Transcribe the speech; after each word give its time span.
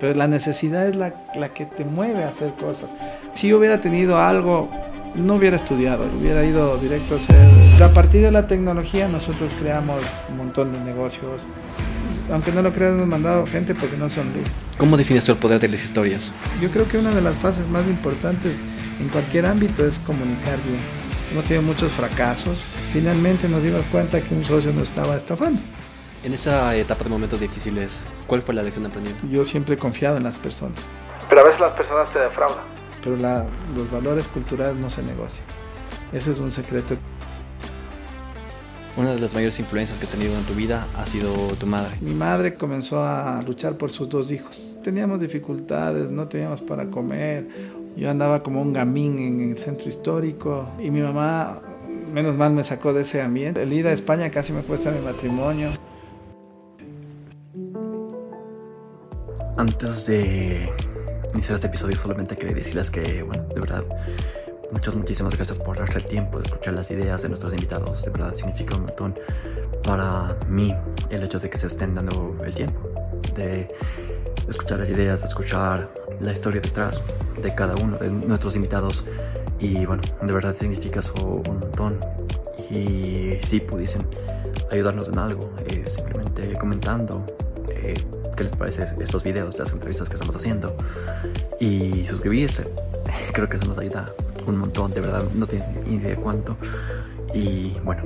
pero 0.00 0.14
la 0.14 0.26
necesidad 0.26 0.88
es 0.88 0.96
la, 0.96 1.14
la 1.36 1.50
que 1.50 1.66
te 1.66 1.84
mueve 1.84 2.24
a 2.24 2.28
hacer 2.30 2.54
cosas. 2.54 2.88
Si 3.34 3.48
yo 3.48 3.58
hubiera 3.58 3.80
tenido 3.80 4.18
algo, 4.18 4.70
no 5.14 5.34
hubiera 5.34 5.56
estudiado, 5.56 6.06
hubiera 6.18 6.44
ido 6.44 6.78
directo 6.78 7.14
a 7.14 7.16
hacer... 7.18 7.82
A 7.82 7.88
partir 7.92 8.22
de 8.22 8.30
la 8.30 8.46
tecnología 8.46 9.08
nosotros 9.08 9.52
creamos 9.60 10.00
un 10.30 10.38
montón 10.38 10.72
de 10.72 10.80
negocios. 10.80 11.42
Aunque 12.32 12.52
no 12.52 12.62
lo 12.62 12.72
creas, 12.72 12.92
hemos 12.92 13.08
mandado 13.08 13.46
gente 13.46 13.74
porque 13.74 13.96
no 13.96 14.08
son 14.08 14.26
libres. 14.28 14.50
¿Cómo 14.78 14.96
defines 14.96 15.24
tú 15.24 15.32
el 15.32 15.38
poder 15.38 15.60
de 15.60 15.68
las 15.68 15.84
historias? 15.84 16.32
Yo 16.62 16.70
creo 16.70 16.86
que 16.86 16.96
una 16.96 17.10
de 17.10 17.20
las 17.20 17.36
fases 17.36 17.68
más 17.68 17.86
importantes 17.86 18.58
en 19.00 19.08
cualquier 19.08 19.46
ámbito 19.46 19.84
es 19.84 19.98
comunicar 19.98 20.56
bien. 20.66 20.80
Hemos 21.32 21.44
tenido 21.44 21.62
muchos 21.62 21.90
fracasos. 21.92 22.56
Finalmente 22.92 23.48
nos 23.48 23.62
dimos 23.62 23.82
cuenta 23.92 24.20
que 24.20 24.34
un 24.34 24.44
socio 24.44 24.72
nos 24.72 24.84
estaba 24.84 25.16
estafando. 25.16 25.60
En 26.22 26.34
esa 26.34 26.76
etapa 26.76 27.04
de 27.04 27.08
momentos 27.08 27.40
difíciles, 27.40 28.02
¿cuál 28.26 28.42
fue 28.42 28.54
la 28.54 28.62
lección 28.62 28.84
aprendida? 28.84 29.16
Yo 29.30 29.42
siempre 29.42 29.76
he 29.76 29.78
confiado 29.78 30.18
en 30.18 30.24
las 30.24 30.36
personas. 30.36 30.86
Pero 31.30 31.40
a 31.40 31.44
veces 31.44 31.60
las 31.60 31.72
personas 31.72 32.12
te 32.12 32.18
defraudan. 32.18 32.64
Pero 33.02 33.16
la, 33.16 33.46
los 33.74 33.90
valores 33.90 34.26
culturales 34.28 34.76
no 34.76 34.90
se 34.90 35.02
negocian. 35.02 35.46
Eso 36.12 36.30
es 36.30 36.40
un 36.40 36.50
secreto. 36.50 36.96
Una 38.98 39.14
de 39.14 39.18
las 39.18 39.32
mayores 39.32 39.58
influencias 39.60 39.98
que 39.98 40.04
he 40.04 40.08
tenido 40.08 40.36
en 40.36 40.44
tu 40.44 40.52
vida 40.52 40.86
ha 40.98 41.06
sido 41.06 41.32
tu 41.58 41.66
madre. 41.66 41.96
Mi 42.02 42.12
madre 42.12 42.52
comenzó 42.52 43.02
a 43.02 43.40
luchar 43.40 43.78
por 43.78 43.90
sus 43.90 44.10
dos 44.10 44.30
hijos. 44.30 44.76
Teníamos 44.82 45.20
dificultades, 45.20 46.10
no 46.10 46.28
teníamos 46.28 46.60
para 46.60 46.90
comer. 46.90 47.48
Yo 47.96 48.10
andaba 48.10 48.42
como 48.42 48.60
un 48.60 48.74
gamín 48.74 49.18
en 49.20 49.52
el 49.52 49.58
centro 49.58 49.88
histórico 49.88 50.68
y 50.78 50.90
mi 50.90 51.00
mamá, 51.00 51.62
menos 52.12 52.36
mal, 52.36 52.52
me 52.52 52.62
sacó 52.62 52.92
de 52.92 53.02
ese 53.02 53.22
ambiente. 53.22 53.62
El 53.62 53.72
ir 53.72 53.86
a 53.86 53.92
España 53.92 54.30
casi 54.30 54.52
me 54.52 54.62
cuesta 54.62 54.90
mi 54.90 55.00
matrimonio. 55.00 55.70
Antes 59.60 60.06
de 60.06 60.72
iniciar 61.34 61.56
este 61.56 61.66
episodio 61.66 61.94
solamente 61.94 62.34
quería 62.34 62.56
decirles 62.56 62.90
que, 62.90 63.22
bueno, 63.22 63.44
de 63.54 63.60
verdad, 63.60 63.84
muchas, 64.72 64.96
muchísimas 64.96 65.36
gracias 65.36 65.58
por 65.58 65.76
darse 65.76 65.98
el 65.98 66.06
tiempo 66.06 66.38
de 66.38 66.46
escuchar 66.46 66.72
las 66.72 66.90
ideas 66.90 67.20
de 67.20 67.28
nuestros 67.28 67.52
invitados. 67.52 68.02
De 68.02 68.10
verdad 68.10 68.32
significa 68.34 68.76
un 68.76 68.84
montón 68.86 69.14
para 69.82 70.34
mí 70.48 70.74
el 71.10 71.24
hecho 71.24 71.38
de 71.38 71.50
que 71.50 71.58
se 71.58 71.66
estén 71.66 71.94
dando 71.94 72.38
el 72.42 72.54
tiempo 72.54 72.88
de 73.36 73.68
escuchar 74.48 74.78
las 74.78 74.88
ideas, 74.88 75.20
de 75.20 75.26
escuchar 75.26 75.90
la 76.20 76.32
historia 76.32 76.62
detrás 76.62 77.02
de 77.42 77.54
cada 77.54 77.74
uno 77.82 77.98
de 77.98 78.10
nuestros 78.10 78.56
invitados. 78.56 79.04
Y 79.58 79.84
bueno, 79.84 80.00
de 80.22 80.32
verdad 80.32 80.56
significa 80.58 81.00
eso 81.00 81.12
un 81.22 81.58
montón. 81.60 82.00
Y 82.70 83.36
si 83.42 83.60
pudiesen 83.60 84.06
ayudarnos 84.70 85.08
en 85.08 85.18
algo, 85.18 85.52
eh, 85.66 85.84
simplemente 85.84 86.50
comentando 86.58 87.26
qué 88.36 88.44
les 88.44 88.56
parece 88.56 88.86
estos 89.00 89.22
videos, 89.22 89.58
las 89.58 89.72
entrevistas 89.72 90.08
que 90.08 90.14
estamos 90.14 90.36
haciendo 90.36 90.76
y 91.58 92.06
suscribirse. 92.06 92.64
Creo 93.32 93.48
que 93.48 93.56
eso 93.56 93.66
nos 93.66 93.78
ayuda 93.78 94.06
un 94.46 94.56
montón, 94.56 94.90
de 94.90 95.00
verdad, 95.00 95.22
no 95.34 95.46
tienen 95.46 95.84
ni 95.84 95.96
idea 95.96 96.10
de 96.10 96.16
cuánto. 96.16 96.56
Y 97.34 97.70
bueno, 97.84 98.02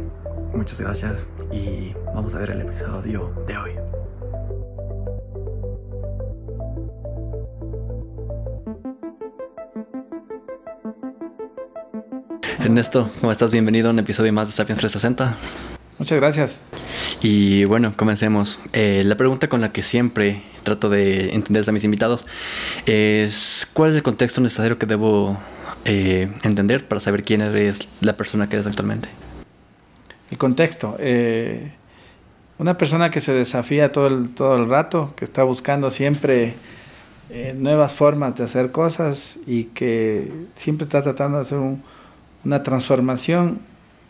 muchas 0.55 0.81
gracias 0.81 1.27
y 1.51 1.95
vamos 2.15 2.35
a 2.35 2.39
ver 2.39 2.51
el 2.51 2.61
episodio 2.63 3.33
de 3.47 3.57
hoy. 3.57 3.73
Ernesto, 12.61 13.11
¿cómo 13.21 13.31
estás? 13.31 13.53
Bienvenido 13.53 13.89
a 13.89 13.91
un 13.91 13.99
episodio 13.99 14.33
más 14.33 14.49
de 14.49 14.53
Sapiens 14.53 14.81
360. 14.81 15.74
Muchas 15.99 16.19
gracias. 16.19 16.61
Y 17.23 17.65
bueno, 17.67 17.93
comencemos. 17.97 18.61
Eh, 18.73 19.03
la 19.07 19.17
pregunta 19.17 19.49
con 19.49 19.61
la 19.61 19.71
que 19.73 19.83
siempre 19.83 20.43
trato 20.65 20.89
de 20.89 21.35
entender 21.35 21.69
a 21.69 21.73
mis 21.73 21.85
invitados 21.85 22.27
es 22.87 23.69
¿cuál 23.73 23.91
es 23.91 23.97
el 23.97 24.03
contexto 24.03 24.41
necesario 24.41 24.79
que 24.79 24.87
debo 24.87 25.39
eh, 25.85 26.33
entender 26.43 26.89
para 26.89 27.01
saber 27.01 27.23
quién 27.23 27.43
eres 27.43 27.89
la 28.01 28.17
persona 28.17 28.49
que 28.49 28.57
eres 28.57 28.67
actualmente? 28.67 29.09
El 30.31 30.39
contexto. 30.39 30.97
Eh, 30.99 31.73
una 32.59 32.77
persona 32.77 33.11
que 33.11 33.21
se 33.21 33.33
desafía 33.33 33.93
todo 33.93 34.09
el, 34.09 34.31
todo 34.31 34.57
el 34.57 34.69
rato, 34.69 35.13
que 35.17 35.25
está 35.25 35.43
buscando 35.45 35.91
siempre 35.91 36.55
nuevas 37.57 37.95
formas 37.95 38.37
de 38.37 38.45
hacer 38.45 38.71
cosas 38.71 39.39
y 39.47 39.65
que 39.65 40.31
siempre 40.55 40.85
está 40.85 41.03
tratando 41.03 41.39
de 41.39 41.43
hacer 41.43 41.59
una 42.45 42.63
transformación 42.63 43.61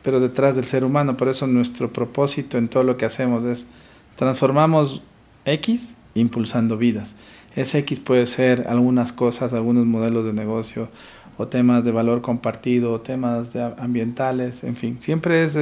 pero 0.05 0.21
detrás 0.21 0.55
del 0.55 0.67
ser 0.67 0.85
humano. 0.85 1.17
Por 1.17 1.29
eso 1.29 1.49
nuestro 1.49 1.93
propósito 1.93 2.59
en 2.59 2.69
todo 2.69 2.85
lo 2.85 2.97
que 2.97 3.07
hacemos 3.07 3.43
es 3.43 3.67
transformamos 4.15 5.03
X 5.45 5.97
impulsando 6.15 6.77
vidas. 6.77 7.17
Ese 7.57 7.79
X 7.79 7.99
puede 7.99 8.27
ser 8.27 8.67
algunas 8.69 9.13
cosas, 9.13 9.53
algunos 9.53 9.87
modelos 9.87 10.25
de 10.25 10.33
negocio 10.33 10.89
o 11.37 11.49
temas 11.49 11.85
de 11.85 11.91
valor 11.91 12.21
compartido, 12.21 12.93
o 12.93 13.01
temas 13.01 13.49
ambientales, 13.79 14.63
en 14.63 14.77
fin. 14.77 14.99
Siempre 15.01 15.43
es, 15.43 15.57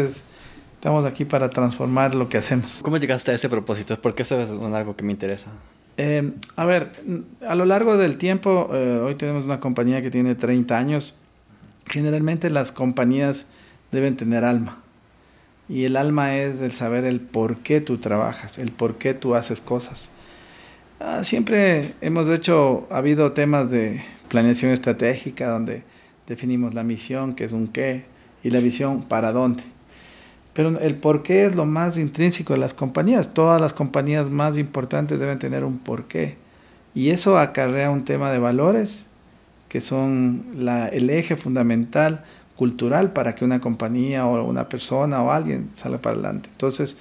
estamos 0.74 1.04
aquí 1.06 1.24
para 1.24 1.48
transformar 1.48 2.14
lo 2.14 2.28
que 2.28 2.36
hacemos. 2.36 2.80
¿Cómo 2.82 2.98
llegaste 2.98 3.30
a 3.30 3.34
ese 3.34 3.48
propósito? 3.48 3.98
Porque 4.00 4.22
eso 4.22 4.38
es 4.38 4.50
algo 4.50 4.97
que 4.97 5.03
me 5.03 5.12
interesa. 5.12 5.50
Eh, 5.97 6.32
a 6.56 6.64
ver, 6.66 6.92
a 7.47 7.54
lo 7.54 7.64
largo 7.64 7.97
del 7.97 8.19
tiempo, 8.19 8.70
eh, 8.72 9.00
hoy 9.03 9.14
tenemos 9.14 9.44
una 9.44 9.60
compañía 9.60 10.03
que 10.03 10.10
tiene 10.10 10.34
30 10.34 10.76
años. 10.76 11.14
Generalmente 11.86 12.50
las 12.50 12.70
compañías 12.72 13.47
deben 13.92 14.16
tener 14.16 14.44
alma. 14.44 14.82
Y 15.69 15.84
el 15.84 15.97
alma 15.97 16.36
es 16.36 16.60
el 16.60 16.72
saber 16.72 17.04
el 17.04 17.20
por 17.20 17.58
qué 17.58 17.80
tú 17.80 17.98
trabajas, 17.98 18.58
el 18.58 18.72
por 18.72 18.97
qué 18.97 19.14
tú 19.14 19.36
haces 19.36 19.60
cosas. 19.60 20.10
Ah, 20.98 21.22
siempre 21.25 21.94
hemos 22.00 22.28
hecho, 22.28 22.86
ha 22.91 22.98
habido 22.98 23.32
temas 23.32 23.70
de 23.70 24.03
planeación 24.28 24.72
estratégica 24.72 25.48
donde 25.48 25.84
definimos 26.26 26.75
la 26.75 26.82
misión, 26.82 27.34
que 27.34 27.44
es 27.44 27.53
un 27.53 27.69
qué, 27.69 28.04
y 28.42 28.50
la 28.50 28.60
visión, 28.60 29.03
para 29.03 29.32
dónde. 29.32 29.62
Pero 30.53 30.78
el 30.80 30.97
por 30.97 31.22
qué 31.22 31.47
es 31.47 31.54
lo 31.54 31.64
más 31.64 31.97
intrínseco 31.97 32.53
de 32.53 32.59
las 32.59 32.74
compañías. 32.74 33.32
Todas 33.32 33.60
las 33.60 33.72
compañías 33.72 34.30
más 34.30 34.59
importantes 34.59 35.19
deben 35.19 35.38
tener 35.38 35.64
un 35.64 35.78
por 35.78 36.04
qué. 36.04 36.36
Y 36.94 37.10
eso 37.10 37.38
acarrea 37.38 37.91
un 37.91 38.04
tema 38.04 38.30
de 38.30 38.38
valores, 38.38 39.06
que 39.69 39.80
son 39.80 40.44
la, 40.54 40.88
el 40.88 41.09
eje 41.09 41.36
fundamental 41.36 42.24
cultural 42.62 43.12
para 43.12 43.34
que 43.34 43.44
una 43.44 43.60
compañía 43.60 44.24
o 44.24 44.44
una 44.44 44.68
persona 44.68 45.20
o 45.20 45.32
alguien 45.32 45.70
salga 45.74 45.98
para 45.98 46.14
adelante. 46.14 46.48
Entonces, 46.52 46.96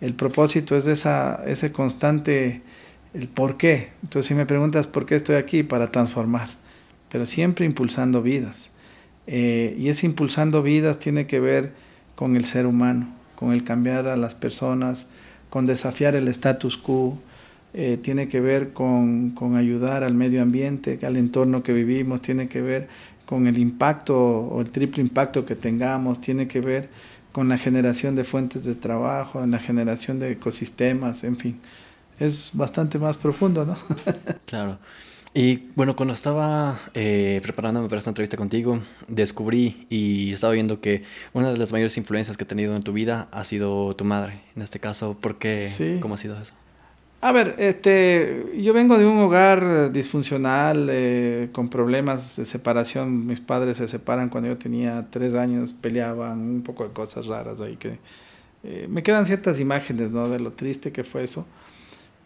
el 0.00 0.12
propósito 0.14 0.76
es 0.76 0.86
esa, 0.86 1.40
ese 1.46 1.70
constante, 1.70 2.62
el 3.14 3.28
por 3.28 3.56
qué. 3.56 3.90
Entonces, 4.02 4.26
si 4.26 4.34
me 4.34 4.44
preguntas 4.44 4.88
por 4.88 5.06
qué 5.06 5.14
estoy 5.14 5.36
aquí, 5.36 5.62
para 5.62 5.92
transformar, 5.92 6.48
pero 7.10 7.26
siempre 7.26 7.64
impulsando 7.64 8.22
vidas. 8.22 8.70
Eh, 9.28 9.76
y 9.78 9.88
ese 9.88 10.04
impulsando 10.04 10.64
vidas 10.64 10.98
tiene 10.98 11.28
que 11.28 11.38
ver 11.38 11.74
con 12.16 12.34
el 12.34 12.44
ser 12.44 12.66
humano, 12.66 13.06
con 13.36 13.52
el 13.52 13.62
cambiar 13.62 14.08
a 14.08 14.16
las 14.16 14.34
personas, 14.34 15.06
con 15.48 15.66
desafiar 15.66 16.16
el 16.16 16.26
status 16.26 16.76
quo, 16.76 17.16
eh, 17.72 17.98
tiene 18.02 18.26
que 18.26 18.40
ver 18.40 18.72
con, 18.72 19.30
con, 19.30 19.54
ayudar 19.54 20.02
al 20.02 20.14
medio 20.14 20.42
ambiente, 20.42 20.98
al 21.06 21.16
entorno 21.16 21.62
que 21.62 21.72
vivimos, 21.72 22.20
tiene 22.20 22.48
que 22.48 22.62
ver 22.62 22.88
con 23.28 23.46
el 23.46 23.58
impacto 23.58 24.16
o 24.16 24.58
el 24.62 24.70
triple 24.70 25.02
impacto 25.02 25.44
que 25.44 25.54
tengamos, 25.54 26.18
tiene 26.18 26.48
que 26.48 26.62
ver 26.62 26.88
con 27.30 27.50
la 27.50 27.58
generación 27.58 28.16
de 28.16 28.24
fuentes 28.24 28.64
de 28.64 28.74
trabajo, 28.74 29.44
en 29.44 29.50
la 29.50 29.58
generación 29.58 30.18
de 30.18 30.32
ecosistemas, 30.32 31.24
en 31.24 31.36
fin. 31.36 31.60
Es 32.18 32.52
bastante 32.54 32.98
más 32.98 33.18
profundo, 33.18 33.66
¿no? 33.66 33.76
claro. 34.46 34.78
Y 35.34 35.64
bueno, 35.76 35.94
cuando 35.94 36.14
estaba 36.14 36.80
eh, 36.94 37.40
preparándome 37.42 37.86
para 37.90 37.98
esta 37.98 38.08
entrevista 38.08 38.38
contigo, 38.38 38.80
descubrí 39.08 39.86
y 39.90 40.32
estaba 40.32 40.54
viendo 40.54 40.80
que 40.80 41.02
una 41.34 41.50
de 41.52 41.58
las 41.58 41.70
mayores 41.70 41.98
influencias 41.98 42.38
que 42.38 42.44
he 42.44 42.46
tenido 42.46 42.74
en 42.76 42.82
tu 42.82 42.94
vida 42.94 43.28
ha 43.30 43.44
sido 43.44 43.94
tu 43.94 44.06
madre. 44.06 44.40
En 44.56 44.62
este 44.62 44.80
caso, 44.80 45.18
¿por 45.20 45.36
qué? 45.36 45.98
¿Cómo 46.00 46.14
ha 46.14 46.18
sido 46.18 46.40
eso? 46.40 46.54
A 47.20 47.32
ver, 47.32 47.56
este, 47.58 48.46
yo 48.58 48.72
vengo 48.72 48.96
de 48.96 49.04
un 49.04 49.18
hogar 49.18 49.90
disfuncional, 49.90 50.86
eh, 50.88 51.48
con 51.50 51.68
problemas 51.68 52.36
de 52.36 52.44
separación. 52.44 53.26
Mis 53.26 53.40
padres 53.40 53.78
se 53.78 53.88
separan 53.88 54.28
cuando 54.28 54.48
yo 54.48 54.56
tenía 54.56 55.08
tres 55.10 55.34
años, 55.34 55.72
peleaban, 55.72 56.38
un 56.38 56.62
poco 56.62 56.84
de 56.84 56.92
cosas 56.92 57.26
raras 57.26 57.60
ahí 57.60 57.76
que... 57.76 57.98
Eh, 58.64 58.86
me 58.88 59.02
quedan 59.02 59.26
ciertas 59.26 59.60
imágenes, 59.60 60.10
¿no? 60.10 60.28
De 60.28 60.38
lo 60.40 60.52
triste 60.52 60.92
que 60.92 61.04
fue 61.04 61.24
eso. 61.24 61.46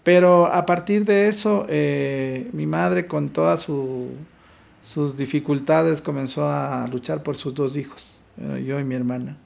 Pero 0.03 0.47
a 0.47 0.67
partir 0.67 1.05
de 1.07 1.29
eso, 1.29 1.67
eh, 1.69 2.51
mi 2.53 2.67
madre 2.67 3.07
con 3.07 3.31
todas 3.31 3.63
sus 3.63 5.17
dificultades 5.17 6.03
comenzó 6.03 6.49
a 6.49 6.87
luchar 6.89 7.23
por 7.23 7.37
sus 7.37 7.55
dos 7.55 7.77
hijos, 7.77 8.21
yo 8.37 8.81
y 8.81 8.85
mi 8.85 8.95
hermana 8.95 9.39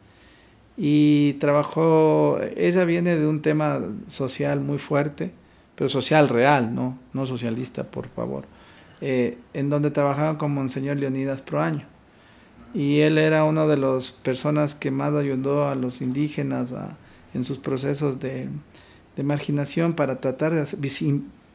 y 0.76 1.34
trabajó, 1.34 2.38
ella 2.56 2.84
viene 2.84 3.16
de 3.16 3.26
un 3.26 3.40
tema 3.40 3.80
social 4.08 4.60
muy 4.60 4.78
fuerte, 4.78 5.30
pero 5.76 5.88
social 5.88 6.28
real, 6.28 6.74
no, 6.74 6.98
no 7.12 7.26
socialista, 7.26 7.84
por 7.84 8.08
favor, 8.08 8.46
eh, 9.00 9.38
en 9.52 9.70
donde 9.70 9.90
trabajaba 9.90 10.38
con 10.38 10.52
Monseñor 10.52 10.96
Leonidas 10.96 11.42
Proaño. 11.42 11.84
Y 12.74 13.00
él 13.00 13.18
era 13.18 13.44
una 13.44 13.66
de 13.66 13.76
las 13.76 14.12
personas 14.12 14.74
que 14.74 14.90
más 14.90 15.14
ayudó 15.14 15.68
a 15.68 15.74
los 15.74 16.00
indígenas 16.00 16.74
en 17.32 17.44
sus 17.44 17.58
procesos 17.58 18.18
de, 18.20 18.48
marginación 19.22 19.94
para 19.94 20.20
tratar 20.20 20.52
de 20.52 20.66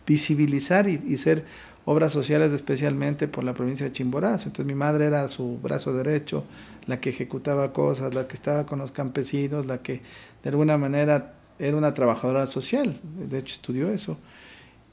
visibilizar 0.07 0.87
y, 0.87 1.17
ser 1.17 1.45
obras 1.85 2.11
sociales 2.11 2.53
especialmente 2.53 3.27
por 3.27 3.43
la 3.43 3.53
provincia 3.53 3.85
de 3.85 3.91
Chimborazo. 3.91 4.49
Entonces 4.49 4.65
mi 4.65 4.75
madre 4.75 5.05
era 5.05 5.27
su 5.27 5.59
brazo 5.59 5.93
derecho, 5.93 6.43
la 6.87 6.99
que 6.99 7.09
ejecutaba 7.09 7.73
cosas, 7.73 8.15
la 8.15 8.27
que 8.27 8.35
estaba 8.35 8.65
con 8.65 8.79
los 8.79 8.91
campesinos, 8.91 9.65
la 9.65 9.79
que 9.79 10.01
de 10.43 10.49
alguna 10.49 10.77
manera 10.77 11.33
era 11.61 11.77
una 11.77 11.93
trabajadora 11.93 12.47
social, 12.47 12.99
de 13.03 13.37
hecho 13.37 13.53
estudió 13.53 13.89
eso. 13.89 14.17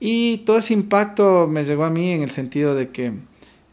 Y 0.00 0.38
todo 0.38 0.58
ese 0.58 0.74
impacto 0.74 1.48
me 1.48 1.64
llegó 1.64 1.84
a 1.84 1.90
mí 1.90 2.12
en 2.12 2.22
el 2.22 2.30
sentido 2.30 2.74
de 2.74 2.90
que 2.90 3.12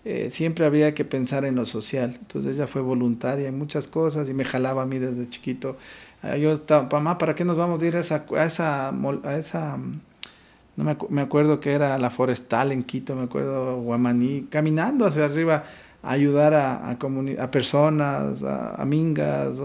eh, 0.05 0.29
siempre 0.31 0.65
había 0.65 0.93
que 0.93 1.05
pensar 1.05 1.45
en 1.45 1.55
lo 1.55 1.65
social. 1.65 2.15
Entonces 2.19 2.55
ella 2.55 2.67
fue 2.67 2.81
voluntaria 2.81 3.47
en 3.47 3.57
muchas 3.57 3.87
cosas 3.87 4.29
y 4.29 4.33
me 4.33 4.45
jalaba 4.45 4.83
a 4.83 4.85
mí 4.85 4.97
desde 4.97 5.29
chiquito. 5.29 5.77
Ah, 6.23 6.37
yo 6.37 6.61
mamá, 6.91 7.17
¿para 7.17 7.35
qué 7.35 7.45
nos 7.45 7.57
vamos 7.57 7.81
a 7.81 7.85
ir 7.85 7.95
a 7.95 7.99
esa, 7.99 8.25
a 8.33 8.45
esa, 8.45 8.89
a 8.89 9.77
no 10.75 10.97
me, 11.09 11.21
acuerdo 11.21 11.59
que 11.59 11.73
era 11.73 11.97
la 11.97 12.09
forestal 12.09 12.71
en 12.71 12.83
Quito, 12.83 13.15
me 13.15 13.23
acuerdo 13.23 13.81
Guamaní, 13.81 14.47
caminando 14.49 15.05
hacia 15.05 15.25
arriba 15.25 15.63
a 16.03 16.11
ayudar 16.11 16.53
a, 16.53 16.91
a, 16.91 17.51
personas, 17.51 18.43
a 18.43 18.83
mingas. 18.85 19.57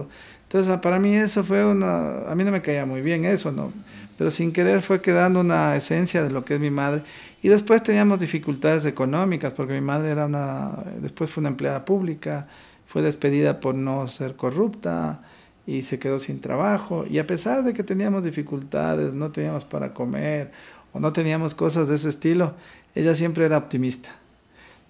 Entonces, 0.50 0.81
para 0.81 0.99
mí 0.99 1.14
eso 1.14 1.44
fue 1.44 1.64
una, 1.64 2.29
a 2.29 2.35
mí 2.35 2.43
no 2.43 2.50
me 2.50 2.61
caía 2.61 2.85
muy 2.85 3.02
bien 3.02 3.25
eso, 3.25 3.52
¿no? 3.52 3.73
Pero 4.19 4.32
sin 4.32 4.50
querer 4.50 4.82
fue 4.82 5.00
quedando 5.00 5.38
una 5.38 5.76
esencia 5.76 6.25
de 6.25 6.31
lo 6.31 6.44
que 6.44 6.56
es 6.56 6.61
mi 6.61 6.70
madre. 6.70 7.05
Y 7.41 7.49
después 7.49 7.85
teníamos 7.85 8.19
dificultades 8.19 8.85
económicas, 8.85 9.52
porque 9.52 9.75
mi 9.75 9.81
madre 9.81 10.11
era 10.11 10.26
una, 10.26 10.73
después 11.00 11.31
fue 11.31 11.43
una 11.43 11.50
empleada 11.50 11.85
pública, 11.85 12.49
fue 12.88 13.00
despedida 13.00 13.61
por 13.61 13.76
no 13.76 14.08
ser 14.08 14.35
corrupta 14.35 15.20
y 15.69 15.82
se 15.82 16.00
quedó 16.00 16.19
sin 16.19 16.41
trabajo. 16.41 17.05
Y 17.08 17.20
a 17.20 17.29
pesar 17.29 17.62
de 17.62 17.73
que 17.73 17.85
teníamos 17.85 18.25
dificultades, 18.25 19.14
no 19.14 19.31
teníamos 19.31 19.64
para 19.64 19.94
comer 19.94 20.50
o 20.93 20.99
no 20.99 21.12
teníamos 21.12 21.55
cosas 21.55 21.87
de 21.87 21.94
ese 21.94 22.08
estilo, 22.08 22.55
ella 22.96 23.14
siempre 23.14 23.46
era 23.46 23.56
optimista. 23.56 24.11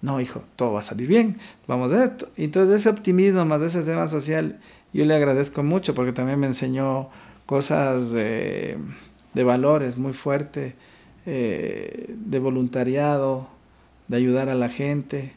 No, 0.01 0.19
hijo, 0.19 0.41
todo 0.55 0.73
va 0.73 0.79
a 0.79 0.83
salir 0.83 1.07
bien, 1.07 1.37
vamos 1.67 1.91
a 1.91 2.05
esto. 2.05 2.29
Entonces 2.35 2.81
ese 2.81 2.89
optimismo 2.89 3.45
más 3.45 3.61
ese 3.61 3.83
tema 3.83 4.07
social, 4.07 4.59
yo 4.93 5.05
le 5.05 5.13
agradezco 5.15 5.63
mucho 5.63 5.95
porque 5.95 6.13
también 6.13 6.39
me 6.39 6.47
enseñó 6.47 7.09
cosas 7.45 8.11
de, 8.11 8.77
valores 9.33 9.97
muy 9.97 10.13
fuertes, 10.13 10.73
eh, 11.25 12.13
de 12.15 12.39
voluntariado, 12.39 13.47
de 14.07 14.17
ayudar 14.17 14.49
a 14.49 14.55
la 14.55 14.69
gente, 14.69 15.33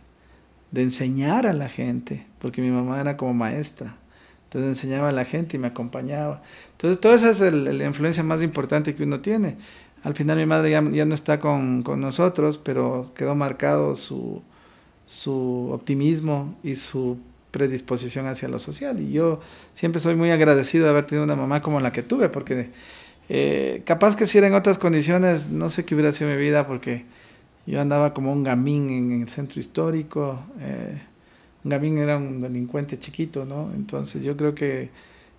de 0.71 0.83
enseñar 0.83 1.47
a 1.47 1.53
la 1.53 1.69
gente, 1.69 2.27
porque 2.41 2.61
mi 2.61 2.71
mamá 2.71 3.01
era 3.01 3.17
como 3.17 3.35
maestra. 3.35 3.97
Entonces 4.45 4.69
enseñaba 4.69 5.09
a 5.09 5.13
la 5.13 5.25
gente 5.25 5.57
y 5.57 5.61
me 5.61 5.67
acompañaba. 5.67 6.41
Entonces, 6.73 7.01
toda 7.01 7.17
esa 7.17 7.31
es 7.31 7.53
la 7.53 7.85
influencia 7.85 8.23
más 8.23 8.41
importante 8.43 8.95
que 8.95 9.03
uno 9.03 9.21
tiene. 9.21 9.57
Al 10.05 10.15
final 10.15 10.37
mi 10.37 10.47
madre 10.47 10.71
ya, 10.71 10.81
no 10.81 11.15
está 11.15 11.41
con, 11.41 11.83
nosotros, 11.99 12.59
pero 12.59 13.11
quedó 13.17 13.35
marcado 13.35 13.97
su, 13.97 14.43
su 15.07 15.71
optimismo 15.73 16.57
y 16.63 16.77
su 16.77 17.19
predisposición 17.55 18.27
hacia 18.27 18.49
lo 18.49 18.59
social. 18.59 19.01
Y 19.01 19.13
yo 19.13 19.41
siempre 19.75 20.01
soy 20.01 20.17
muy 20.17 20.33
agradecido 20.33 20.85
de 20.85 20.91
haber 20.91 21.07
tenido 21.07 21.23
una 21.23 21.37
mamá 21.37 21.63
como 21.63 21.79
la 21.79 21.93
que 21.93 22.03
tuve, 22.03 22.29
porque 22.29 22.71
eh, 23.29 23.83
capaz 23.87 24.17
que 24.17 24.27
si 24.27 24.39
era 24.39 24.49
en 24.49 24.55
otras 24.55 24.77
condiciones, 24.77 25.51
no 25.51 25.69
sé 25.71 25.85
qué 25.85 25.95
hubiera 25.95 26.11
sido 26.11 26.31
mi 26.31 26.37
vida, 26.37 26.67
porque 26.67 27.05
yo 27.65 27.81
andaba 27.81 28.13
como 28.13 28.33
un 28.33 28.43
gamín 28.43 28.91
en 28.91 29.23
el 29.23 29.29
centro 29.29 29.61
histórico. 29.61 30.43
Eh, 30.61 31.01
un 31.63 31.71
gamín 31.71 31.99
era 31.99 32.17
un 32.17 32.41
delincuente 32.41 32.99
chiquito, 32.99 33.45
¿no? 33.45 33.71
Entonces 33.73 34.21
yo 34.23 34.37
creo 34.37 34.57
que 34.57 34.91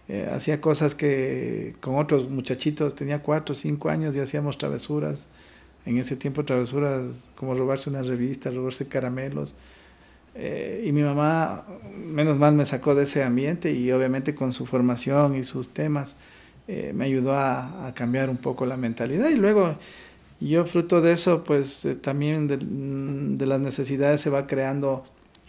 eh, 0.07 0.29
hacía 0.33 0.61
cosas 0.61 0.95
que 0.95 1.75
con 1.81 1.97
otros 1.97 2.29
muchachitos, 2.29 2.95
tenía 2.95 3.21
cuatro 3.21 3.53
cinco 3.53 3.89
años 3.89 4.15
y 4.15 4.21
hacíamos 4.21 4.57
travesuras. 4.57 5.27
En 5.85 5.97
ese 5.97 6.15
tiempo 6.15 6.45
travesuras 6.45 7.25
como 7.35 7.55
robarse 7.55 7.89
una 7.89 8.03
revista, 8.03 8.51
robarse 8.51 8.87
caramelos. 8.87 9.53
Eh, 10.35 10.83
y 10.85 10.91
mi 10.91 11.01
mamá, 11.01 11.65
menos 11.95 12.37
mal, 12.37 12.53
me 12.53 12.65
sacó 12.65 12.93
de 12.93 13.03
ese 13.03 13.23
ambiente 13.23 13.71
y 13.71 13.91
obviamente 13.91 14.35
con 14.35 14.51
su 14.51 14.65
formación 14.65 15.35
y 15.35 15.45
sus 15.45 15.69
temas 15.69 16.15
eh, 16.67 16.91
me 16.93 17.05
ayudó 17.05 17.33
a, 17.33 17.87
a, 17.87 17.93
cambiar 17.93 18.29
un 18.29 18.37
poco 18.37 18.65
la 18.65 18.75
mentalidad. 18.75 19.29
Y 19.29 19.35
luego 19.35 19.77
yo 20.41 20.65
fruto 20.65 21.01
de 21.01 21.13
eso, 21.13 21.43
pues 21.43 21.87
también 22.01 22.47
de, 22.47 22.57
de, 22.57 23.45
las 23.45 23.61
necesidades 23.61 24.19
se 24.21 24.29
va 24.29 24.47
creando 24.47 25.05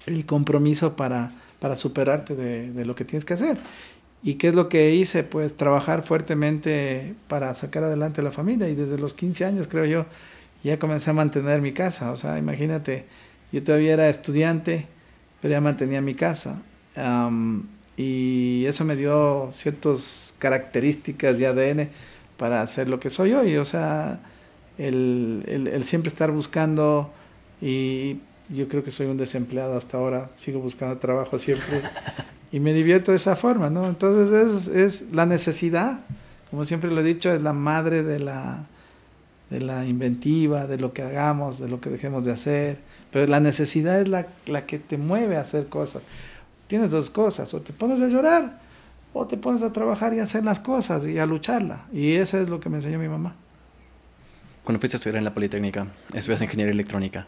el 0.06 0.24
compromiso 0.26 0.94
para, 0.94 1.32
para 1.58 1.74
superarte 1.74 2.36
de, 2.36 2.70
de, 2.70 2.84
lo 2.84 2.94
que 2.94 3.04
tienes 3.04 3.24
que 3.24 3.34
hacer. 3.34 3.58
¿Y 4.22 4.34
qué 4.34 4.48
es 4.48 4.54
lo 4.54 4.68
que 4.68 4.94
hice? 4.94 5.24
Pues 5.24 5.56
trabajar 5.56 6.02
fuertemente 6.02 7.14
para 7.28 7.54
sacar 7.54 7.84
adelante 7.84 8.20
a 8.20 8.24
la 8.24 8.32
familia 8.32 8.68
y 8.68 8.74
desde 8.74 8.98
los 8.98 9.14
15 9.14 9.44
años 9.44 9.68
creo 9.68 9.84
yo 9.84 10.06
ya 10.62 10.78
comencé 10.78 11.10
a 11.10 11.12
mantener 11.12 11.60
mi 11.60 11.72
casa. 11.72 12.12
O 12.12 12.16
sea, 12.16 12.38
imagínate, 12.38 13.06
yo 13.52 13.62
todavía 13.62 13.94
era 13.94 14.08
estudiante, 14.08 14.86
pero 15.40 15.52
ya 15.52 15.60
mantenía 15.60 16.00
mi 16.00 16.14
casa. 16.14 16.62
y 17.96 18.64
eso 18.66 18.84
me 18.84 18.96
dio 18.96 19.50
ciertas 19.52 20.34
características 20.38 21.38
de 21.38 21.46
ADN 21.46 21.88
para 22.36 22.62
hacer 22.62 22.88
lo 22.88 23.00
que 23.00 23.10
soy 23.10 23.32
hoy. 23.32 23.56
O 23.56 23.64
sea, 23.64 24.20
el, 24.78 25.44
el, 25.46 25.68
el 25.68 25.84
siempre 25.84 26.08
estar 26.08 26.30
buscando 26.30 27.10
y 27.60 28.18
yo 28.48 28.68
creo 28.68 28.84
que 28.84 28.90
soy 28.90 29.06
un 29.06 29.16
desempleado 29.16 29.76
hasta 29.76 29.96
ahora, 29.98 30.30
sigo 30.38 30.60
buscando 30.60 30.98
trabajo 30.98 31.38
siempre 31.38 31.82
y 32.52 32.60
me 32.60 32.72
divierto 32.72 33.10
de 33.10 33.16
esa 33.16 33.36
forma, 33.36 33.70
¿no? 33.70 33.86
Entonces 33.86 34.32
es, 34.32 34.68
es 34.68 35.12
la 35.12 35.26
necesidad, 35.26 36.00
como 36.50 36.64
siempre 36.64 36.90
lo 36.90 37.00
he 37.00 37.04
dicho, 37.04 37.32
es 37.32 37.42
la 37.42 37.52
madre 37.52 38.02
de 38.02 38.20
la, 38.20 38.66
de 39.50 39.60
la 39.60 39.84
inventiva, 39.84 40.66
de 40.66 40.78
lo 40.78 40.92
que 40.92 41.02
hagamos, 41.02 41.58
de 41.58 41.68
lo 41.68 41.80
que 41.80 41.90
dejemos 41.90 42.24
de 42.24 42.32
hacer, 42.32 42.78
pero 43.16 43.28
la 43.28 43.40
necesidad 43.40 43.98
es 43.98 44.08
la, 44.08 44.26
la 44.44 44.66
que 44.66 44.78
te 44.78 44.98
mueve 44.98 45.38
a 45.38 45.40
hacer 45.40 45.68
cosas. 45.68 46.02
Tienes 46.66 46.90
dos 46.90 47.08
cosas, 47.08 47.54
o 47.54 47.62
te 47.62 47.72
pones 47.72 48.02
a 48.02 48.08
llorar 48.08 48.60
o 49.14 49.26
te 49.26 49.38
pones 49.38 49.62
a 49.62 49.72
trabajar 49.72 50.12
y 50.12 50.20
a 50.20 50.24
hacer 50.24 50.44
las 50.44 50.60
cosas 50.60 51.02
y 51.06 51.18
a 51.18 51.24
lucharla. 51.24 51.86
Y 51.94 52.16
eso 52.16 52.38
es 52.38 52.50
lo 52.50 52.60
que 52.60 52.68
me 52.68 52.76
enseñó 52.76 52.98
mi 52.98 53.08
mamá. 53.08 53.34
Cuando 54.64 54.78
fuiste 54.78 54.96
a 54.96 54.98
estudiar 54.98 55.16
en 55.16 55.24
la 55.24 55.32
Politécnica, 55.32 55.86
estudias 56.12 56.42
ingeniería 56.42 56.74
electrónica, 56.74 57.26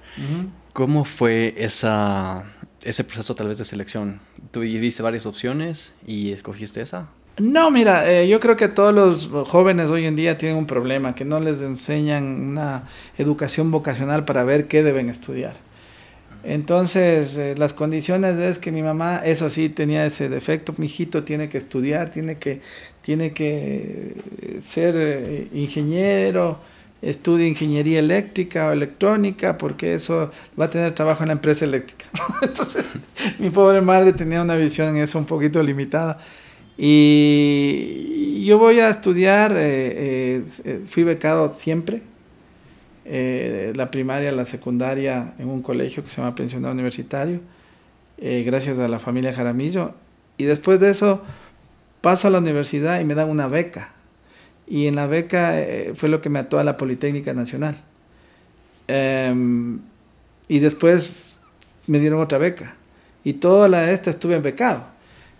¿cómo 0.74 1.06
fue 1.06 1.54
esa 1.56 2.44
ese 2.82 3.02
proceso 3.02 3.34
tal 3.34 3.48
vez 3.48 3.56
de 3.56 3.64
selección? 3.64 4.20
¿Tú 4.50 4.60
viste 4.60 5.02
varias 5.02 5.24
opciones 5.24 5.94
y 6.06 6.32
escogiste 6.32 6.82
esa? 6.82 7.08
No, 7.38 7.70
mira, 7.70 8.12
eh, 8.12 8.28
yo 8.28 8.40
creo 8.40 8.58
que 8.58 8.68
todos 8.68 8.92
los 8.92 9.48
jóvenes 9.48 9.88
hoy 9.88 10.04
en 10.04 10.16
día 10.16 10.36
tienen 10.36 10.58
un 10.58 10.66
problema, 10.66 11.14
que 11.14 11.24
no 11.24 11.40
les 11.40 11.62
enseñan 11.62 12.24
una 12.24 12.82
educación 13.16 13.70
vocacional 13.70 14.26
para 14.26 14.44
ver 14.44 14.68
qué 14.68 14.82
deben 14.82 15.08
estudiar. 15.08 15.67
Entonces, 16.48 17.36
eh, 17.36 17.54
las 17.58 17.74
condiciones 17.74 18.38
es 18.38 18.58
que 18.58 18.72
mi 18.72 18.82
mamá, 18.82 19.18
eso 19.18 19.50
sí, 19.50 19.68
tenía 19.68 20.06
ese 20.06 20.30
defecto, 20.30 20.74
mi 20.78 20.86
hijito 20.86 21.22
tiene 21.22 21.50
que 21.50 21.58
estudiar, 21.58 22.10
tiene 22.10 22.38
que, 22.38 22.62
tiene 23.02 23.34
que 23.34 24.14
ser 24.64 24.94
eh, 24.96 25.48
ingeniero, 25.52 26.58
estudie 27.02 27.46
ingeniería 27.46 27.98
eléctrica 27.98 28.68
o 28.68 28.72
electrónica, 28.72 29.58
porque 29.58 29.92
eso 29.92 30.30
va 30.58 30.64
a 30.64 30.70
tener 30.70 30.92
trabajo 30.92 31.22
en 31.22 31.28
la 31.28 31.34
empresa 31.34 31.66
eléctrica. 31.66 32.06
Entonces, 32.40 32.96
mi 33.38 33.50
pobre 33.50 33.82
madre 33.82 34.14
tenía 34.14 34.40
una 34.40 34.56
visión 34.56 34.96
en 34.96 35.02
eso 35.02 35.18
un 35.18 35.26
poquito 35.26 35.62
limitada. 35.62 36.18
Y 36.78 38.42
yo 38.46 38.56
voy 38.56 38.80
a 38.80 38.88
estudiar, 38.88 39.52
eh, 39.54 40.44
eh, 40.64 40.80
fui 40.86 41.02
becado 41.02 41.52
siempre, 41.52 42.00
eh, 43.08 43.72
la 43.74 43.90
primaria, 43.90 44.30
la 44.32 44.44
secundaria, 44.44 45.34
en 45.38 45.48
un 45.48 45.62
colegio 45.62 46.04
que 46.04 46.10
se 46.10 46.20
llama 46.20 46.34
Pensionado 46.34 46.74
Universitario, 46.74 47.40
gracias 48.20 48.78
a 48.78 48.88
la 48.88 48.98
familia 48.98 49.32
Jaramillo. 49.32 49.94
Y 50.36 50.44
después 50.44 50.80
de 50.80 50.90
eso 50.90 51.22
paso 52.00 52.28
a 52.28 52.30
la 52.30 52.38
universidad 52.38 53.00
y 53.00 53.04
me 53.04 53.14
dan 53.14 53.28
una 53.28 53.48
beca 53.48 53.92
y 54.68 54.86
en 54.86 54.96
la 54.96 55.06
beca 55.06 55.58
eh, 55.58 55.92
fue 55.94 56.08
lo 56.08 56.20
que 56.20 56.28
me 56.28 56.38
ató 56.38 56.58
a 56.58 56.64
la 56.64 56.76
Politécnica 56.76 57.32
Nacional. 57.32 57.76
Em, 58.86 59.80
y 60.46 60.58
después 60.58 61.40
me 61.86 61.98
dieron 62.00 62.20
otra 62.20 62.38
beca. 62.38 62.74
Y 63.24 63.34
toda 63.34 63.68
la 63.68 63.90
esta 63.90 64.10
estuve 64.10 64.36
en 64.36 64.42
becado. 64.42 64.84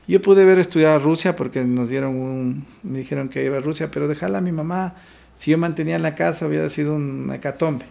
Yo 0.06 0.22
pude 0.22 0.42
haber 0.42 0.58
estudiado 0.58 0.96
a 0.96 0.98
Rusia 0.98 1.36
porque 1.36 1.62
nos 1.64 1.90
dieron 1.90 2.16
un, 2.16 2.66
me 2.82 3.00
dijeron 3.00 3.28
que 3.28 3.44
iba 3.44 3.58
a 3.58 3.60
Rusia, 3.60 3.90
pero 3.90 4.08
dejarla 4.08 4.38
a 4.38 4.40
mi 4.40 4.52
mamá, 4.52 4.94
si 5.38 5.52
yo 5.52 5.58
mantenía 5.58 5.96
en 5.96 6.02
la 6.02 6.14
casa 6.14 6.46
hubiera 6.46 6.68
sido 6.68 6.94
un 6.94 7.30
hecatombe. 7.32 7.86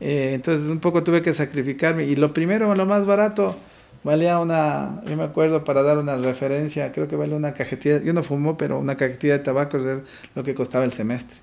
Eh, 0.00 0.32
entonces 0.34 0.68
un 0.68 0.78
poco 0.78 1.02
tuve 1.02 1.22
que 1.22 1.32
sacrificarme. 1.32 2.04
Y 2.04 2.16
lo 2.16 2.32
primero, 2.32 2.74
lo 2.74 2.86
más 2.86 3.06
barato, 3.06 3.56
valía 4.04 4.38
una, 4.38 5.02
yo 5.08 5.16
me 5.16 5.24
acuerdo 5.24 5.64
para 5.64 5.82
dar 5.82 5.98
una 5.98 6.16
referencia, 6.16 6.92
creo 6.92 7.08
que 7.08 7.16
vale 7.16 7.34
una 7.34 7.54
cajetilla, 7.54 8.00
yo 8.02 8.12
no 8.12 8.22
fumo, 8.22 8.56
pero 8.56 8.78
una 8.78 8.96
cajetilla 8.96 9.34
de 9.34 9.38
tabaco 9.40 9.78
es 9.78 10.02
lo 10.34 10.42
que 10.44 10.54
costaba 10.54 10.84
el 10.84 10.92
semestre. 10.92 11.38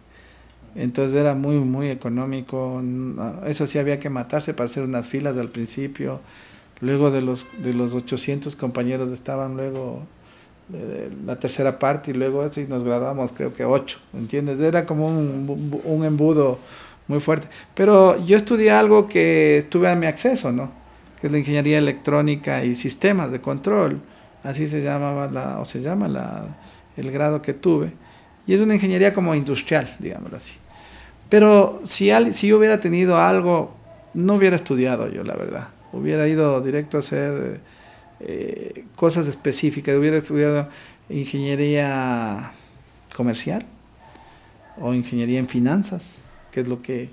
Entonces 0.75 1.17
era 1.17 1.35
muy, 1.35 1.55
muy 1.57 1.89
económico. 1.89 2.81
Eso 3.45 3.67
sí 3.67 3.79
había 3.79 3.99
que 3.99 4.09
matarse 4.09 4.53
para 4.53 4.65
hacer 4.69 4.83
unas 4.83 5.07
filas 5.07 5.37
al 5.37 5.49
principio. 5.49 6.21
Luego 6.79 7.11
de 7.11 7.21
los, 7.21 7.45
de 7.59 7.73
los 7.73 7.93
800 7.93 8.55
compañeros 8.55 9.11
estaban 9.11 9.55
luego 9.55 10.03
la 11.25 11.35
tercera 11.37 11.77
parte 11.77 12.11
y 12.11 12.13
luego 12.13 12.45
y 12.55 12.59
nos 12.61 12.83
graduamos 12.83 13.31
creo 13.33 13.53
que 13.53 13.65
ocho, 13.65 13.99
¿entiendes? 14.13 14.59
Era 14.59 14.85
como 14.85 15.07
un, 15.07 15.81
un 15.83 16.05
embudo 16.05 16.59
muy 17.07 17.19
fuerte. 17.19 17.47
Pero 17.73 18.23
yo 18.23 18.37
estudié 18.37 18.71
algo 18.71 19.07
que 19.07 19.65
tuve 19.69 19.89
a 19.89 19.95
mi 19.95 20.05
acceso, 20.05 20.51
¿no? 20.51 20.71
Que 21.19 21.27
es 21.27 21.31
la 21.31 21.39
ingeniería 21.39 21.77
electrónica 21.77 22.63
y 22.63 22.75
sistemas 22.75 23.31
de 23.31 23.41
control. 23.41 24.01
Así 24.43 24.67
se 24.67 24.81
llamaba 24.81 25.29
la, 25.29 25.59
o 25.59 25.65
se 25.65 25.81
llama 25.81 26.07
la, 26.07 26.45
el 26.97 27.11
grado 27.11 27.41
que 27.41 27.53
tuve. 27.53 27.91
Y 28.45 28.53
es 28.53 28.61
una 28.61 28.75
ingeniería 28.75 29.13
como 29.13 29.33
industrial, 29.35 29.95
digámoslo 29.99 30.37
así. 30.37 30.53
Pero 31.29 31.81
si, 31.85 32.11
si 32.33 32.47
yo 32.47 32.57
hubiera 32.57 32.79
tenido 32.79 33.17
algo, 33.17 33.73
no 34.13 34.35
hubiera 34.35 34.55
estudiado 34.55 35.09
yo, 35.09 35.23
la 35.23 35.35
verdad. 35.35 35.69
Hubiera 35.93 36.27
ido 36.27 36.59
directo 36.61 36.97
a 36.97 36.99
hacer 36.99 37.61
eh, 38.25 38.85
cosas 38.95 39.27
específicas. 39.27 39.95
Hubiera 39.95 40.17
estudiado 40.17 40.69
ingeniería 41.09 42.51
comercial 43.15 43.65
o 44.79 44.93
ingeniería 44.93 45.39
en 45.39 45.47
finanzas, 45.47 46.11
que 46.51 46.61
es 46.61 46.67
lo 46.67 46.81
que, 46.81 47.09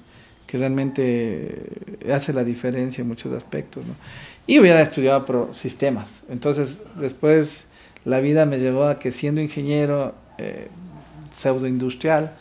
que 0.47 0.59
realmente 0.59 1.63
hace 2.13 2.33
la 2.33 2.45
diferencia 2.45 3.03
en 3.03 3.09
muchos 3.09 3.33
aspectos. 3.33 3.85
Y 4.47 4.59
hubiera 4.59 4.81
estudiado 4.81 5.53
sistemas. 5.53 6.25
Entonces, 6.29 6.83
después 6.97 7.67
la 8.05 8.21
vida 8.21 8.47
me 8.47 8.59
llevó 8.59 8.85
a 8.85 8.99
que 8.99 9.13
siendo 9.13 9.41
ingeniero 9.41 10.15
eh, 10.39 10.69
pseudoindustrial, 11.31 12.35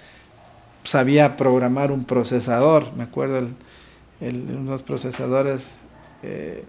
sabía 0.84 1.38
programar 1.38 1.92
un 1.92 2.06
procesador, 2.06 2.94
me 2.96 3.04
acuerdo, 3.04 3.48
unos 4.22 4.84
procesadores 4.84 5.78
eh, 6.24 6.64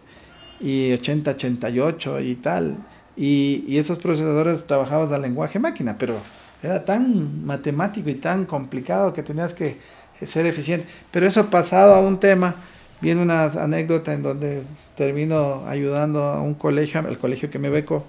y 0.60 0.92
8088 0.92 2.20
y 2.20 2.34
tal, 2.36 2.76
y, 3.16 3.64
y 3.66 3.78
esos 3.78 3.98
procesadores 3.98 4.66
trabajaban 4.66 5.12
al 5.12 5.22
lenguaje 5.22 5.58
máquina, 5.58 5.96
pero 5.98 6.16
era 6.62 6.84
tan 6.84 7.44
matemático 7.44 8.10
y 8.10 8.14
tan 8.14 8.44
complicado 8.44 9.12
que 9.12 9.22
tenías 9.22 9.54
que 9.54 9.78
ser 10.22 10.46
eficiente. 10.46 10.86
Pero 11.10 11.26
eso 11.26 11.48
pasado 11.48 11.94
a 11.94 12.00
un 12.00 12.20
tema, 12.20 12.54
viene 13.00 13.22
una 13.22 13.44
anécdota 13.44 14.12
en 14.12 14.22
donde 14.22 14.62
termino 14.96 15.66
ayudando 15.66 16.24
a 16.24 16.42
un 16.42 16.54
colegio, 16.54 17.00
el 17.08 17.18
colegio 17.18 17.50
que 17.50 17.58
me 17.58 17.70
beco, 17.70 18.04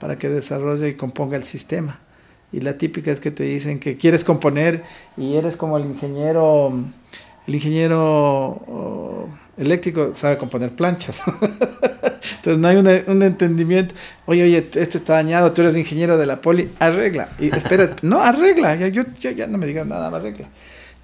para 0.00 0.18
que 0.18 0.28
desarrolle 0.28 0.88
y 0.88 0.94
componga 0.94 1.36
el 1.36 1.44
sistema. 1.44 2.00
Y 2.52 2.60
la 2.60 2.76
típica 2.76 3.10
es 3.10 3.20
que 3.20 3.30
te 3.30 3.44
dicen 3.44 3.80
que 3.80 3.96
quieres 3.96 4.24
componer 4.24 4.82
y 5.16 5.34
eres 5.34 5.56
como 5.56 5.76
el 5.76 5.86
ingeniero, 5.86 6.72
el 7.46 7.54
ingeniero 7.54 9.28
eléctrico 9.56 10.14
sabe 10.14 10.36
componer 10.36 10.70
planchas. 10.70 11.22
Entonces 12.36 12.58
no 12.58 12.68
hay 12.68 12.76
un, 13.06 13.22
entendimiento. 13.22 13.94
Oye, 14.26 14.44
oye, 14.44 14.68
esto 14.74 14.98
está 14.98 15.14
dañado, 15.14 15.52
tú 15.52 15.62
eres 15.62 15.76
ingeniero 15.76 16.18
de 16.18 16.26
la 16.26 16.40
poli, 16.40 16.70
arregla. 16.78 17.28
Y 17.38 17.54
espera, 17.54 17.96
no, 18.02 18.22
arregla, 18.22 18.74
ya, 18.76 18.88
yo, 18.88 19.04
ya, 19.18 19.46
no 19.46 19.58
me 19.58 19.66
digas 19.66 19.86
nada, 19.86 20.08
arregla. 20.08 20.48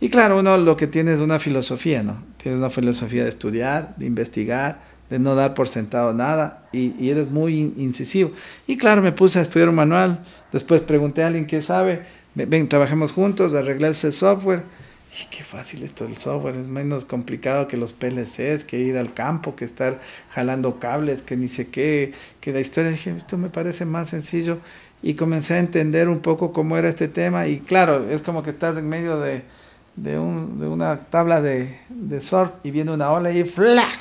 Y 0.00 0.08
claro, 0.08 0.38
uno 0.38 0.56
lo 0.56 0.76
que 0.76 0.86
tiene 0.86 1.12
es 1.12 1.20
una 1.20 1.38
filosofía, 1.38 2.02
¿no? 2.02 2.22
Tienes 2.38 2.58
una 2.58 2.70
filosofía 2.70 3.24
de 3.24 3.28
estudiar, 3.28 3.94
de 3.96 4.06
investigar, 4.06 4.80
de 5.10 5.18
no 5.18 5.34
dar 5.34 5.54
por 5.54 5.68
sentado 5.68 6.14
nada 6.14 6.68
y, 6.72 6.94
y, 6.98 7.10
eres 7.10 7.30
muy 7.30 7.74
incisivo. 7.76 8.30
Y 8.66 8.76
claro, 8.76 9.02
me 9.02 9.12
puse 9.12 9.38
a 9.38 9.42
estudiar 9.42 9.68
un 9.68 9.74
manual, 9.74 10.20
después 10.52 10.80
pregunté 10.80 11.22
a 11.22 11.26
alguien 11.26 11.46
que 11.46 11.60
sabe, 11.60 12.04
ven, 12.34 12.68
trabajemos 12.68 13.12
juntos, 13.12 13.52
arreglarse 13.54 14.06
el 14.06 14.12
software 14.12 14.62
y 15.12 15.26
qué 15.28 15.42
fácil 15.42 15.82
esto 15.82 16.04
del 16.04 16.16
software, 16.16 16.56
es 16.56 16.66
menos 16.66 17.04
complicado 17.04 17.66
que 17.66 17.76
los 17.76 17.92
PLCs, 17.92 18.64
que 18.64 18.78
ir 18.78 18.96
al 18.96 19.12
campo, 19.12 19.56
que 19.56 19.64
estar 19.64 20.00
jalando 20.30 20.78
cables, 20.78 21.22
que 21.22 21.36
ni 21.36 21.48
sé 21.48 21.68
qué, 21.68 22.12
que 22.40 22.52
la 22.52 22.60
historia. 22.60 22.92
Dije, 22.92 23.16
esto 23.16 23.36
me 23.36 23.50
parece 23.50 23.84
más 23.84 24.10
sencillo 24.10 24.58
y 25.02 25.14
comencé 25.14 25.54
a 25.54 25.58
entender 25.58 26.08
un 26.08 26.20
poco 26.20 26.52
cómo 26.52 26.76
era 26.76 26.88
este 26.88 27.08
tema 27.08 27.48
y 27.48 27.58
claro, 27.58 28.08
es 28.08 28.22
como 28.22 28.42
que 28.42 28.50
estás 28.50 28.76
en 28.76 28.88
medio 28.88 29.18
de, 29.18 29.42
de, 29.96 30.18
un, 30.18 30.58
de 30.58 30.68
una 30.68 31.00
tabla 31.00 31.40
de, 31.42 31.76
de, 31.88 32.20
surf 32.20 32.50
y 32.62 32.70
viene 32.70 32.92
una 32.92 33.10
ola 33.10 33.32
y 33.32 33.44
¡flash! 33.44 33.98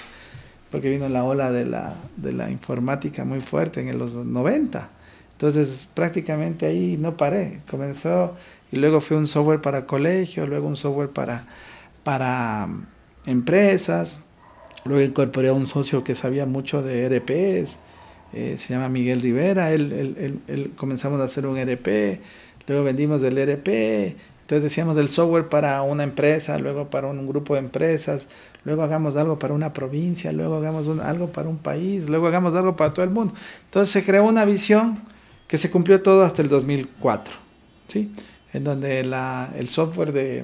Porque 0.69 0.89
vino 0.89 1.09
la 1.09 1.23
ola 1.23 1.51
de 1.51 1.65
la, 1.65 1.95
de 2.17 2.33
la 2.33 2.51
informática 2.51 3.25
muy 3.25 3.41
fuerte 3.41 3.87
en 3.87 3.97
los 3.97 4.13
90. 4.13 4.89
Entonces 5.31 5.89
prácticamente 5.91 6.67
ahí 6.67 6.97
no 6.99 7.17
paré, 7.17 7.61
comenzó 7.71 8.35
y 8.71 8.77
luego 8.77 9.01
fue 9.01 9.17
un 9.17 9.27
software 9.27 9.61
para 9.61 9.85
colegio, 9.85 10.45
luego 10.47 10.67
un 10.67 10.77
software 10.77 11.09
para, 11.09 11.45
para 12.03 12.65
um, 12.67 12.85
empresas, 13.25 14.23
luego 14.85 15.03
incorporé 15.03 15.49
a 15.49 15.53
un 15.53 15.67
socio 15.67 16.03
que 16.03 16.15
sabía 16.15 16.45
mucho 16.45 16.81
de 16.81 17.05
ERPs, 17.05 17.79
eh, 18.33 18.55
se 18.57 18.73
llama 18.73 18.89
Miguel 18.89 19.21
Rivera, 19.21 19.71
él, 19.71 20.41
él, 20.47 20.71
comenzamos 20.75 21.19
a 21.19 21.23
hacer 21.23 21.47
un 21.47 21.57
ERP, 21.57 22.21
luego 22.67 22.83
vendimos 22.83 23.21
del 23.21 23.37
ERP, 23.37 23.67
entonces 24.49 24.63
decíamos 24.63 24.95
del 24.95 25.09
software 25.09 25.49
para 25.49 25.81
una 25.81 26.03
empresa, 26.03 26.57
luego 26.59 26.89
para 26.89 27.07
un 27.07 27.27
grupo 27.27 27.55
de 27.55 27.61
empresas, 27.61 28.27
luego 28.63 28.83
hagamos 28.83 29.15
algo 29.15 29.39
para 29.39 29.53
una 29.53 29.73
provincia, 29.73 30.31
luego 30.31 30.55
hagamos 30.55 30.87
algo 30.99 31.31
para 31.31 31.49
un 31.49 31.57
país, 31.57 32.07
luego 32.07 32.27
hagamos 32.27 32.55
algo 32.55 32.75
para 32.75 32.93
todo 32.93 33.03
el 33.03 33.11
mundo. 33.11 33.33
Entonces 33.65 33.91
se 33.91 34.03
creó 34.03 34.25
una 34.25 34.45
visión 34.45 35.01
que 35.47 35.57
se 35.57 35.69
cumplió 35.69 36.01
todo 36.01 36.23
hasta 36.23 36.41
el 36.41 36.49
2004. 36.49 37.33
¿sí? 37.87 38.11
En 38.53 38.63
donde 38.63 39.03
la, 39.03 39.53
el 39.57 39.67
software 39.67 40.11
de, 40.11 40.43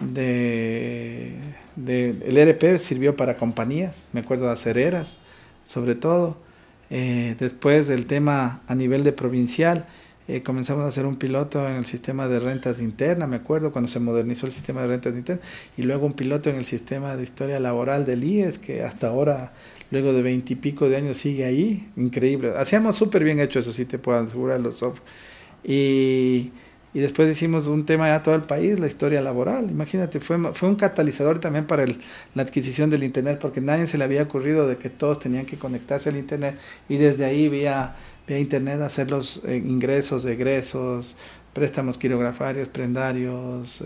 de, 0.00 1.36
el 1.76 2.36
ERP 2.36 2.78
sirvió 2.78 3.16
para 3.16 3.36
compañías, 3.36 4.06
me 4.12 4.20
acuerdo 4.20 4.46
de 4.46 4.52
acereras, 4.52 5.20
sobre 5.66 5.94
todo. 5.94 6.36
Eh, 6.90 7.34
después 7.38 7.88
del 7.88 8.06
tema 8.06 8.62
a 8.68 8.74
nivel 8.74 9.04
de 9.04 9.12
provincial, 9.12 9.86
eh, 10.28 10.42
comenzamos 10.42 10.84
a 10.84 10.88
hacer 10.88 11.06
un 11.06 11.16
piloto 11.16 11.66
en 11.68 11.76
el 11.76 11.86
sistema 11.86 12.28
de 12.28 12.40
rentas 12.40 12.80
internas, 12.80 13.28
me 13.28 13.36
acuerdo 13.36 13.72
cuando 13.72 13.90
se 13.90 14.00
modernizó 14.00 14.46
el 14.46 14.52
sistema 14.52 14.82
de 14.82 14.88
rentas 14.88 15.14
internas, 15.16 15.44
y 15.76 15.82
luego 15.82 16.06
un 16.06 16.12
piloto 16.12 16.50
en 16.50 16.56
el 16.56 16.66
sistema 16.66 17.16
de 17.16 17.22
historia 17.22 17.58
laboral 17.58 18.06
del 18.06 18.22
IES, 18.24 18.58
que 18.58 18.82
hasta 18.82 19.08
ahora, 19.08 19.52
luego 19.90 20.12
de 20.12 20.22
veintipico 20.22 20.88
de 20.88 20.96
años, 20.96 21.16
sigue 21.16 21.44
ahí, 21.44 21.88
increíble. 21.96 22.52
Hacíamos 22.56 22.96
súper 22.96 23.24
bien 23.24 23.40
hecho, 23.40 23.58
eso 23.58 23.72
sí 23.72 23.84
te 23.86 23.98
puedo 23.98 24.18
asegurar, 24.18 24.60
los 24.60 24.76
software. 24.76 25.02
Y 25.64 26.52
y 26.94 27.00
después 27.00 27.28
hicimos 27.28 27.66
un 27.66 27.84
tema 27.84 28.14
a 28.14 28.22
todo 28.22 28.36
el 28.36 28.42
país, 28.42 28.78
la 28.78 28.86
historia 28.86 29.20
laboral. 29.20 29.68
Imagínate, 29.68 30.20
fue, 30.20 30.38
fue 30.54 30.68
un 30.68 30.76
catalizador 30.76 31.40
también 31.40 31.66
para 31.66 31.82
el, 31.82 32.00
la 32.34 32.44
adquisición 32.44 32.88
del 32.88 33.02
Internet, 33.02 33.40
porque 33.40 33.60
nadie 33.60 33.88
se 33.88 33.98
le 33.98 34.04
había 34.04 34.22
ocurrido 34.22 34.68
de 34.68 34.76
que 34.76 34.90
todos 34.90 35.18
tenían 35.18 35.44
que 35.44 35.58
conectarse 35.58 36.10
al 36.10 36.16
Internet 36.16 36.56
y 36.88 36.96
desde 36.96 37.24
ahí 37.24 37.48
vía, 37.48 37.96
vía 38.28 38.38
Internet 38.38 38.80
hacer 38.80 39.10
los 39.10 39.42
eh, 39.44 39.56
ingresos, 39.56 40.24
egresos, 40.24 41.16
préstamos 41.52 41.98
quirografarios, 41.98 42.68
prendarios, 42.68 43.80
eh, 43.80 43.84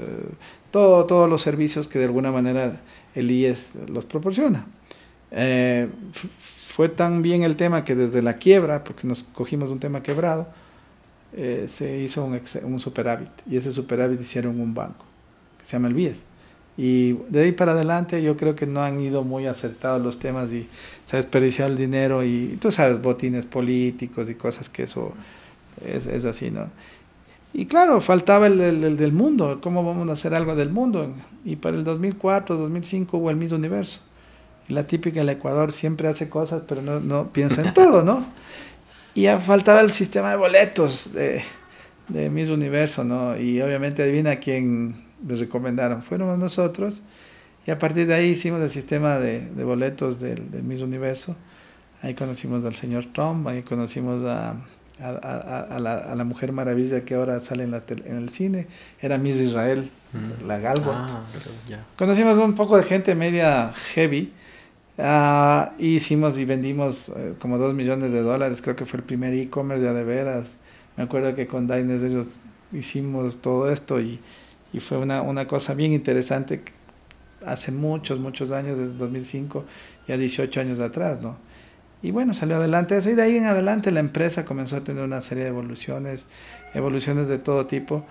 todo, 0.71 1.07
todos 1.07 1.31
los 1.31 1.41
servicios 1.41 1.89
que 1.89 1.99
de 1.99 2.05
alguna 2.05 2.31
manera 2.31 2.81
el 3.15 3.31
IES 3.31 3.71
los 3.89 4.05
proporciona. 4.05 4.67
Eh, 5.31 5.89
fue 6.67 6.91
tan 6.91 7.23
bien 7.23 7.43
el 7.43 7.57
tema 7.57 7.85
que 7.85 7.95
desde 7.95 8.21
la 8.21 8.35
quiebra, 8.35 8.85
porque 8.85 9.07
nos 9.07 9.23
cogimos 9.23 9.71
un 9.71 9.81
tema 9.81 10.03
quebrado, 10.03 10.47
eh, 11.33 11.67
se 11.69 11.99
hizo 11.99 12.25
un, 12.25 12.41
un, 12.65 12.81
superávit 12.81 13.31
y 13.49 13.57
ese 13.57 13.73
superávit 13.73 14.21
hicieron 14.21 14.61
un 14.61 14.75
banco 14.75 15.05
que 15.59 15.67
se 15.67 15.73
llama 15.73 15.89
el 15.89 15.95
BIES. 15.95 16.19
Y 16.77 17.15
de 17.29 17.43
ahí 17.43 17.53
para 17.53 17.73
adelante 17.73 18.23
yo 18.23 18.37
creo 18.37 18.55
que 18.55 18.67
no 18.67 18.83
han 18.83 19.01
ido 19.01 19.25
muy 19.25 19.47
acertados 19.47 20.01
los 20.01 20.19
temas 20.19 20.53
y 20.53 20.69
se 21.07 21.17
ha 21.17 21.19
desperdiciado 21.19 21.71
el 21.71 21.77
dinero 21.77 22.25
y 22.25 22.57
tú 22.61 22.71
sabes, 22.71 23.03
botines 23.03 23.47
políticos 23.47 24.31
y 24.31 24.35
cosas 24.35 24.69
que 24.69 24.85
eso 24.85 25.13
es, 25.85 26.07
es 26.07 26.25
así, 26.25 26.51
¿no? 26.51 26.69
Y 27.53 27.67
claro, 27.67 28.01
faltaba 28.01 28.47
el, 28.47 28.61
el, 28.61 28.97
del 28.97 29.13
mundo, 29.13 29.59
cómo 29.63 29.83
vamos 29.83 30.09
a 30.09 30.13
hacer 30.13 30.35
algo 30.35 30.55
del 30.55 30.71
mundo. 30.71 31.13
Y 31.45 31.57
para 31.57 31.77
el 31.77 31.85
2004, 31.85 32.57
2005 32.57 33.17
hubo 33.17 33.31
el 33.31 33.37
mismo 33.37 33.57
universo. 33.57 34.01
La 34.69 34.87
típica 34.87 35.23
el 35.23 35.29
Ecuador 35.31 35.73
siempre 35.73 36.09
hace 36.09 36.29
cosas, 36.29 36.63
pero 36.69 36.83
no, 36.83 37.01
no 37.01 37.33
piensa 37.33 37.67
en 37.67 37.73
todo, 37.75 38.03
¿no? 38.03 38.27
Y 39.19 39.23
ya 39.23 39.41
faltaba 39.41 39.81
el 39.81 39.91
sistema 39.91 40.31
de 40.31 40.37
boletos 40.37 41.13
de, 41.13 41.43
de 42.07 42.31
Miss 42.31 42.51
Universo, 42.51 43.03
¿no? 43.03 43.37
Y 43.37 43.61
obviamente 43.61 44.05
adivina 44.05 44.37
quién 44.37 45.07
les 45.27 45.41
recomendaron. 45.41 46.05
Fueron 46.05 46.39
nosotros. 46.39 47.03
Y 47.67 47.73
a 47.73 47.79
partir 47.81 48.07
de 48.07 48.15
ahí 48.15 48.27
hicimos 48.27 48.63
el 48.63 48.71
sistema 48.71 49.19
de, 49.19 49.41
de 49.41 49.65
boletos 49.65 50.21
del, 50.21 50.53
de 50.53 50.63
Miss 50.63 50.83
Universo. 50.83 51.35
Ahí 52.01 52.15
conocimos 52.15 52.65
al 52.65 52.77
señor 52.77 53.07
Trump, 53.13 53.49
ahí 53.49 53.63
conocimos 53.63 54.23
a, 54.23 54.51
a, 55.01 55.09
a, 55.69 55.81
la, 55.81 55.97
a, 55.97 56.15
la, 56.15 56.23
Mujer 56.23 56.53
Maravilla 56.53 57.05
que 57.05 57.17
ahora 57.17 57.41
sale 57.41 57.65
en, 57.65 57.73
la 57.73 57.83
en 57.89 58.19
el 58.19 58.29
cine. 58.29 58.69
Era 59.03 59.19
Miss 59.19 59.41
Israel, 59.41 59.91
mm. 60.13 60.47
la 60.47 60.61
Galgo. 60.61 60.93
Ah, 60.95 61.25
conocimos 61.97 62.39
un 62.39 62.55
poco 62.55 62.77
de 62.77 62.85
gente 62.85 63.17
media 63.17 63.73
heavy 63.95 64.33
Uh, 64.99 65.71
hicimos 65.79 66.39
y 66.39 66.45
vendimos 66.45 67.11
uh, 67.11 67.39
como 67.39 67.57
2 67.57 67.73
millones 67.73 68.11
de 68.11 68.21
dólares, 68.21 68.61
creo 68.61 68.75
que 68.75 68.85
fue 68.85 68.99
el 68.99 69.05
primer 69.05 69.33
e-commerce 69.33 69.85
de, 69.85 69.95
de 69.95 70.03
veras. 70.03 70.57
Me 70.97 71.05
acuerdo 71.05 71.37
que 71.37 71.47
con 71.47 71.69
Diners 71.69 72.03
ellos 72.03 72.41
hicimos 72.73 73.39
todo 73.39 73.71
esto 73.71 74.01
y, 74.01 74.19
y 74.73 74.81
fue 74.81 74.99
una, 74.99 75.23
una, 75.23 75.47
cosa 75.47 75.75
bien 75.75 75.93
interesante 75.93 76.63
hace 77.47 77.71
muchos, 77.71 78.19
muchos 78.19 78.51
años, 78.51 78.77
desde 78.77 78.95
2005, 78.95 79.65
ya 80.09 80.17
18 80.17 80.61
años 80.61 80.81
atrás, 80.81 81.21
¿no? 81.23 81.37
Y 82.03 82.11
bueno, 82.11 82.35
salió 82.35 82.57
adelante 82.57 82.97
eso 82.97 83.09
y 83.11 83.15
de 83.15 83.23
ahí 83.23 83.37
en 83.37 83.47
adelante 83.47 83.93
la 83.93 84.01
empresa 84.01 84.45
comenzó 84.45 84.77
a 84.77 84.81
tener 84.85 85.05
una 85.05 85.21
serie 85.21 85.45
de 85.45 85.51
evoluciones, 85.51 86.27
evoluciones 86.75 87.29
de 87.29 87.39
todo 87.39 87.67
tipo, 87.67 88.05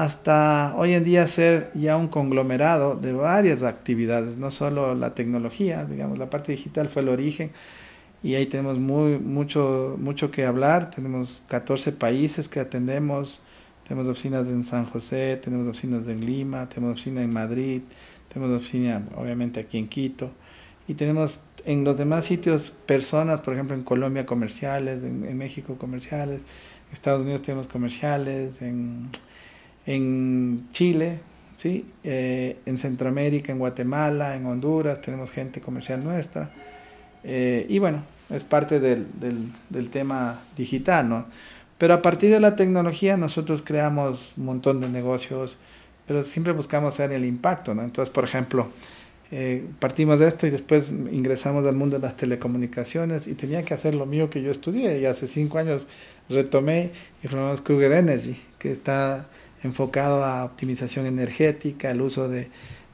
hasta 0.00 0.74
hoy 0.78 0.94
en 0.94 1.04
día 1.04 1.26
ser 1.26 1.70
ya 1.74 1.98
un 1.98 2.08
conglomerado 2.08 2.96
de 2.96 3.12
varias 3.12 3.62
actividades, 3.62 4.38
no 4.38 4.50
solo 4.50 4.94
la 4.94 5.14
tecnología, 5.14 5.84
digamos, 5.84 6.16
la 6.16 6.30
parte 6.30 6.52
digital 6.52 6.88
fue 6.88 7.02
el 7.02 7.10
origen 7.10 7.50
y 8.22 8.34
ahí 8.36 8.46
tenemos 8.46 8.78
muy, 8.78 9.18
mucho, 9.18 9.96
mucho 9.98 10.30
que 10.30 10.46
hablar, 10.46 10.88
tenemos 10.88 11.42
14 11.48 11.92
países 11.92 12.48
que 12.48 12.58
atendemos, 12.58 13.42
tenemos 13.86 14.08
oficinas 14.08 14.46
en 14.46 14.64
San 14.64 14.86
José, 14.86 15.38
tenemos 15.44 15.68
oficinas 15.68 16.08
en 16.08 16.24
Lima, 16.24 16.70
tenemos 16.70 16.94
oficina 16.94 17.22
en 17.22 17.30
Madrid, 17.30 17.82
tenemos 18.32 18.56
oficina 18.56 19.06
obviamente 19.16 19.60
aquí 19.60 19.76
en 19.76 19.88
Quito. 19.88 20.30
Y 20.88 20.94
tenemos 20.94 21.42
en 21.66 21.84
los 21.84 21.98
demás 21.98 22.24
sitios 22.24 22.70
personas, 22.86 23.42
por 23.42 23.52
ejemplo 23.52 23.76
en 23.76 23.82
Colombia 23.82 24.24
comerciales, 24.24 25.02
en, 25.02 25.36
México 25.36 25.76
comerciales, 25.76 26.46
en 26.88 26.92
Estados 26.94 27.20
Unidos 27.20 27.42
tenemos 27.42 27.68
comerciales, 27.68 28.62
en, 28.62 29.10
en 29.86 30.68
Chile, 30.72 31.20
¿sí? 31.56 31.86
Eh, 32.04 32.58
en 32.66 32.78
Centroamérica, 32.78 33.52
en 33.52 33.58
Guatemala, 33.58 34.36
en 34.36 34.46
Honduras 34.46 35.00
tenemos 35.00 35.30
gente 35.30 35.60
comercial 35.60 36.02
nuestra. 36.02 36.50
Eh, 37.24 37.66
y 37.68 37.78
bueno, 37.78 38.02
es 38.30 38.44
parte 38.44 38.80
del, 38.80 39.06
del, 39.20 39.52
del, 39.68 39.90
tema 39.90 40.40
digital, 40.56 41.08
¿no? 41.08 41.26
Pero 41.78 41.94
a 41.94 42.02
partir 42.02 42.30
de 42.30 42.40
la 42.40 42.56
tecnología 42.56 43.16
nosotros 43.16 43.62
creamos 43.62 44.34
un 44.36 44.46
montón 44.46 44.80
de 44.80 44.88
negocios, 44.88 45.56
pero 46.06 46.22
siempre 46.22 46.52
buscamos 46.52 46.94
hacer 46.94 47.12
el 47.12 47.24
impacto, 47.24 47.74
¿no? 47.74 47.82
Entonces, 47.82 48.12
por 48.12 48.24
ejemplo, 48.24 48.68
eh, 49.34 49.64
partimos 49.78 50.20
de 50.20 50.28
esto 50.28 50.46
y 50.46 50.50
después 50.50 50.90
ingresamos 50.90 51.66
al 51.66 51.74
mundo 51.74 51.96
de 51.96 52.02
las 52.02 52.18
telecomunicaciones 52.18 53.26
y 53.26 53.32
tenía 53.32 53.64
que 53.64 53.72
hacer 53.72 53.94
lo 53.94 54.04
mío 54.04 54.28
que 54.28 54.42
yo 54.42 54.50
estudié 54.50 55.00
y 55.00 55.06
hace 55.06 55.26
cinco 55.26 55.58
años 55.58 55.86
retomé 56.28 56.90
y 57.24 57.28
formamos 57.28 57.62
Kruger 57.62 57.92
Energy, 57.92 58.36
que 58.58 58.72
está 58.72 59.26
enfocado 59.62 60.24
a 60.24 60.44
optimización 60.44 61.06
energética, 61.06 61.90
el 61.90 62.00
uso 62.00 62.28
de, 62.28 62.48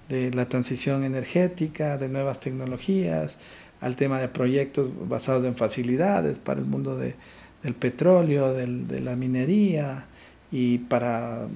la 0.09 0.49
transición 0.49 1.05
energética, 1.05 1.99
de 1.99 2.09
nuevas 2.09 2.41
tecnologías, 2.41 3.37
al 3.81 3.95
tema 3.95 4.19
de 4.21 4.29
proyectos 4.29 4.91
basados 5.09 5.45
en 5.45 5.55
facilidades 5.55 6.39
para 6.39 6.61
el 6.61 6.67
mundo 6.67 6.97
de, 6.97 7.15
del 7.63 7.75
petróleo, 7.75 8.55
de 8.55 9.01
la 9.01 9.17
minería 9.17 10.07
y 10.51 10.79
para 10.79 11.47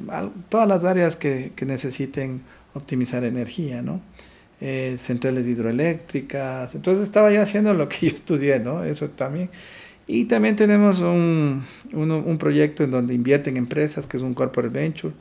todas 0.48 0.68
las 0.68 0.84
áreas 0.84 1.16
que, 1.16 1.52
que 1.56 1.64
necesiten 1.64 2.42
optimizar 2.74 3.24
energía, 3.24 3.82
¿no? 3.82 4.00
Eh, 4.64 4.96
centrales 5.02 5.44
hidroeléctricas. 5.46 6.76
Entonces 6.76 7.02
estaba 7.02 7.32
ya 7.32 7.42
haciendo 7.42 7.74
lo 7.74 7.88
que 7.88 8.08
yo 8.08 8.14
estudié, 8.14 8.60
¿no? 8.60 8.84
Eso 8.84 9.10
también. 9.10 9.50
Y 10.06 10.24
también 10.24 10.56
tenemos 10.56 11.00
un, 11.00 11.62
un, 11.92 12.38
proyecto 12.38 12.84
en 12.84 12.90
donde 12.90 13.14
invierten 13.14 13.56
empresas, 13.56 14.06
que 14.06 14.16
es 14.16 14.22
un 14.22 14.34
corporate 14.34 14.76
venture. 14.76 15.14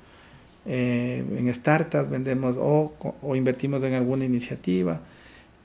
Eh, 0.65 1.23
en 1.37 1.53
startups 1.53 2.09
vendemos 2.09 2.57
o, 2.59 2.93
o, 3.21 3.35
invertimos 3.35 3.83
en 3.83 3.93
alguna 3.93 4.25
iniciativa. 4.25 4.99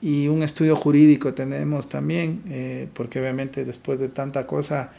Y 0.01 0.27
un 0.27 0.43
estudio 0.43 0.75
jurídico 0.75 1.33
tenemos 1.33 1.89
también, 1.89 2.41
eh, 2.49 2.87
porque 2.93 3.19
obviamente 3.19 3.65
después 3.65 3.99
de 3.99 4.09
tanta 4.09 4.45
cosa, 4.45 4.91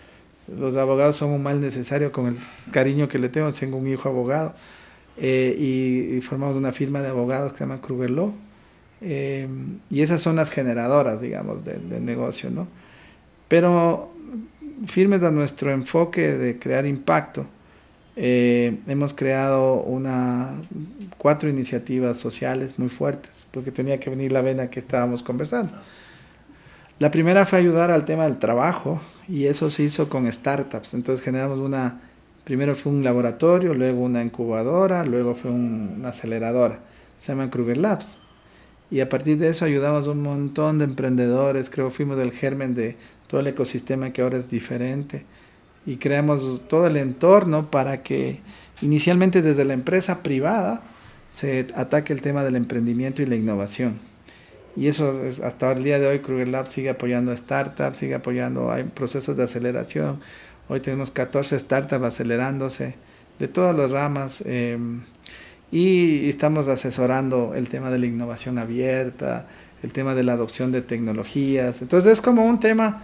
los 0.49 0.77
abogados 0.77 1.17
son 1.17 1.31
un 1.31 1.43
mal 1.43 1.61
necesario 1.61 2.11
con 2.11 2.27
el 2.27 2.37
cariño 2.73 3.09
que 3.09 3.19
le 3.19 3.29
tengo. 3.29 3.53
Tengo 3.53 3.77
un 3.77 3.89
hijo 3.89 4.09
abogado. 4.09 4.55
y, 5.21 6.17
y, 6.17 6.21
formamos 6.23 6.57
una 6.57 6.73
firma 6.73 7.03
de 7.03 7.09
abogados 7.09 7.53
que 7.53 7.59
se 7.59 7.65
llama 7.65 7.81
Kruger 7.81 8.11
Law 8.11 8.33
eh, 9.01 9.49
y 9.91 10.03
esas 10.03 10.21
son 10.21 10.37
las 10.37 10.51
generadoras, 10.51 11.21
digamos, 11.21 11.65
del, 11.65 12.05
negocio, 12.05 12.51
¿no? 12.51 12.67
Pero 13.49 14.13
firmes 14.87 15.23
a 15.23 15.31
nuestro 15.31 15.73
enfoque 15.73 16.37
de 16.37 16.59
crear 16.59 16.87
impacto, 16.87 17.47
eh, 18.17 18.79
hemos 18.87 19.15
creado 19.15 19.75
una, 19.75 20.51
cuatro 21.19 21.49
iniciativas 21.49 22.19
sociales 22.19 22.79
muy 22.79 22.89
fuertes, 22.89 23.47
porque 23.51 23.71
tenía 23.71 24.01
que 24.01 24.11
venir 24.11 24.33
la 24.33 24.43
vena 24.43 24.71
que 24.71 24.81
estábamos 24.81 25.23
conversando. 25.23 25.73
La 26.99 27.13
primera 27.13 27.47
fue 27.47 27.61
ayudar 27.61 27.93
al 27.93 28.05
tema 28.05 28.25
del 28.25 28.39
trabajo 28.39 29.01
y 29.29 29.45
eso 29.45 29.71
se 29.71 29.85
hizo 29.85 30.09
con 30.09 30.31
startups. 30.31 30.95
Entonces 30.95 31.25
generamos 31.25 31.61
una, 31.61 32.01
primero 32.43 32.75
fue 32.75 32.91
un 32.91 33.05
laboratorio, 33.05 33.73
luego 33.73 34.03
una 34.03 34.21
incubadora, 34.21 35.05
luego 35.05 35.37
fue 35.37 35.53
una 35.53 36.09
aceleradora. 36.09 36.81
Se 37.21 37.31
llama 37.31 37.51
Kruger 37.51 37.77
Labs. 37.77 38.19
Y 38.91 38.99
a 38.99 39.09
partir 39.09 39.39
de 39.39 39.51
eso 39.51 39.65
ayudamos 39.65 40.09
a 40.09 40.11
un 40.11 40.23
montón 40.23 40.79
de 40.79 40.87
emprendedores, 40.87 41.71
creo 41.71 41.91
fuimos 41.91 42.17
del 42.17 42.33
germen 42.33 42.75
de 42.75 42.97
todo 43.29 43.41
el 43.41 43.47
ecosistema 43.47 44.13
que 44.13 44.23
ahora 44.23 44.39
es 44.39 44.49
diferente. 44.49 45.25
Y 45.87 45.97
creamos 45.97 46.67
todo 46.67 46.89
el 46.89 46.97
entorno 46.97 47.71
para 47.71 48.03
que 48.03 48.41
inicialmente 48.83 49.41
desde 49.41 49.65
la 49.65 49.75
empresa 49.75 50.23
privada 50.23 50.83
se 51.31 51.69
ataque 51.77 52.13
el 52.13 52.21
tema 52.21 52.43
del 52.43 52.57
emprendimiento 52.57 53.23
y 53.23 53.27
la 53.27 53.37
innovación. 53.37 54.01
Y 54.77 54.89
eso 54.89 55.25
es, 55.25 55.41
hasta 55.41 55.73
el 55.73 55.85
día 55.85 55.99
de 55.99 56.07
hoy 56.07 56.21
Kruger 56.21 56.49
Lab 56.49 56.67
sigue 56.67 56.91
apoyando 56.91 57.33
a 57.33 57.37
startups, 57.37 57.99
sigue 57.99 58.15
apoyando, 58.15 58.71
hay 58.73 58.85
procesos 58.85 59.37
de 59.37 59.45
aceleración. 59.45 60.21
Hoy 60.69 60.81
tenemos 60.81 61.11
14 61.11 61.59
startups 61.59 62.05
acelerándose 62.05 62.97
de 63.39 63.49
todas 63.49 63.77
las 63.77 63.91
ramas. 63.91 64.43
Eh, 64.47 64.79
y 65.71 66.29
estamos 66.29 66.67
asesorando 66.69 67.55
el 67.55 67.69
tema 67.69 67.91
de 67.91 67.99
la 67.99 68.07
innovación 68.07 68.59
abierta, 68.59 69.47
el 69.83 69.93
tema 69.93 70.15
de 70.15 70.23
la 70.23 70.33
adopción 70.33 70.73
de 70.73 70.83
tecnologías. 70.83 71.83
Entonces 71.83 72.13
es 72.13 72.21
como 72.21 72.45
un 72.45 72.61
tema 72.61 73.03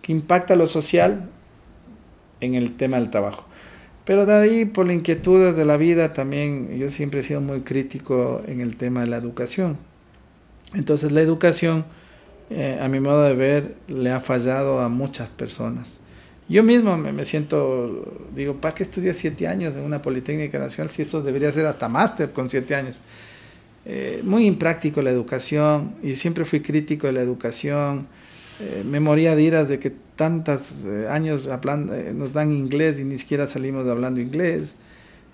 que 0.00 0.12
impacta 0.12 0.56
lo 0.56 0.66
social 0.66 1.28
en 2.40 2.54
el 2.54 2.76
tema 2.76 2.98
del 2.98 3.10
trabajo. 3.10 3.46
Pero 4.04 4.26
de 4.26 4.34
ahí, 4.34 4.64
por 4.64 4.86
las 4.86 4.96
inquietudes 4.96 5.56
de 5.56 5.64
la 5.64 5.76
vida, 5.76 6.12
también 6.12 6.76
yo 6.76 6.90
siempre 6.90 7.20
he 7.20 7.22
sido 7.22 7.40
muy 7.40 7.60
crítico 7.60 8.42
en 8.46 8.60
el 8.60 8.76
tema 8.76 9.02
de 9.02 9.06
la 9.06 9.16
educación. 9.16 9.76
Entonces 10.74 11.12
la 11.12 11.20
educación, 11.20 11.84
eh, 12.50 12.78
a 12.80 12.88
mi 12.88 12.98
modo 12.98 13.22
de 13.22 13.34
ver, 13.34 13.76
le 13.86 14.10
ha 14.10 14.20
fallado 14.20 14.80
a 14.80 14.88
muchas 14.88 15.28
personas. 15.28 16.00
Yo 16.48 16.62
mismo 16.62 16.98
me, 16.98 17.24
siento, 17.24 18.28
digo, 18.34 18.56
¿para 18.56 18.74
qué 18.74 18.82
estudias 18.82 19.16
siete 19.16 19.46
años 19.46 19.74
en 19.76 19.84
una 19.84 20.02
Politécnica 20.02 20.58
Nacional 20.58 20.90
si 20.90 21.02
eso 21.02 21.22
debería 21.22 21.52
ser 21.52 21.66
hasta 21.66 21.88
máster 21.88 22.32
con 22.32 22.50
siete 22.50 22.74
años? 22.74 22.98
Eh, 23.84 24.20
muy 24.22 24.46
impráctico 24.46 25.02
la 25.02 25.10
educación 25.10 25.96
y 26.04 26.14
siempre 26.14 26.44
fui 26.44 26.60
crítico 26.60 27.06
de 27.06 27.12
la 27.12 27.20
educación. 27.20 28.06
Eh, 28.60 28.84
me 28.86 29.00
moría 29.00 29.34
de 29.34 29.42
iras 29.42 29.68
de 29.68 29.78
que 29.78 29.90
tantos 29.90 30.84
eh, 30.84 31.08
años 31.10 31.48
nos 32.14 32.32
dan 32.32 32.52
inglés 32.52 32.98
y 33.00 33.04
ni 33.04 33.18
siquiera 33.18 33.46
salimos 33.46 33.86
hablando 33.88 34.20
inglés. 34.20 34.76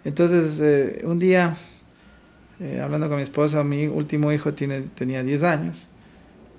Entonces, 0.04 0.62
un 1.04 1.18
día, 1.18 1.56
hablando 2.82 3.08
con 3.08 3.18
mi 3.18 3.24
esposa, 3.24 3.62
mi 3.64 3.86
último 3.86 4.32
hijo 4.32 4.54
tiene, 4.54 4.82
tenía 4.94 5.22
10 5.22 5.42
años 5.42 5.88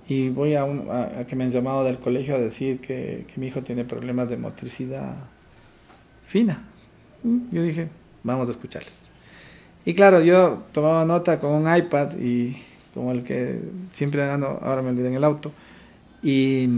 y 0.07 0.29
voy 0.29 0.55
a, 0.55 0.63
a, 0.63 1.25
que 1.25 1.35
me 1.35 1.45
han 1.45 1.51
llamado 1.51 1.83
del 1.83 1.97
colegio 1.97 2.35
a 2.35 2.39
decir 2.39 2.79
que, 2.79 3.25
que, 3.33 3.39
mi 3.39 3.47
hijo 3.47 3.61
tiene 3.61 3.85
problemas 3.85 4.29
de 4.29 4.37
motricidad 4.37 5.15
fina. 6.25 6.63
Mm, 7.23 7.37
yo 7.51 7.63
dije, 7.63 7.87
vamos 8.23 8.47
a 8.49 8.51
escucharles. 8.51 9.08
Y 9.89 9.95
claro, 9.95 10.21
yo 10.21 10.65
tomaba 10.71 11.03
nota 11.03 11.39
con 11.39 11.49
un 11.49 11.75
iPad 11.75 12.15
y 12.19 12.55
como 12.93 13.11
el 13.11 13.23
que 13.23 13.59
siempre 13.91 14.23
ahora 14.23 14.83
me 14.83 14.89
olvidé 14.89 15.07
en 15.07 15.15
el 15.15 15.23
auto, 15.23 15.51
y 16.21 16.69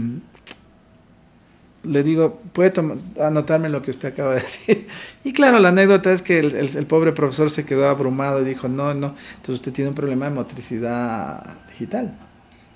le 1.82 2.02
digo, 2.02 2.40
¿puede 2.54 2.72
anotarme 3.20 3.68
lo 3.68 3.82
que 3.82 3.90
usted 3.90 4.08
acaba 4.08 4.36
de 4.36 4.40
decir? 4.40 4.86
Y 5.24 5.34
claro, 5.34 5.58
la 5.58 5.68
anécdota 5.68 6.10
es 6.10 6.22
que 6.22 6.38
el, 6.38 6.86
pobre 6.86 7.12
profesor 7.12 7.50
se 7.50 7.66
quedó 7.66 7.86
abrumado 7.86 8.40
y 8.40 8.46
dijo, 8.46 8.68
no, 8.68 8.94
no, 8.94 9.14
entonces 9.36 9.56
usted 9.56 9.74
tiene 9.74 9.90
un 9.90 9.94
problema 9.94 10.24
de 10.24 10.30
motricidad 10.30 11.44
digital. 11.68 12.16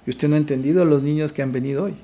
Y 0.06 0.10
usted 0.10 0.28
no 0.28 0.34
ha 0.34 0.38
entendido 0.38 0.84
los 0.84 1.02
niños 1.02 1.32
que 1.32 1.40
han 1.40 1.52
venido 1.52 1.84
hoy. 1.84 1.94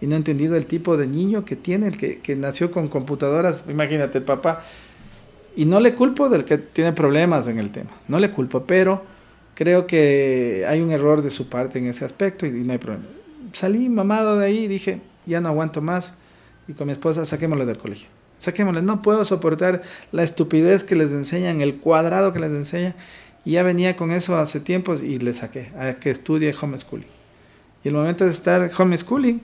Y 0.00 0.06
no 0.06 0.14
ha 0.14 0.18
entendido 0.18 0.54
el 0.54 0.66
tipo 0.66 0.96
de 0.96 1.08
niño 1.08 1.44
que 1.44 1.56
tiene, 1.56 1.88
el 1.88 1.98
que, 1.98 2.20
que 2.20 2.36
nació 2.36 2.70
con 2.70 2.86
computadoras. 2.86 3.64
Imagínate, 3.68 4.20
papá. 4.20 4.62
Y 5.56 5.64
no 5.64 5.80
le 5.80 5.94
culpo 5.94 6.28
del 6.28 6.44
que 6.44 6.58
tiene 6.58 6.92
problemas 6.92 7.46
en 7.48 7.58
el 7.58 7.70
tema. 7.70 7.90
No 8.08 8.18
le 8.18 8.30
culpo, 8.30 8.64
pero 8.64 9.02
creo 9.54 9.86
que 9.86 10.64
hay 10.68 10.80
un 10.80 10.90
error 10.90 11.22
de 11.22 11.30
su 11.30 11.48
parte 11.48 11.78
en 11.78 11.86
ese 11.86 12.04
aspecto 12.04 12.46
y, 12.46 12.50
no 12.50 12.72
hay 12.72 12.78
problema. 12.78 13.04
Salí 13.52 13.88
mamado 13.88 14.38
de 14.38 14.46
ahí 14.46 14.58
y 14.60 14.68
dije, 14.68 15.00
ya 15.26 15.40
no 15.40 15.48
aguanto 15.48 15.82
más. 15.82 16.14
Y 16.68 16.72
con 16.72 16.86
mi 16.86 16.92
esposa, 16.92 17.26
saquémosle 17.26 17.66
del 17.66 17.78
colegio. 17.78 18.08
Saquémosle. 18.38 18.80
No 18.82 19.02
puedo 19.02 19.24
soportar 19.24 19.82
la 20.12 20.22
estupidez 20.22 20.84
que 20.84 20.94
les 20.94 21.12
enseñan, 21.12 21.60
el 21.60 21.76
cuadrado 21.76 22.32
que 22.32 22.38
les 22.38 22.52
enseñan. 22.52 22.94
Y 23.44 23.52
ya 23.52 23.62
venía 23.62 23.96
con 23.96 24.12
eso 24.12 24.38
hace 24.38 24.60
tiempo 24.60 24.94
y 24.94 25.18
le 25.18 25.32
saqué 25.32 25.72
a 25.78 25.94
que 25.94 26.10
estudie 26.10 26.54
homeschooling. 26.58 27.08
Y 27.82 27.88
el 27.88 27.94
momento 27.94 28.24
de 28.24 28.30
estar 28.30 28.70
homeschooling, 28.78 29.40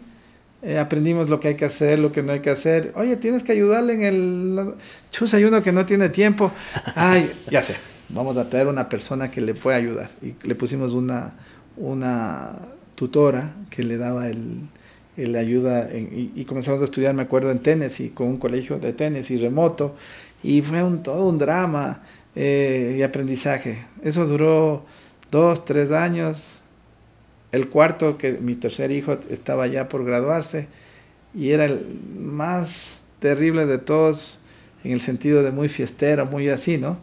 eh, 0.62 0.78
aprendimos 0.78 1.28
lo 1.28 1.40
que 1.40 1.48
hay 1.48 1.54
que 1.54 1.64
hacer, 1.64 1.98
lo 1.98 2.12
que 2.12 2.22
no 2.22 2.32
hay 2.32 2.40
que 2.40 2.50
hacer. 2.50 2.92
Oye, 2.96 3.16
tienes 3.16 3.42
que 3.42 3.52
ayudarle 3.52 3.94
en 3.94 4.02
el... 4.02 4.74
Chus, 5.10 5.34
hay 5.34 5.44
uno 5.44 5.62
que 5.62 5.72
no 5.72 5.86
tiene 5.86 6.08
tiempo. 6.08 6.52
Ay, 6.94 7.32
ya 7.50 7.62
sé, 7.62 7.76
vamos 8.08 8.36
a 8.36 8.48
traer 8.48 8.66
una 8.66 8.88
persona 8.88 9.30
que 9.30 9.40
le 9.40 9.54
pueda 9.54 9.76
ayudar. 9.76 10.10
Y 10.22 10.34
le 10.46 10.54
pusimos 10.54 10.92
una, 10.92 11.34
una 11.76 12.52
tutora 12.94 13.54
que 13.70 13.82
le 13.82 13.98
daba 13.98 14.28
el, 14.28 14.60
el 15.16 15.36
ayuda 15.36 15.88
y, 15.92 16.32
y, 16.34 16.44
comenzamos 16.44 16.80
a 16.80 16.84
estudiar, 16.84 17.14
me 17.14 17.22
acuerdo, 17.22 17.50
en 17.50 17.60
Tennessee, 17.60 18.10
con 18.10 18.28
un 18.28 18.38
colegio 18.38 18.78
de 18.78 18.92
Tennessee 18.92 19.36
remoto. 19.36 19.94
Y 20.42 20.62
fue 20.62 20.82
un, 20.82 21.02
todo 21.02 21.28
un 21.28 21.38
drama 21.38 22.02
eh, 22.34 22.96
y 22.98 23.02
aprendizaje. 23.02 23.78
Eso 24.02 24.26
duró 24.26 24.84
dos, 25.30 25.64
tres 25.64 25.90
años. 25.90 26.60
El 27.56 27.70
cuarto, 27.70 28.18
que 28.18 28.32
mi 28.32 28.54
tercer 28.54 28.90
hijo 28.92 29.16
estaba 29.30 29.66
ya 29.66 29.88
por 29.88 30.04
graduarse 30.04 30.68
y 31.34 31.52
era 31.52 31.64
el 31.64 31.86
más 32.18 33.04
terrible 33.18 33.64
de 33.64 33.78
todos 33.78 34.40
en 34.84 34.92
el 34.92 35.00
sentido 35.00 35.42
de 35.42 35.52
muy 35.52 35.70
fiestero, 35.70 36.26
muy 36.26 36.50
así, 36.50 36.76
¿no? 36.76 36.98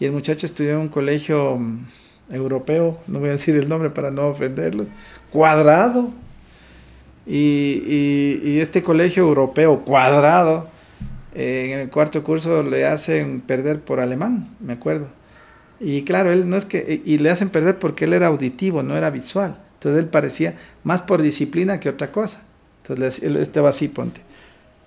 Y 0.00 0.06
el 0.06 0.12
muchacho 0.12 0.46
estudió 0.46 0.72
en 0.72 0.78
un 0.78 0.88
colegio 0.88 1.58
mm, 1.58 1.84
europeo, 2.30 2.98
no 3.06 3.20
voy 3.20 3.28
a 3.28 3.32
decir 3.32 3.54
el 3.54 3.68
nombre 3.68 3.90
para 3.90 4.10
no 4.10 4.28
ofenderlos, 4.28 4.88
cuadrado. 5.30 6.10
Y, 7.26 8.58
este 8.60 8.82
colegio 8.82 9.24
europeo 9.24 9.84
cuadrado, 9.84 10.68
eh, 11.34 11.70
en 11.72 11.80
el 11.80 11.90
cuarto 11.90 12.24
curso 12.24 12.62
le 12.62 12.86
hacen 12.86 13.42
perder 13.42 13.80
por 13.80 14.00
alemán, 14.00 14.48
me 14.58 14.72
acuerdo. 14.72 15.08
Y 15.78 16.02
claro, 16.04 16.32
él 16.32 16.48
no 16.48 16.56
es 16.56 16.64
que, 16.64 17.02
y 17.04 17.18
le 17.18 17.30
hacen 17.30 17.50
perder 17.50 17.78
porque 17.78 18.06
él 18.06 18.14
era 18.14 18.28
auditivo, 18.28 18.82
no 18.82 18.96
era 18.96 19.10
visual. 19.10 19.58
Entonces 19.82 20.04
él 20.04 20.10
parecía 20.10 20.54
más 20.84 21.02
por 21.02 21.22
disciplina 21.22 21.80
que 21.80 21.88
otra 21.88 22.12
cosa. 22.12 22.40
Entonces 22.82 23.20
él 23.20 23.36
estaba 23.36 23.70
así, 23.70 23.88
ponte. 23.88 24.20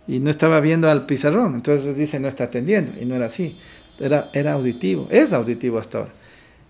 Y 0.07 0.19
no 0.21 0.29
estaba 0.29 0.61
viendo 0.61 0.89
al 0.89 1.05
pizarrón. 1.05 1.53
Entonces 1.55 1.97
dice, 1.97 2.17
no 2.17 2.29
está 2.29 2.45
atendiendo. 2.45 2.93
Y 3.01 3.03
no 3.03 3.15
era 3.15 3.25
así. 3.25 3.57
Era, 3.99 4.29
era 4.31 4.53
auditivo. 4.53 5.09
Es 5.11 5.33
auditivo 5.33 5.79
hasta 5.79 5.97
ahora. 5.97 6.11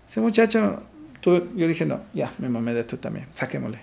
Ese 0.08 0.20
muchacho, 0.20 0.82
yo 1.22 1.68
dije, 1.68 1.86
no, 1.86 2.00
ya, 2.14 2.32
me 2.38 2.48
mamé 2.48 2.74
de 2.74 2.80
esto 2.80 2.98
también, 2.98 3.26
saquémosle. 3.34 3.78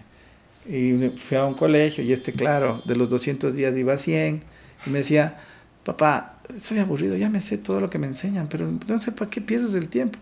Y 0.68 1.10
fui 1.16 1.38
a 1.38 1.46
un 1.46 1.54
colegio 1.54 2.04
y 2.04 2.12
este, 2.12 2.34
claro, 2.34 2.82
de 2.86 2.98
los 2.98 3.08
200 3.08 3.56
días 3.56 3.74
iba 3.78 3.94
a 3.94 3.98
100. 3.98 4.44
Y 4.86 4.90
me 4.90 5.00
decía, 5.00 5.40
papá, 5.86 6.40
soy 6.60 6.80
aburrido, 6.80 7.16
ya 7.16 7.30
me 7.30 7.40
sé 7.40 7.58
todo 7.58 7.80
lo 7.80 7.90
que 7.90 7.98
me 7.98 8.08
enseñan, 8.08 8.50
pero 8.50 8.70
no 8.70 9.00
sé 9.00 9.14
para 9.14 9.32
qué 9.32 9.40
pierdes 9.40 9.74
el 9.76 9.88
tiempo. 9.88 10.20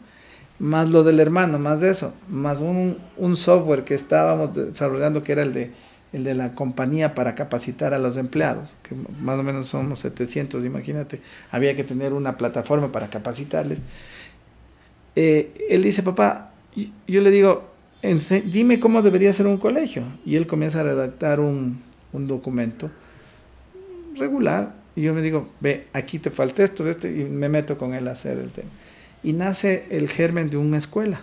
Más 0.62 0.92
lo 0.92 1.04
del 1.04 1.20
hermano, 1.20 1.58
más 1.58 1.82
de 1.82 1.90
eso, 1.90 2.14
más 2.30 2.62
un, 2.62 3.00
un 3.18 3.36
software 3.36 3.84
que 3.84 3.96
estábamos 3.96 4.54
desarrollando 4.54 5.24
que 5.24 5.32
era 5.32 5.42
el 5.42 5.54
de, 5.54 5.72
el 6.14 6.24
de 6.24 6.36
la 6.36 6.54
compañía 6.54 7.16
para 7.16 7.34
capacitar 7.34 7.96
a 7.96 7.98
los 7.98 8.16
empleados, 8.16 8.76
que 8.84 8.94
más 9.22 9.40
o 9.40 9.44
menos 9.44 9.70
somos 9.70 10.02
700, 10.02 10.64
imagínate, 10.64 11.20
había 11.50 11.76
que 11.76 11.84
tener 11.84 12.14
una 12.14 12.38
plataforma 12.38 12.92
para 12.92 13.10
capacitarles. 13.10 13.82
Eh, 15.16 15.66
él 15.68 15.82
dice, 15.82 16.04
papá, 16.04 16.52
yo 17.08 17.22
le 17.22 17.32
digo, 17.32 17.72
dime 18.46 18.80
cómo 18.80 19.02
debería 19.02 19.34
ser 19.34 19.48
un 19.48 19.58
colegio. 19.58 20.04
Y 20.26 20.36
él 20.36 20.46
comienza 20.46 20.82
a 20.82 20.84
redactar 20.84 21.40
un, 21.40 21.82
un 22.14 22.28
documento 22.28 22.92
regular. 24.16 24.76
Y 24.96 25.04
yo 25.04 25.14
me 25.16 25.22
digo, 25.24 25.50
ve, 25.60 25.88
aquí 25.94 26.20
te 26.20 26.30
falta 26.30 26.64
esto, 26.64 26.88
esto, 26.88 27.08
y 27.08 27.24
me 27.24 27.50
meto 27.50 27.80
con 27.80 27.96
él 27.96 28.08
a 28.08 28.12
hacer 28.12 28.38
el 28.38 28.52
tema. 28.52 28.70
Y 29.24 29.34
nace 29.34 29.86
el 29.92 30.10
germen 30.10 30.50
de 30.50 30.58
una 30.58 30.78
escuela. 30.78 31.22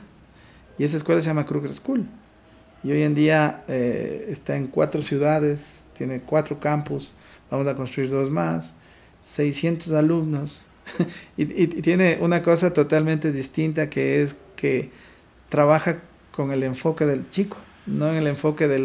Y 0.79 0.85
esa 0.85 0.97
escuela 0.97 1.21
se 1.21 1.29
llama 1.29 1.47
Kruger 1.47 1.73
School. 1.73 2.07
Y 2.85 2.93
hoy 2.93 3.03
en 3.03 3.15
día 3.15 3.65
eh, 3.69 4.27
está 4.31 4.57
en 4.57 4.69
cuatro 4.69 5.03
ciudades, 5.03 5.85
tiene 5.97 6.21
cuatro 6.21 6.61
campus, 6.61 7.13
vamos 7.51 7.67
a 7.67 7.75
construir 7.75 8.11
dos 8.11 8.31
más, 8.31 8.73
600 9.25 9.93
alumnos. 9.93 10.65
y, 11.37 11.43
y, 11.63 11.67
tiene 11.67 12.19
una 12.21 12.43
cosa 12.43 12.73
totalmente 12.73 13.33
distinta 13.33 13.91
que 13.91 14.23
es 14.23 14.37
que 14.57 14.91
trabaja 15.49 15.99
con 16.31 16.53
el 16.53 16.63
enfoque 16.63 17.05
del 17.05 17.29
chico, 17.29 17.57
no 17.87 18.09
en 18.09 18.17
el 18.17 18.27
enfoque 18.29 18.69
de 18.69 18.79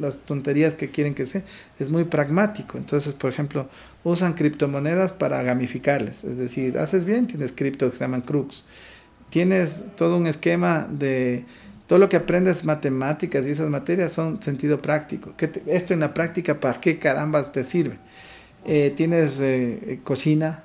las 0.00 0.18
tonterías 0.18 0.74
que 0.74 0.90
quieren 0.90 1.14
que 1.14 1.26
sea. 1.26 1.42
Es 1.78 1.88
muy 1.88 2.04
pragmático. 2.04 2.76
Entonces, 2.76 3.14
por 3.14 3.30
ejemplo, 3.30 3.68
usan 4.04 4.34
criptomonedas 4.34 5.12
para 5.12 5.42
gamificarles. 5.42 6.24
Es 6.24 6.38
decir, 6.38 6.78
haces 6.78 7.04
bien, 7.04 7.26
tienes 7.26 7.52
criptos 7.52 7.92
que 7.92 7.98
se 7.98 8.04
llaman 8.04 8.22
crux. 8.22 8.64
Tienes 9.30 9.84
todo 9.96 10.16
un 10.16 10.26
esquema 10.26 10.86
de 10.90 11.44
todo 11.86 11.98
lo 11.98 12.08
que 12.08 12.16
aprendes 12.16 12.64
matemáticas 12.64 13.46
y 13.46 13.50
esas 13.50 13.70
materias 13.70 14.12
son 14.12 14.42
sentido 14.42 14.80
práctico. 14.80 15.32
esto 15.66 15.94
en 15.94 16.00
la 16.00 16.14
práctica, 16.14 16.60
¿para 16.60 16.80
qué 16.80 16.98
carambas 16.98 17.50
te 17.50 17.64
sirve? 17.64 17.98
Eh, 18.66 18.92
tienes 18.94 19.40
eh, 19.40 20.00
cocina, 20.04 20.64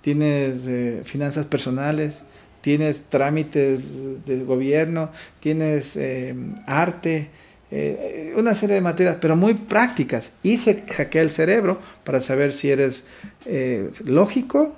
tienes 0.00 0.66
eh, 0.66 1.02
finanzas 1.04 1.46
personales, 1.46 2.22
tienes 2.66 3.02
trámites 3.02 4.24
de 4.24 4.44
gobierno, 4.44 5.10
tienes 5.40 5.96
eh, 5.96 6.34
arte, 6.66 7.30
eh, 7.70 8.32
una 8.36 8.54
serie 8.54 8.76
de 8.76 8.80
materias, 8.80 9.16
pero 9.20 9.36
muy 9.36 9.54
prácticas. 9.54 10.32
Y 10.42 10.58
se 10.58 10.84
hackea 10.86 11.22
el 11.22 11.30
cerebro 11.30 11.80
para 12.04 12.20
saber 12.20 12.52
si 12.52 12.70
eres 12.70 13.04
eh, 13.44 13.90
lógico 14.04 14.76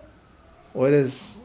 o 0.74 0.86
eres 0.86 1.40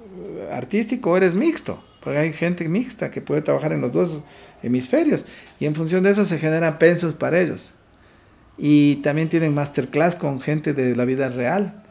artístico 0.51 1.11
o 1.11 1.17
eres 1.17 1.35
mixto. 1.35 1.83
Porque 2.01 2.19
hay 2.19 2.33
gente 2.33 2.67
mixta 2.67 3.11
que 3.11 3.21
puede 3.21 3.41
trabajar 3.41 3.71
en 3.73 3.81
los 3.81 3.91
dos 3.91 4.23
hemisferios. 4.61 5.25
Y 5.59 5.65
en 5.65 5.75
función 5.75 6.03
de 6.03 6.11
eso 6.11 6.25
se 6.25 6.37
generan 6.37 6.77
pensos 6.77 7.13
para 7.13 7.39
ellos. 7.39 7.71
Y 8.57 8.97
también 8.97 9.29
tienen 9.29 9.53
masterclass 9.53 10.15
con 10.15 10.39
gente 10.41 10.73
de 10.73 10.95
la 10.95 11.05
vida 11.05 11.29
real 11.29 11.83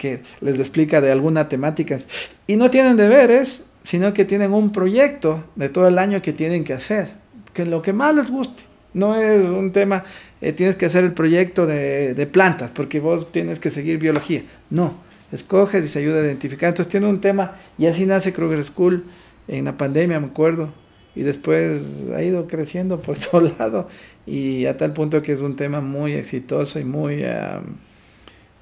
que 0.00 0.22
les 0.40 0.58
explica 0.58 1.02
de 1.02 1.12
alguna 1.12 1.48
temática. 1.48 1.98
Y 2.46 2.56
no 2.56 2.70
tienen 2.70 2.96
deberes, 2.96 3.64
sino 3.82 4.14
que 4.14 4.24
tienen 4.24 4.52
un 4.54 4.72
proyecto 4.72 5.44
de 5.56 5.68
todo 5.68 5.86
el 5.88 5.98
año 5.98 6.22
que 6.22 6.32
tienen 6.32 6.64
que 6.64 6.72
hacer, 6.72 7.08
que 7.52 7.66
lo 7.66 7.82
que 7.82 7.92
más 7.92 8.14
les 8.14 8.30
guste. 8.30 8.69
No 8.92 9.14
es 9.14 9.48
un 9.48 9.70
tema, 9.72 10.04
eh, 10.40 10.52
tienes 10.52 10.76
que 10.76 10.86
hacer 10.86 11.04
el 11.04 11.12
proyecto 11.12 11.66
de, 11.66 12.28
plantas, 12.32 12.70
porque 12.72 12.98
vos 13.00 13.30
tienes 13.30 13.60
que 13.60 13.70
seguir 13.70 13.98
biología. 13.98 14.42
No, 14.68 14.94
escoges 15.32 15.84
y 15.84 15.88
se 15.88 16.00
ayuda 16.00 16.20
a 16.20 16.24
identificar. 16.24 16.70
Entonces 16.70 16.90
tiene 16.90 17.06
un 17.06 17.20
tema, 17.20 17.56
y 17.78 17.86
así 17.86 18.04
nace 18.04 18.32
Kruger 18.32 18.64
School 18.64 19.04
en 19.46 19.66
la 19.66 19.76
pandemia, 19.76 20.18
me 20.18 20.26
acuerdo, 20.26 20.70
y 21.14 21.22
después 21.22 22.02
ha 22.14 22.22
ido 22.22 22.48
creciendo 22.48 23.00
por 23.00 23.16
todo 23.30 23.52
lado, 23.58 23.88
y 24.26 24.66
a 24.66 24.76
tal 24.76 24.92
punto 24.92 25.22
que 25.22 25.32
es 25.32 25.40
un 25.40 25.54
tema 25.54 25.80
muy 25.80 26.14
exitoso 26.14 26.80
y 26.80 26.84
muy 26.84 27.22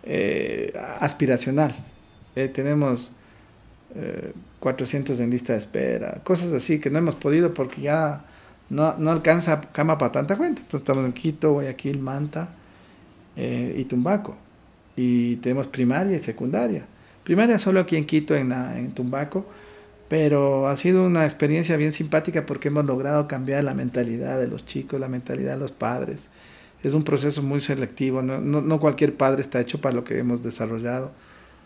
eh, 0.04 0.72
aspiracional. 1.00 1.74
Eh, 2.36 2.48
tenemos 2.48 3.12
400 4.60 5.18
en 5.18 5.30
lista 5.30 5.54
de 5.54 5.60
espera, 5.60 6.20
cosas 6.22 6.52
así 6.52 6.78
que 6.78 6.90
no 6.90 6.98
hemos 6.98 7.14
podido 7.14 7.54
porque 7.54 7.80
ya 7.80 8.26
no, 8.70 8.96
no 8.98 9.10
alcanza 9.10 9.60
cama 9.60 9.98
para 9.98 10.12
tanta 10.12 10.36
gente. 10.36 10.62
Entonces 10.62 10.80
estamos 10.80 11.04
en 11.04 11.12
Quito, 11.12 11.52
Guayaquil, 11.52 11.98
Manta 11.98 12.48
eh, 13.36 13.74
y 13.78 13.84
Tumbaco. 13.84 14.36
Y 14.96 15.36
tenemos 15.36 15.66
primaria 15.68 16.16
y 16.16 16.20
secundaria. 16.20 16.86
Primaria 17.24 17.58
solo 17.58 17.80
aquí 17.80 17.96
en 17.96 18.06
Quito, 18.06 18.34
en, 18.34 18.52
en 18.52 18.90
Tumbaco, 18.92 19.46
pero 20.08 20.68
ha 20.68 20.76
sido 20.76 21.04
una 21.06 21.24
experiencia 21.24 21.76
bien 21.76 21.92
simpática 21.92 22.46
porque 22.46 22.68
hemos 22.68 22.84
logrado 22.84 23.28
cambiar 23.28 23.64
la 23.64 23.74
mentalidad 23.74 24.38
de 24.38 24.46
los 24.46 24.64
chicos, 24.64 24.98
la 24.98 25.08
mentalidad 25.08 25.52
de 25.52 25.58
los 25.58 25.72
padres. 25.72 26.30
Es 26.82 26.94
un 26.94 27.04
proceso 27.04 27.42
muy 27.42 27.60
selectivo, 27.60 28.22
no, 28.22 28.40
no, 28.40 28.62
no 28.62 28.80
cualquier 28.80 29.14
padre 29.14 29.42
está 29.42 29.60
hecho 29.60 29.80
para 29.80 29.94
lo 29.94 30.04
que 30.04 30.18
hemos 30.18 30.42
desarrollado 30.42 31.12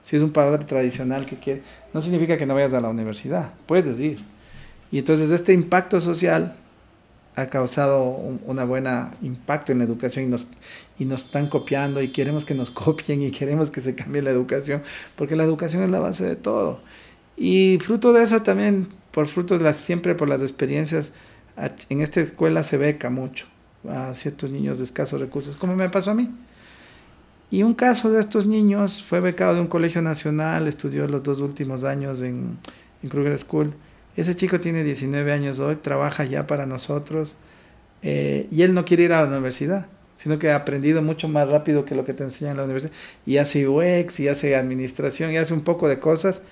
si 0.04 0.16
es 0.16 0.22
un 0.22 0.32
padre 0.32 0.64
tradicional 0.64 1.26
que 1.26 1.36
quiere, 1.36 1.62
no 1.94 2.02
significa 2.02 2.36
que 2.36 2.46
no 2.46 2.54
vayas 2.54 2.74
a 2.74 2.80
la 2.80 2.88
universidad, 2.88 3.52
puedes 3.66 3.98
ir. 4.00 4.18
Y 4.90 4.98
entonces 4.98 5.30
este 5.30 5.52
impacto 5.52 6.00
social 6.00 6.56
ha 7.34 7.46
causado 7.46 8.04
un 8.04 8.40
una 8.46 8.64
buena 8.64 9.14
impacto 9.22 9.72
en 9.72 9.78
la 9.78 9.84
educación 9.84 10.26
y 10.26 10.28
nos, 10.28 10.46
y 10.98 11.04
nos 11.04 11.24
están 11.24 11.48
copiando 11.48 12.02
y 12.02 12.08
queremos 12.08 12.44
que 12.44 12.54
nos 12.54 12.70
copien 12.70 13.22
y 13.22 13.30
queremos 13.30 13.70
que 13.70 13.80
se 13.80 13.94
cambie 13.94 14.22
la 14.22 14.30
educación, 14.30 14.82
porque 15.16 15.36
la 15.36 15.44
educación 15.44 15.82
es 15.82 15.90
la 15.90 16.00
base 16.00 16.24
de 16.24 16.36
todo. 16.36 16.80
Y 17.36 17.78
fruto 17.82 18.12
de 18.12 18.22
eso 18.22 18.42
también, 18.42 18.88
por 19.10 19.26
fruto 19.26 19.58
de 19.58 19.64
las, 19.64 19.78
siempre 19.78 20.14
por 20.14 20.28
las 20.28 20.42
experiencias, 20.42 21.12
en 21.88 22.00
esta 22.00 22.20
escuela 22.20 22.62
se 22.62 22.76
beca 22.76 23.10
mucho 23.10 23.46
a 23.88 24.14
ciertos 24.14 24.50
niños 24.50 24.78
de 24.78 24.84
escasos 24.84 25.20
recursos, 25.20 25.56
como 25.56 25.74
me 25.74 25.88
pasó 25.88 26.12
a 26.12 26.14
mí. 26.14 26.30
Y 27.50 27.62
un 27.62 27.74
caso 27.74 28.10
de 28.10 28.20
estos 28.20 28.46
niños 28.46 29.02
fue 29.02 29.20
becado 29.20 29.54
de 29.54 29.60
un 29.60 29.66
colegio 29.66 30.00
nacional, 30.00 30.68
estudió 30.68 31.06
los 31.06 31.22
dos 31.22 31.40
últimos 31.40 31.84
años 31.84 32.22
en, 32.22 32.56
en 33.02 33.08
Kruger 33.10 33.38
School. 33.38 33.74
Ese 34.16 34.36
chico 34.36 34.60
tiene 34.60 34.84
19 34.84 35.32
años 35.32 35.58
hoy, 35.58 35.76
trabaja 35.76 36.24
ya 36.24 36.46
para 36.46 36.66
nosotros 36.66 37.34
eh, 38.02 38.46
y 38.50 38.62
él 38.62 38.74
no 38.74 38.84
quiere 38.84 39.04
ir 39.04 39.12
a 39.12 39.22
la 39.22 39.28
universidad, 39.28 39.86
sino 40.16 40.38
que 40.38 40.50
ha 40.50 40.56
aprendido 40.56 41.02
mucho 41.02 41.28
más 41.28 41.48
rápido 41.48 41.84
que 41.84 41.94
lo 41.94 42.04
que 42.04 42.12
te 42.12 42.24
enseñan 42.24 42.52
en 42.52 42.56
la 42.58 42.64
universidad. 42.64 42.92
Y 43.24 43.38
hace 43.38 43.66
UX, 43.66 44.20
y 44.20 44.28
hace 44.28 44.56
administración, 44.56 45.32
y 45.32 45.38
hace 45.38 45.54
un 45.54 45.62
poco 45.62 45.88
de 45.88 45.98
cosas. 45.98 46.42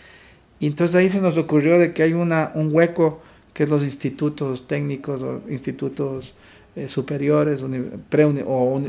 Y 0.58 0.66
entonces 0.66 0.96
ahí 0.96 1.08
se 1.10 1.20
nos 1.20 1.36
ocurrió 1.36 1.78
de 1.78 1.92
que 1.92 2.02
hay 2.02 2.12
una, 2.12 2.52
un 2.54 2.74
hueco 2.74 3.22
que 3.52 3.64
es 3.64 3.68
los 3.68 3.82
institutos 3.82 4.66
técnicos 4.66 5.22
o 5.22 5.42
institutos 5.48 6.34
eh, 6.76 6.88
superiores, 6.88 7.64
pre 8.08 8.24
o 8.46 8.82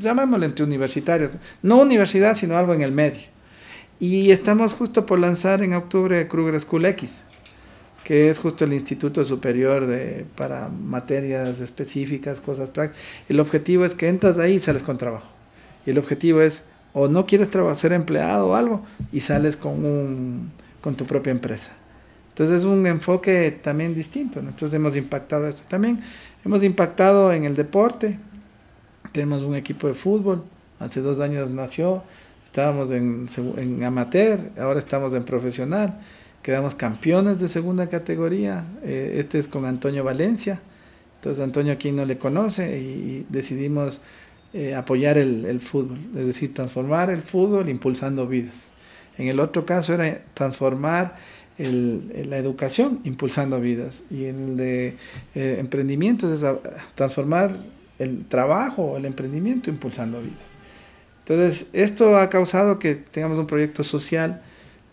llamémosle 0.00 0.46
entre 0.46 0.64
universitarios, 0.64 1.32
no 1.62 1.80
universidad, 1.80 2.34
sino 2.34 2.56
algo 2.56 2.74
en 2.74 2.82
el 2.82 2.92
medio. 2.92 3.20
Y 4.00 4.30
estamos 4.30 4.74
justo 4.74 5.06
por 5.06 5.18
lanzar 5.18 5.62
en 5.62 5.74
octubre 5.74 6.28
Kruger 6.28 6.60
School 6.60 6.86
X, 6.86 7.24
que 8.06 8.30
es 8.30 8.38
justo 8.38 8.64
el 8.64 8.72
instituto 8.72 9.24
superior 9.24 9.84
de, 9.84 10.24
para 10.36 10.68
materias 10.68 11.58
específicas, 11.58 12.40
cosas 12.40 12.70
prácticas. 12.70 13.02
El 13.28 13.40
objetivo 13.40 13.84
es 13.84 13.96
que 13.96 14.06
entras 14.06 14.38
ahí 14.38 14.54
y 14.54 14.60
sales 14.60 14.84
con 14.84 14.96
trabajo. 14.96 15.26
Y 15.84 15.90
el 15.90 15.98
objetivo 15.98 16.40
es, 16.40 16.62
o 16.92 17.08
no 17.08 17.26
quieres 17.26 17.48
ser 17.74 17.92
empleado 17.92 18.50
o 18.50 18.54
algo, 18.54 18.86
y 19.10 19.18
sales 19.18 19.56
con, 19.56 19.84
un, 19.84 20.52
con 20.80 20.94
tu 20.94 21.04
propia 21.04 21.32
empresa. 21.32 21.72
Entonces 22.28 22.60
es 22.60 22.64
un 22.64 22.86
enfoque 22.86 23.58
también 23.60 23.92
distinto. 23.92 24.38
Entonces 24.38 24.72
hemos 24.74 24.94
impactado 24.94 25.48
esto. 25.48 25.64
También 25.66 26.00
hemos 26.44 26.62
impactado 26.62 27.32
en 27.32 27.42
el 27.42 27.56
deporte. 27.56 28.20
Tenemos 29.10 29.42
un 29.42 29.56
equipo 29.56 29.88
de 29.88 29.94
fútbol. 29.94 30.44
Hace 30.78 31.00
dos 31.00 31.18
años 31.18 31.50
nació. 31.50 32.04
Estábamos 32.44 32.88
en 32.92 33.82
amateur, 33.82 34.52
ahora 34.60 34.78
estamos 34.78 35.12
en 35.12 35.24
profesional. 35.24 35.98
Quedamos 36.46 36.76
campeones 36.76 37.40
de 37.40 37.48
segunda 37.48 37.88
categoría. 37.88 38.64
Eh, 38.84 39.16
este 39.18 39.40
es 39.40 39.48
con 39.48 39.64
Antonio 39.64 40.04
Valencia. 40.04 40.60
Entonces 41.16 41.42
Antonio 41.42 41.72
aquí 41.72 41.90
no 41.90 42.04
le 42.04 42.18
conoce 42.18 42.78
y, 42.78 43.26
decidimos 43.28 44.00
eh, 44.52 44.76
apoyar 44.76 45.18
el, 45.18 45.58
fútbol, 45.58 45.98
es 46.14 46.24
decir, 46.24 46.54
transformar 46.54 47.10
el 47.10 47.22
fútbol 47.22 47.68
impulsando 47.68 48.28
vidas. 48.28 48.70
En 49.18 49.26
el 49.26 49.40
otro 49.40 49.66
caso 49.66 49.92
era 49.92 50.22
transformar 50.34 51.16
la 51.58 52.36
educación 52.36 53.00
impulsando 53.02 53.60
vidas 53.60 54.04
y 54.08 54.26
en 54.26 54.50
el 54.50 54.56
de 54.56 54.96
eh, 55.34 55.56
emprendimiento 55.58 56.32
es 56.32 56.44
transformar 56.94 57.56
el 57.98 58.24
trabajo 58.26 58.96
el 58.96 59.04
emprendimiento 59.04 59.68
impulsando 59.68 60.20
vidas. 60.20 60.54
Entonces, 61.26 61.70
esto 61.72 62.16
ha 62.16 62.30
causado 62.30 62.78
que 62.78 62.94
tengamos 62.94 63.36
un 63.36 63.48
proyecto 63.48 63.82
social 63.82 64.42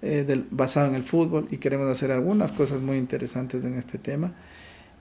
eh, 0.03 0.43
basado 0.51 0.87
en 0.87 0.95
el 0.95 1.03
fútbol 1.03 1.47
y 1.49 1.57
queremos 1.57 1.89
hacer 1.89 2.11
algunas 2.11 2.51
cosas 2.51 2.81
muy 2.81 2.97
interesantes 2.97 3.63
en 3.63 3.75
este 3.75 3.97
tema. 3.97 4.33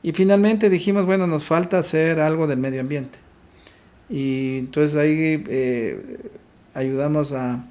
Y 0.02 0.12
finalmente 0.12 0.70
dijimos, 0.70 1.06
bueno, 1.06 1.26
nos 1.26 1.44
falta 1.44 1.78
hacer 1.78 2.20
algo 2.20 2.46
del 2.46 2.58
medio 2.58 2.80
ambiente. 2.80 3.18
Y 4.08 4.58
entonces 4.58 4.96
ahí 4.96 5.44
eh, 5.48 6.18
ayudamos 6.74 7.32
a, 7.32 7.64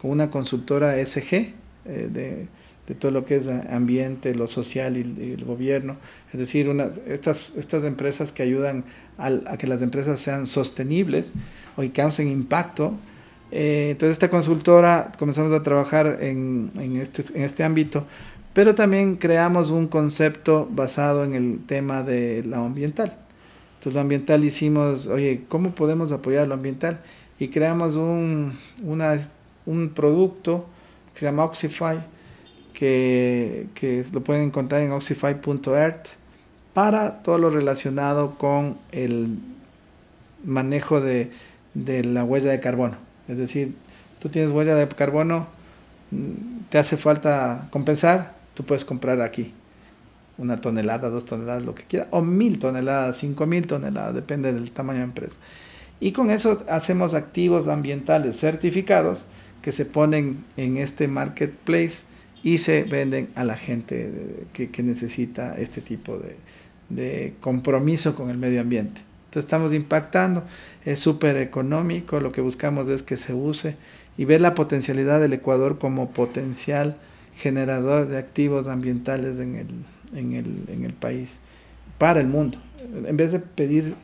con 0.00 0.10
una 0.10 0.30
consultora 0.30 0.94
SG 1.04 1.54
de 1.84 2.48
de 2.90 2.96
todo 2.96 3.12
lo 3.12 3.24
que 3.24 3.36
es 3.36 3.46
ambiente, 3.46 4.34
lo 4.34 4.48
social 4.48 4.96
y, 4.96 5.02
el 5.02 5.44
gobierno. 5.44 5.96
Es 6.32 6.40
decir, 6.40 6.68
estas, 7.06 7.52
estas 7.56 7.84
empresas 7.84 8.32
que 8.32 8.42
ayudan 8.42 8.82
a 9.16 9.56
que 9.58 9.68
las 9.68 9.80
empresas 9.80 10.18
sean 10.18 10.48
sostenibles 10.48 11.32
o 11.76 11.82
que 11.82 11.92
causen 11.92 12.26
impacto. 12.26 12.94
Eh, 13.52 13.88
entonces 13.90 14.12
esta 14.12 14.30
consultora 14.30 15.12
comenzamos 15.18 15.52
a 15.52 15.62
trabajar 15.62 16.18
este, 16.20 17.24
en 17.34 17.42
este 17.42 17.64
ámbito, 17.64 18.06
pero 18.52 18.74
también 18.74 19.16
creamos 19.16 19.70
un 19.70 19.88
concepto 19.88 20.68
basado 20.70 21.24
en 21.24 21.34
el 21.34 21.58
tema 21.66 22.02
de 22.02 22.42
lo 22.44 22.56
ambiental. 22.56 23.16
Entonces 23.74 23.94
lo 23.94 24.00
ambiental 24.00 24.44
hicimos, 24.44 25.06
oye, 25.06 25.42
¿cómo 25.48 25.70
podemos 25.70 26.12
apoyar 26.12 26.46
lo 26.46 26.54
ambiental? 26.54 27.00
Y 27.38 27.48
creamos 27.48 27.96
un 27.96 28.52
producto 29.94 30.66
que 31.12 31.20
se 31.20 31.26
llama 31.26 31.44
Oxify, 31.44 31.98
que, 32.80 34.04
lo 34.12 34.22
pueden 34.22 34.44
encontrar 34.44 34.80
en 34.80 34.92
oxify.earth 34.92 36.08
para 36.72 37.22
todo 37.22 37.36
lo 37.36 37.50
relacionado 37.50 38.36
con 38.38 38.78
el 38.92 39.38
manejo 40.44 41.00
de, 41.00 41.30
la 41.74 42.24
huella 42.24 42.50
de 42.50 42.60
carbono. 42.60 42.96
Es 43.30 43.38
decir, 43.38 43.74
tú 44.18 44.28
tienes 44.28 44.50
huella 44.50 44.74
de 44.74 44.88
carbono, 44.88 45.46
te 46.68 46.78
hace 46.78 46.96
falta 46.96 47.68
compensar, 47.70 48.34
tú 48.54 48.64
puedes 48.64 48.84
comprar 48.84 49.20
aquí 49.20 49.54
una 50.36 50.60
tonelada, 50.60 51.10
dos 51.10 51.26
toneladas, 51.26 51.64
lo 51.64 51.74
que 51.74 51.84
quiera, 51.84 52.08
o 52.10 52.22
mil 52.22 52.58
toneladas, 52.58 53.18
cinco 53.18 53.46
mil 53.46 53.66
toneladas, 53.66 54.14
depende 54.14 54.52
del 54.52 54.70
tamaño 54.72 54.98
de 54.98 55.04
empresa. 55.04 55.36
Y 56.00 56.12
con 56.12 56.30
eso 56.30 56.64
hacemos 56.68 57.14
activos 57.14 57.68
ambientales 57.68 58.40
certificados 58.40 59.26
que 59.62 59.70
se 59.70 59.84
ponen 59.84 60.44
en 60.56 60.78
este 60.78 61.08
marketplace 61.08 62.04
y 62.42 62.58
se 62.58 62.84
venden 62.84 63.28
a 63.34 63.44
la 63.44 63.54
gente 63.56 64.46
que, 64.54 64.82
necesita 64.82 65.54
este 65.56 65.82
tipo 65.82 66.18
de, 66.88 67.34
compromiso 67.40 68.16
con 68.16 68.30
el 68.30 68.38
medio 68.38 68.62
ambiente. 68.62 69.02
Entonces 69.30 69.44
estamos 69.44 69.72
impactando, 69.72 70.42
es 70.84 70.98
súper 70.98 71.36
económico, 71.36 72.18
lo 72.18 72.32
que 72.32 72.40
buscamos 72.40 72.88
es 72.88 73.04
que 73.04 73.16
se 73.16 73.32
use 73.32 73.76
y 74.18 74.24
ver 74.24 74.40
la 74.40 74.54
potencialidad 74.54 75.20
del 75.20 75.34
Ecuador 75.34 75.78
como 75.78 76.10
potencial 76.10 76.96
generador 77.36 78.08
de 78.08 78.18
activos 78.18 78.66
ambientales 78.66 79.38
en 79.38 79.54
el, 79.54 79.68
en 80.18 80.32
el, 80.32 80.64
en 80.66 80.84
el 80.84 80.94
país, 80.94 81.38
para 81.96 82.18
el 82.18 82.26
mundo. 82.26 82.58
En 83.06 83.16
vez 83.16 83.30
de 83.30 83.38
pedir 83.38 83.94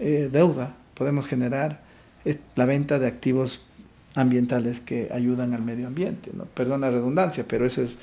eh, 0.00 0.28
deuda, 0.30 0.74
podemos 0.92 1.24
generar 1.24 1.80
eh, 2.26 2.36
la 2.54 2.66
venta 2.66 2.98
de 2.98 3.06
activos 3.06 3.64
ambientales 4.14 4.80
que 4.80 5.08
ayudan 5.14 5.54
al 5.54 5.62
medio 5.62 5.86
ambiente. 5.86 6.30
¿no? 6.34 6.44
Perdón 6.44 6.82
la 6.82 6.90
redundancia, 6.90 7.46
pero 7.48 7.64
eso 7.64 7.80
es 7.80 7.96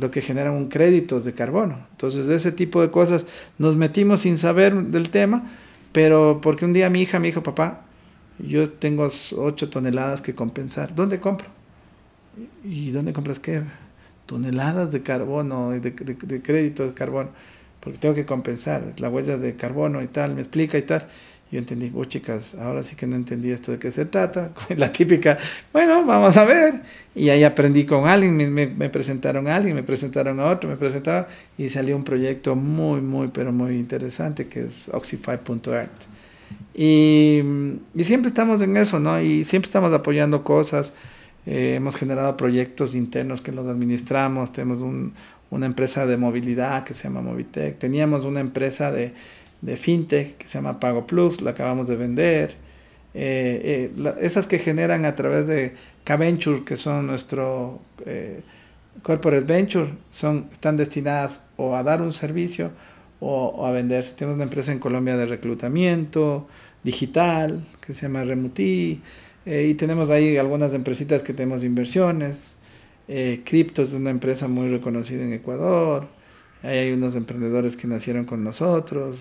lo 0.00 0.10
que 0.10 0.22
genera 0.22 0.50
un 0.52 0.70
crédito 0.70 1.20
de 1.20 1.34
carbono. 1.34 1.86
Entonces, 1.90 2.28
ese 2.28 2.50
tipo 2.50 2.80
de 2.80 2.90
cosas 2.90 3.26
nos 3.58 3.76
metimos 3.76 4.22
sin 4.22 4.38
saber 4.38 4.74
del 4.74 5.10
tema, 5.10 5.50
pero 5.94 6.40
porque 6.42 6.66
un 6.66 6.74
día 6.74 6.90
mi 6.90 7.02
hija 7.02 7.20
me 7.20 7.28
dijo, 7.28 7.42
papá, 7.44 7.86
yo 8.38 8.70
tengo 8.72 9.08
8 9.38 9.70
toneladas 9.70 10.22
que 10.22 10.36
compensar. 10.36 10.94
¿Dónde 10.96 11.20
compro? 11.20 11.48
¿Y 12.64 12.90
dónde 12.90 13.12
compras 13.12 13.38
qué? 13.40 13.62
Toneladas 14.26 14.90
de 14.92 15.02
carbono, 15.02 15.70
de, 15.70 15.80
de 15.80 16.42
crédito 16.42 16.86
de 16.86 16.94
carbono, 16.94 17.30
porque 17.80 17.98
tengo 17.98 18.14
que 18.14 18.26
compensar 18.26 18.94
la 18.98 19.08
huella 19.10 19.36
de 19.38 19.56
carbono 19.56 20.02
y 20.02 20.08
tal, 20.08 20.34
me 20.34 20.40
explica 20.40 20.78
y 20.78 20.82
tal. 20.82 21.08
Yo 21.54 21.60
entendí, 21.60 21.92
oh 21.94 22.04
chicas, 22.04 22.56
ahora 22.56 22.82
sí 22.82 22.96
que 22.96 23.06
no 23.06 23.14
entendí 23.14 23.52
esto 23.52 23.70
de 23.70 23.78
qué 23.78 23.92
se 23.92 24.06
trata. 24.06 24.50
La 24.76 24.90
típica, 24.90 25.38
bueno, 25.72 26.04
vamos 26.04 26.36
a 26.36 26.44
ver. 26.44 26.80
Y 27.14 27.28
ahí 27.28 27.44
aprendí 27.44 27.84
con 27.84 28.08
alguien, 28.08 28.52
me, 28.52 28.90
presentaron 28.90 29.46
a 29.46 29.54
alguien, 29.54 29.76
me 29.76 29.84
presentaron 29.84 30.40
a 30.40 30.46
otro, 30.46 30.68
me 30.68 30.74
presentaron 30.74 31.26
y 31.56 31.68
salió 31.68 31.94
un 31.94 32.02
proyecto 32.02 32.56
muy, 32.56 33.00
muy, 33.00 33.28
pero 33.28 33.52
muy 33.52 33.76
interesante 33.76 34.48
que 34.48 34.64
es 34.64 34.88
Oxify.art. 34.92 35.92
Y, 36.74 37.40
siempre 38.02 38.30
estamos 38.30 38.60
en 38.60 38.76
eso, 38.76 38.98
¿no? 38.98 39.22
Y 39.22 39.44
siempre 39.44 39.68
estamos 39.68 39.92
apoyando 39.92 40.42
cosas. 40.42 40.92
Eh, 41.46 41.74
hemos 41.76 41.94
generado 41.94 42.36
proyectos 42.36 42.96
internos 42.96 43.40
que 43.40 43.52
los 43.52 43.68
administramos. 43.68 44.52
Tenemos 44.52 44.82
un, 44.82 45.12
una 45.50 45.66
empresa 45.66 46.04
de 46.04 46.16
movilidad 46.16 46.82
que 46.82 46.94
se 46.94 47.04
llama 47.04 47.20
Movitec. 47.20 47.78
Teníamos 47.78 48.24
una 48.24 48.40
empresa 48.40 48.90
de 48.90 49.14
de 49.64 49.76
fintech 49.76 50.36
que 50.36 50.46
se 50.46 50.58
llama 50.58 50.78
Pago 50.78 51.06
Plus, 51.06 51.40
la 51.40 51.50
acabamos 51.50 51.88
de 51.88 51.96
vender. 51.96 52.54
Eh, 53.14 53.90
eh, 53.96 54.14
esas 54.20 54.46
que 54.46 54.58
generan 54.58 55.06
a 55.06 55.14
través 55.14 55.46
de 55.46 55.74
K-Venture, 56.04 56.64
que 56.64 56.76
son 56.76 57.06
nuestro 57.06 57.80
eh, 58.04 58.40
corporate 59.02 59.46
venture, 59.46 59.88
son, 60.10 60.48
están 60.52 60.76
destinadas 60.76 61.42
o 61.56 61.76
a 61.76 61.82
dar 61.82 62.02
un 62.02 62.12
servicio 62.12 62.72
o, 63.20 63.66
a 63.66 63.70
venderse. 63.70 64.12
Tenemos 64.14 64.36
una 64.36 64.44
empresa 64.44 64.70
en 64.72 64.78
Colombia 64.78 65.16
de 65.16 65.26
reclutamiento 65.26 66.46
digital 66.82 67.64
que 67.80 67.94
se 67.94 68.02
llama 68.02 68.24
Remuti 68.24 69.00
y 69.46 69.74
tenemos 69.74 70.10
ahí 70.10 70.36
algunas 70.36 70.74
empresitas 70.74 71.22
que 71.22 71.32
tenemos 71.32 71.64
inversiones. 71.64 72.54
Crypto 73.44 73.82
es 73.82 73.92
una 73.92 74.10
empresa 74.10 74.48
muy 74.48 74.68
reconocida 74.68 75.22
en 75.22 75.34
Ecuador 75.34 76.08
hay 76.64 76.92
unos 76.92 77.14
emprendedores 77.14 77.76
que 77.76 77.86
nacieron 77.86 78.24
con 78.24 78.42
nosotros. 78.42 79.18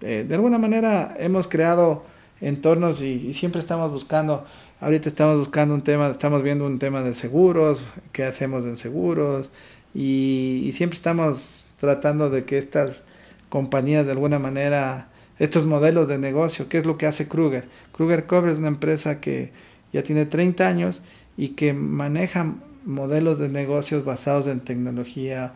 Eh, 0.00 0.24
de 0.26 0.34
alguna 0.34 0.58
manera 0.58 1.14
hemos 1.18 1.46
creado 1.46 2.04
entornos 2.40 3.02
y, 3.02 3.34
siempre 3.34 3.60
estamos 3.60 3.90
buscando, 3.92 4.44
ahorita 4.80 5.08
estamos 5.08 5.38
buscando 5.38 5.74
un 5.74 5.82
tema, 5.82 6.08
estamos 6.08 6.42
viendo 6.42 6.66
un 6.66 6.78
tema 6.78 7.02
de 7.02 7.14
seguros, 7.14 7.84
qué 8.12 8.24
hacemos 8.24 8.64
en 8.64 8.76
seguros 8.76 9.50
y, 9.94 10.72
siempre 10.74 10.96
estamos 10.96 11.66
tratando 11.78 12.30
de 12.30 12.44
que 12.44 12.58
estas 12.58 13.04
compañías 13.48 14.06
de 14.06 14.12
alguna 14.12 14.38
manera, 14.38 15.08
estos 15.38 15.66
modelos 15.66 16.08
de 16.08 16.18
negocio, 16.18 16.68
¿qué 16.68 16.78
es 16.78 16.86
lo 16.86 16.96
que 16.96 17.06
hace 17.06 17.28
Kruger? 17.28 17.68
Kruger 17.92 18.26
Cobre 18.26 18.52
es 18.52 18.58
una 18.58 18.68
empresa 18.68 19.20
que 19.20 19.52
ya 19.92 20.02
tiene 20.02 20.24
30 20.24 20.66
años 20.66 21.02
y 21.36 21.50
que 21.50 21.74
maneja 21.74 22.54
modelos 22.84 23.38
de 23.38 23.48
negocios 23.48 24.04
basados 24.04 24.46
en 24.46 24.60
tecnología, 24.60 25.52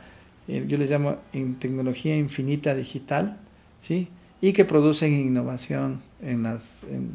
yo 0.49 0.77
les 0.77 0.91
llamo 0.91 1.17
tecnología 1.59 2.17
infinita 2.17 2.75
digital, 2.75 3.39
¿sí? 3.81 4.09
y 4.41 4.53
que 4.53 4.65
producen 4.65 5.13
innovación 5.13 6.03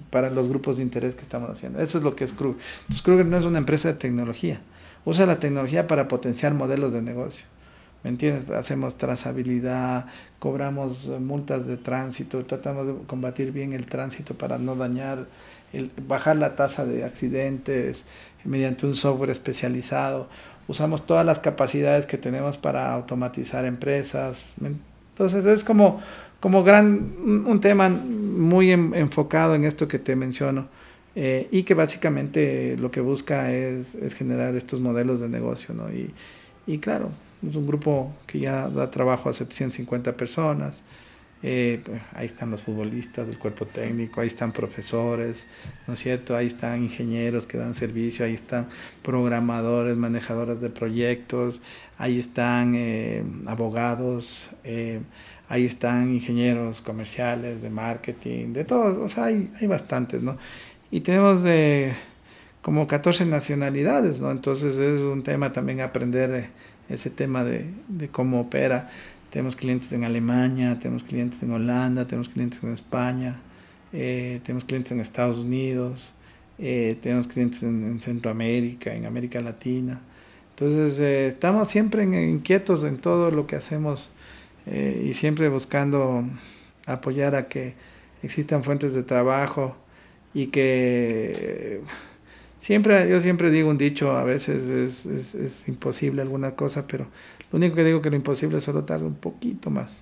para 0.09 0.29
los 0.29 0.49
grupos 0.49 0.77
de 0.77 0.83
interés 0.83 1.15
que 1.15 1.21
estamos 1.21 1.49
haciendo. 1.49 1.79
Eso 1.79 1.97
es 1.97 2.03
lo 2.03 2.15
que 2.15 2.23
es 2.23 2.33
Kruger. 2.33 2.61
Entonces, 2.81 3.01
Kruger 3.01 3.25
no 3.25 3.37
es 3.37 3.45
una 3.45 3.57
empresa 3.57 3.89
de 3.89 3.95
tecnología, 3.95 4.61
usa 5.05 5.25
la 5.25 5.39
tecnología 5.39 5.87
para 5.87 6.07
potenciar 6.07 6.53
modelos 6.53 6.93
de 6.93 7.01
negocio. 7.01 7.45
¿Me 8.03 8.09
entiendes? 8.09 8.49
Hacemos 8.49 8.97
trazabilidad, 8.97 10.07
cobramos 10.39 11.07
multas 11.19 11.67
de 11.67 11.77
tránsito, 11.77 12.43
tratamos 12.45 12.87
de 12.87 12.93
combatir 13.05 13.51
bien 13.51 13.73
el 13.73 13.85
tránsito 13.85 14.33
para 14.33 14.57
no 14.57 14.75
dañar, 14.75 15.27
bajar 16.07 16.35
la 16.37 16.55
tasa 16.55 16.83
de 16.83 17.03
accidentes 17.03 18.05
mediante 18.43 18.87
un 18.87 18.95
software 18.95 19.29
especializado 19.29 20.29
usamos 20.71 21.05
todas 21.05 21.25
las 21.25 21.39
capacidades 21.39 22.05
que 22.05 22.17
tenemos 22.17 22.57
para 22.57 22.91
automatizar 22.93 23.65
empresas. 23.65 24.53
Entonces 25.11 25.45
es 25.45 25.63
como, 25.63 26.01
como 26.39 26.63
gran, 26.63 27.13
un 27.45 27.59
tema 27.59 27.89
muy 27.89 28.71
enfocado 28.71 29.53
en 29.53 29.65
esto 29.65 29.87
que 29.87 29.99
te 29.99 30.15
menciono 30.15 30.67
eh, 31.15 31.47
y 31.51 31.63
que 31.63 31.73
básicamente 31.73 32.77
lo 32.77 32.89
que 32.89 33.01
busca 33.01 33.51
es, 33.51 33.95
es, 33.95 34.15
generar 34.15 34.55
estos 34.55 34.79
modelos 34.79 35.19
de 35.19 35.27
negocio. 35.27 35.75
¿no? 35.75 35.91
Y, 35.91 36.11
y 36.65 36.77
claro, 36.79 37.09
Es 37.47 37.55
un 37.55 37.67
grupo 37.67 38.13
que 38.25 38.39
ya 38.39 38.69
da 38.69 38.89
trabajo 38.89 39.29
a 39.29 39.33
750 39.33 40.13
personas. 40.13 40.83
Eh, 41.43 41.81
pues, 41.83 41.99
ahí 42.13 42.27
están 42.27 42.51
los 42.51 42.61
futbolistas 42.61 43.25
del 43.25 43.39
cuerpo 43.39 43.65
técnico, 43.65 44.21
ahí 44.21 44.27
están 44.27 44.51
profesores, 44.51 45.47
¿no 45.87 45.95
es 45.95 45.99
cierto? 45.99 46.35
Ahí 46.35 46.45
están 46.47 46.83
ingenieros 46.83 47.47
que 47.47 47.57
dan 47.57 47.73
servicio, 47.73 48.25
ahí 48.25 48.35
están 48.35 48.67
programadores, 49.01 49.97
manejadores 49.97 50.61
de 50.61 50.69
proyectos, 50.69 51.61
ahí 51.97 52.19
están 52.19 52.75
eh, 52.75 53.23
abogados, 53.47 54.51
eh, 54.63 54.99
ahí 55.49 55.65
están 55.65 56.13
ingenieros 56.13 56.81
comerciales, 56.81 57.59
de 57.61 57.69
marketing, 57.71 58.53
de 58.53 58.63
todo, 58.63 59.03
o 59.03 59.09
sea, 59.09 59.25
hay, 59.25 59.51
hay 59.59 59.65
bastantes, 59.67 60.21
¿no? 60.21 60.37
Y 60.91 61.01
tenemos 61.01 61.41
de 61.41 61.93
como 62.61 62.87
14 62.87 63.25
nacionalidades, 63.25 64.19
¿no? 64.19 64.29
Entonces 64.29 64.77
es 64.77 65.01
un 65.01 65.23
tema 65.23 65.51
también 65.51 65.81
aprender 65.81 66.49
ese 66.87 67.09
tema 67.09 67.43
de, 67.43 67.65
de 67.87 68.09
cómo 68.09 68.41
opera 68.41 68.89
tenemos 69.31 69.55
clientes 69.55 69.91
en 69.93 70.03
Alemania, 70.03 70.77
tenemos 70.79 71.03
clientes 71.03 71.41
en 71.41 71.51
Holanda, 71.51 72.05
tenemos 72.05 72.27
clientes 72.27 72.61
en 72.63 72.73
España, 72.73 73.39
eh, 73.93 74.41
tenemos 74.43 74.65
clientes 74.65 74.91
en 74.91 74.99
Estados 74.99 75.37
Unidos, 75.37 76.13
eh, 76.59 76.97
tenemos 77.01 77.27
clientes 77.27 77.63
en, 77.63 77.99
Centroamérica, 78.01 78.93
en 78.93 79.05
América 79.05 79.39
Latina. 79.39 80.01
Entonces 80.49 80.99
eh, 80.99 81.27
estamos 81.27 81.69
siempre 81.69 82.03
inquietos 82.03 82.83
en 82.83 82.97
todo 82.97 83.31
lo 83.31 83.47
que 83.47 83.55
hacemos 83.55 84.09
y 84.67 85.13
siempre 85.13 85.49
buscando 85.49 86.23
apoyar 86.85 87.33
a 87.33 87.47
que 87.47 87.73
existan 88.21 88.63
fuentes 88.63 88.93
de 88.93 89.01
trabajo 89.01 89.75
y 90.35 90.47
que 90.47 91.81
siempre, 92.59 93.09
yo 93.09 93.21
siempre 93.21 93.49
digo 93.49 93.71
un 93.71 93.79
dicho, 93.79 94.11
a 94.11 94.23
veces 94.23 94.63
es, 94.67 95.05
es, 95.07 95.33
es 95.33 95.67
imposible 95.67 96.21
alguna 96.21 96.51
cosa, 96.51 96.85
pero 96.85 97.07
lo 97.51 97.57
único 97.57 97.75
que 97.75 97.83
digo 97.83 98.01
que 98.01 98.09
lo 98.09 98.15
imposible 98.15 98.57
es 98.57 98.63
solo 98.63 98.83
tarda 98.83 99.05
un 99.05 99.15
poquito 99.15 99.69
más. 99.69 99.97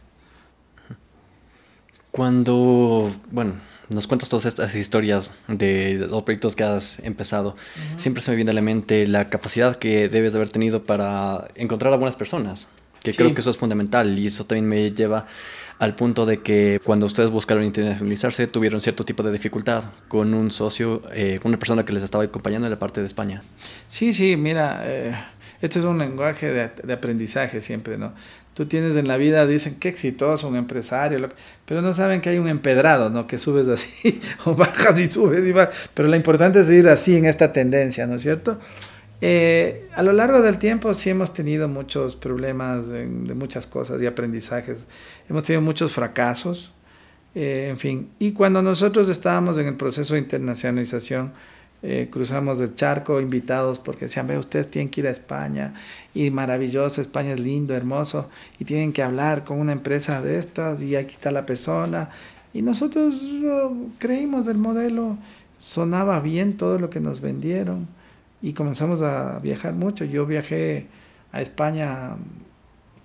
Cuando, 2.11 3.11
bueno, 3.31 3.53
nos 3.89 4.07
cuentas 4.07 4.29
todas 4.29 4.45
estas 4.45 4.75
historias 4.75 5.33
de 5.47 6.07
los 6.09 6.23
proyectos 6.23 6.55
que 6.55 6.63
has 6.63 6.99
empezado, 6.99 7.55
siempre 7.97 8.21
se 8.21 8.31
me 8.31 8.35
viene 8.35 8.51
a 8.51 8.53
la 8.53 8.61
mente 8.61 9.07
la 9.07 9.29
capacidad 9.29 9.75
que 9.75 10.09
debes 10.09 10.33
de 10.33 10.39
haber 10.39 10.49
tenido 10.49 10.83
para 10.83 11.47
encontrar 11.55 11.93
a 11.93 11.97
buenas 11.97 12.15
personas, 12.15 12.67
que 13.03 13.13
creo 13.13 13.33
que 13.33 13.41
eso 13.41 13.49
es 13.49 13.57
fundamental 13.57 14.17
y 14.17 14.27
eso 14.27 14.45
también 14.45 14.67
me 14.67 14.91
lleva 14.91 15.25
al 15.79 15.95
punto 15.95 16.25
de 16.25 16.41
que 16.41 16.81
cuando 16.83 17.05
ustedes 17.05 17.29
buscaron 17.29 17.63
internacionalizarse 17.63 18.47
tuvieron 18.47 18.81
cierto 18.81 19.05
tipo 19.05 19.23
de 19.23 19.31
dificultad 19.31 19.85
con 20.09 20.33
un 20.33 20.51
socio, 20.51 21.01
eh, 21.13 21.39
con 21.41 21.49
una 21.49 21.57
persona 21.57 21.85
que 21.85 21.93
les 21.93 22.03
estaba 22.03 22.23
acompañando 22.25 22.67
en 22.67 22.71
la 22.71 22.79
parte 22.79 22.99
de 22.99 23.07
España. 23.07 23.43
Sí, 23.87 24.11
sí, 24.11 24.35
mira, 24.35 24.81
eh, 24.83 25.15
este 25.61 25.79
es 25.79 25.85
un 25.85 25.97
lenguaje 25.97 26.71
de, 26.83 26.93
aprendizaje 26.93 27.61
siempre, 27.61 27.97
¿no? 27.97 28.13
Tú 28.53 28.65
tienes 28.65 28.97
en 28.97 29.07
la 29.07 29.17
vida, 29.17 29.45
dicen 29.45 29.75
qué 29.79 29.89
exitoso, 29.89 30.47
un 30.47 30.55
empresario, 30.55 31.29
pero 31.65 31.81
no 31.81 31.93
saben 31.93 32.21
que 32.21 32.29
hay 32.29 32.39
un 32.39 32.47
empedrado, 32.47 33.09
¿no? 33.09 33.27
Que 33.27 33.37
subes 33.37 33.67
así, 33.67 34.21
o 34.45 34.55
bajas 34.55 34.99
y 34.99 35.09
subes 35.09 35.45
y 35.45 35.51
vas. 35.51 35.69
Pero 35.93 36.09
lo 36.09 36.15
importante 36.15 36.61
es 36.61 36.69
ir 36.69 36.89
así 36.89 37.15
en 37.15 37.25
esta 37.25 37.53
tendencia, 37.53 38.07
¿no 38.07 38.15
es 38.15 38.21
cierto? 38.21 38.59
Eh, 39.21 39.89
a 39.95 40.01
lo 40.01 40.13
largo 40.13 40.41
del 40.41 40.57
tiempo 40.59 40.93
sí 40.93 41.09
hemos 41.09 41.33
tenido 41.33 41.67
muchos 41.67 42.15
problemas 42.15 42.87
de, 42.87 43.05
muchas 43.05 43.67
cosas 43.67 44.01
y 44.01 44.05
aprendizajes. 44.05 44.87
Hemos 45.29 45.43
tenido 45.43 45.61
muchos 45.61 45.91
fracasos, 45.91 46.71
eh, 47.35 47.67
en 47.69 47.77
fin. 47.77 48.09
Y 48.17 48.31
cuando 48.31 48.61
nosotros 48.61 49.09
estábamos 49.09 49.57
en 49.57 49.67
el 49.67 49.75
proceso 49.75 50.13
de 50.13 50.21
internacionalización, 50.21 51.33
eh, 51.81 52.09
cruzamos 52.11 52.59
el 52.59 52.75
charco 52.75 53.21
invitados 53.21 53.79
porque 53.79 54.05
decían, 54.05 54.27
ve, 54.27 54.37
ustedes 54.37 54.69
tienen 54.69 54.89
que 54.89 55.01
ir 55.01 55.07
a 55.07 55.11
España 55.11 55.73
y 56.13 56.29
maravilloso, 56.29 56.99
España 57.01 57.33
es 57.33 57.39
lindo, 57.39 57.73
hermoso, 57.73 58.29
y 58.59 58.65
tienen 58.65 58.91
que 58.91 59.01
hablar 59.01 59.45
con 59.45 59.59
una 59.59 59.71
empresa 59.71 60.21
de 60.21 60.39
estas 60.39 60.81
y 60.81 60.95
aquí 60.95 61.13
está 61.13 61.31
la 61.31 61.45
persona. 61.45 62.09
Y 62.53 62.61
nosotros 62.61 63.15
creímos 63.97 64.45
del 64.45 64.57
modelo, 64.57 65.17
sonaba 65.59 66.19
bien 66.19 66.57
todo 66.57 66.79
lo 66.79 66.89
que 66.89 66.99
nos 66.99 67.21
vendieron 67.21 67.87
y 68.41 68.53
comenzamos 68.53 69.01
a 69.01 69.39
viajar 69.39 69.73
mucho. 69.73 70.03
Yo 70.03 70.25
viajé 70.25 70.87
a 71.31 71.41
España 71.41 72.15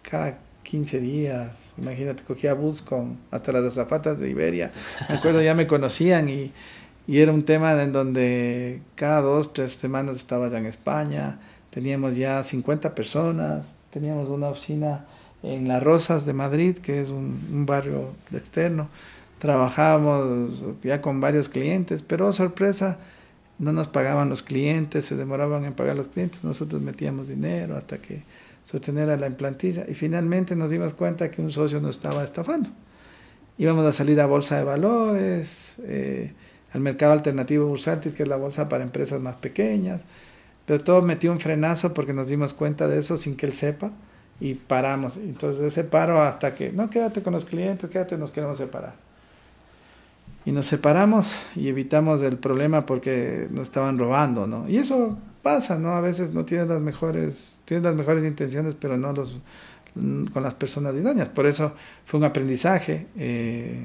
cada 0.03 0.39
15 0.65 1.01
días, 1.01 1.73
imagínate, 1.79 2.23
cogía 2.25 2.55
bus 2.55 2.83
con 2.83 3.19
hasta 3.31 3.53
las 3.53 3.75
zapatas 3.75 4.19
de 4.19 4.31
Iberia, 4.31 4.73
me 5.09 5.17
acuerdo 5.17 5.43
ya 5.43 5.55
me 5.55 5.67
conocían 5.67 6.29
y 6.29 6.53
y 7.07 7.19
era 7.19 7.33
un 7.33 7.45
tema 7.45 7.81
en 7.83 7.93
donde 7.93 8.81
cada 8.95 9.21
dos, 9.21 9.53
tres 9.53 9.73
semanas 9.73 10.17
estaba 10.17 10.49
ya 10.49 10.59
en 10.59 10.67
España, 10.67 11.39
teníamos 11.71 12.17
ya 12.17 12.43
50 12.43 12.95
personas, 12.95 13.77
teníamos 13.91 14.29
una 14.29 14.49
oficina 14.49 15.05
en 15.43 15.69
Las 15.69 15.83
Rosas 15.83 16.25
de 16.25 16.33
Madrid, 16.33 16.79
que 16.79 17.03
es 17.03 17.11
un, 17.11 17.67
barrio 17.67 18.15
externo, 18.33 18.89
trabajábamos 19.39 20.65
ya 20.83 21.03
con 21.03 21.21
varios 21.21 21.51
clientes, 21.51 22.03
pero 22.03 22.33
sorpresa, 22.33 22.99
no 23.59 23.73
nos 23.73 23.89
pagaban 23.89 24.31
los 24.31 24.43
clientes, 24.43 25.05
se 25.05 25.17
demoraban 25.17 25.65
en 25.65 25.75
pagar 25.75 25.97
los 25.97 26.09
clientes, 26.09 26.43
nosotros 26.43 26.81
metíamos 26.81 27.29
dinero 27.29 27.77
hasta 27.77 27.99
que 27.99 28.23
sostener 28.65 29.19
la 29.19 29.27
implantilla 29.27 29.85
y 29.87 29.95
finalmente 29.95 30.57
nos 30.57 30.71
dimos 30.71 30.95
cuenta 30.95 31.31
que 31.31 31.43
un 31.43 31.53
socio 31.53 31.81
nos 31.81 31.97
estaba 31.97 32.25
estafando. 32.25 32.71
Íbamos 33.59 33.85
a 33.85 33.93
salir 33.93 34.21
a 34.21 34.27
bolsa 34.27 34.57
de 34.57 34.65
valores, 34.65 35.77
eh, 35.83 36.33
al 36.75 36.81
mercado 36.81 37.13
alternativo 37.13 37.67
bursátil, 37.67 38.13
que 38.13 38.25
es 38.25 38.29
la 38.29 38.37
bolsa 38.37 38.69
para 38.69 38.85
empresas 38.85 39.21
más 39.21 39.37
pequeñas. 39.37 40.01
Pero 40.67 40.83
todo 40.83 41.03
metió 41.03 41.31
un 41.31 41.41
frenazo 41.41 41.95
porque 41.95 42.13
nos 42.13 42.27
dimos 42.27 42.53
cuenta 42.53 42.89
de 42.89 42.99
eso 42.99 43.17
sin 43.17 43.37
que 43.37 43.47
él 43.47 43.53
sepa 43.53 43.93
y 44.41 44.55
paramos. 44.55 45.17
Entonces 45.17 45.65
ese 45.65 45.85
paro 45.85 46.21
hasta 46.21 46.55
que, 46.55 46.73
no, 46.73 46.91
quédate 46.91 47.23
con 47.23 47.33
los 47.33 47.45
clientes, 47.45 47.89
quédate, 47.89 48.19
nos 48.19 48.33
queremos 48.33 48.59
separar. 48.59 48.95
Y 50.45 50.53
nos 50.53 50.67
separamos 50.67 51.41
y 51.55 51.69
evitamos 51.69 52.21
el 52.23 52.37
problema 52.37 52.85
porque 52.85 53.47
nos 53.51 53.63
estaban 53.63 53.99
robando, 53.99 54.47
¿no? 54.47 54.69
Y 54.69 54.79
eso 54.79 55.17
pasa, 55.43 55.79
¿no? 55.79 55.93
A 55.93 56.01
veces 56.01 56.33
no 56.33 56.45
tienes 56.45 56.69
las 56.69 56.81
mejores, 56.81 57.59
tienes 57.65 57.85
las 57.85 57.95
mejores 57.95 58.25
intenciones, 58.25 58.75
pero 58.75 58.97
no 58.97 59.13
los 59.13 59.39
con 59.95 60.43
las 60.43 60.55
personas 60.55 60.95
idóneas. 60.95 61.29
Por 61.29 61.47
eso 61.47 61.73
fue 62.05 62.19
un 62.19 62.25
aprendizaje, 62.25 63.07
eh, 63.17 63.85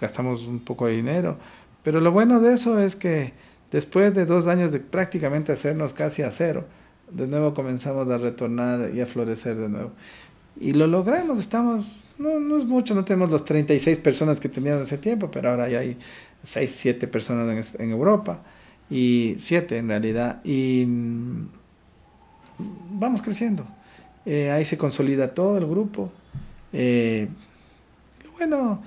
gastamos 0.00 0.46
un 0.46 0.60
poco 0.60 0.86
de 0.86 0.94
dinero, 0.94 1.36
pero 1.82 2.00
lo 2.00 2.12
bueno 2.12 2.40
de 2.40 2.54
eso 2.54 2.78
es 2.78 2.96
que 2.96 3.32
después 3.70 4.14
de 4.14 4.26
dos 4.26 4.46
años 4.46 4.72
de 4.72 4.80
prácticamente 4.80 5.52
hacernos 5.52 5.92
casi 5.92 6.22
a 6.22 6.30
cero, 6.30 6.66
de 7.10 7.26
nuevo 7.26 7.54
comenzamos 7.54 8.08
a 8.08 8.18
retornar 8.18 8.94
y 8.94 9.00
a 9.00 9.06
florecer 9.06 9.56
de 9.56 9.68
nuevo. 9.68 9.92
Y 10.60 10.72
lo 10.72 10.86
logramos, 10.86 11.38
estamos, 11.38 11.86
no, 12.18 12.38
no 12.38 12.56
es 12.56 12.66
mucho, 12.66 12.94
no 12.94 13.04
tenemos 13.04 13.30
los 13.30 13.44
36 13.44 13.98
personas 13.98 14.40
que 14.40 14.48
teníamos 14.48 14.82
ese 14.82 14.98
tiempo, 14.98 15.30
pero 15.30 15.50
ahora 15.50 15.68
ya 15.68 15.80
hay 15.80 15.96
6, 16.44 16.70
7 16.70 17.06
personas 17.08 17.74
en, 17.78 17.90
Europa, 17.90 18.40
y 18.88 19.36
7 19.40 19.78
en 19.78 19.88
realidad, 19.88 20.40
y 20.44 20.84
mm, 20.86 21.48
vamos 22.92 23.22
creciendo. 23.22 23.64
Eh, 24.26 24.50
ahí 24.50 24.64
se 24.64 24.76
consolida 24.76 25.34
todo 25.34 25.56
el 25.56 25.66
grupo. 25.66 26.12
Eh, 26.72 27.28
bueno, 28.36 28.82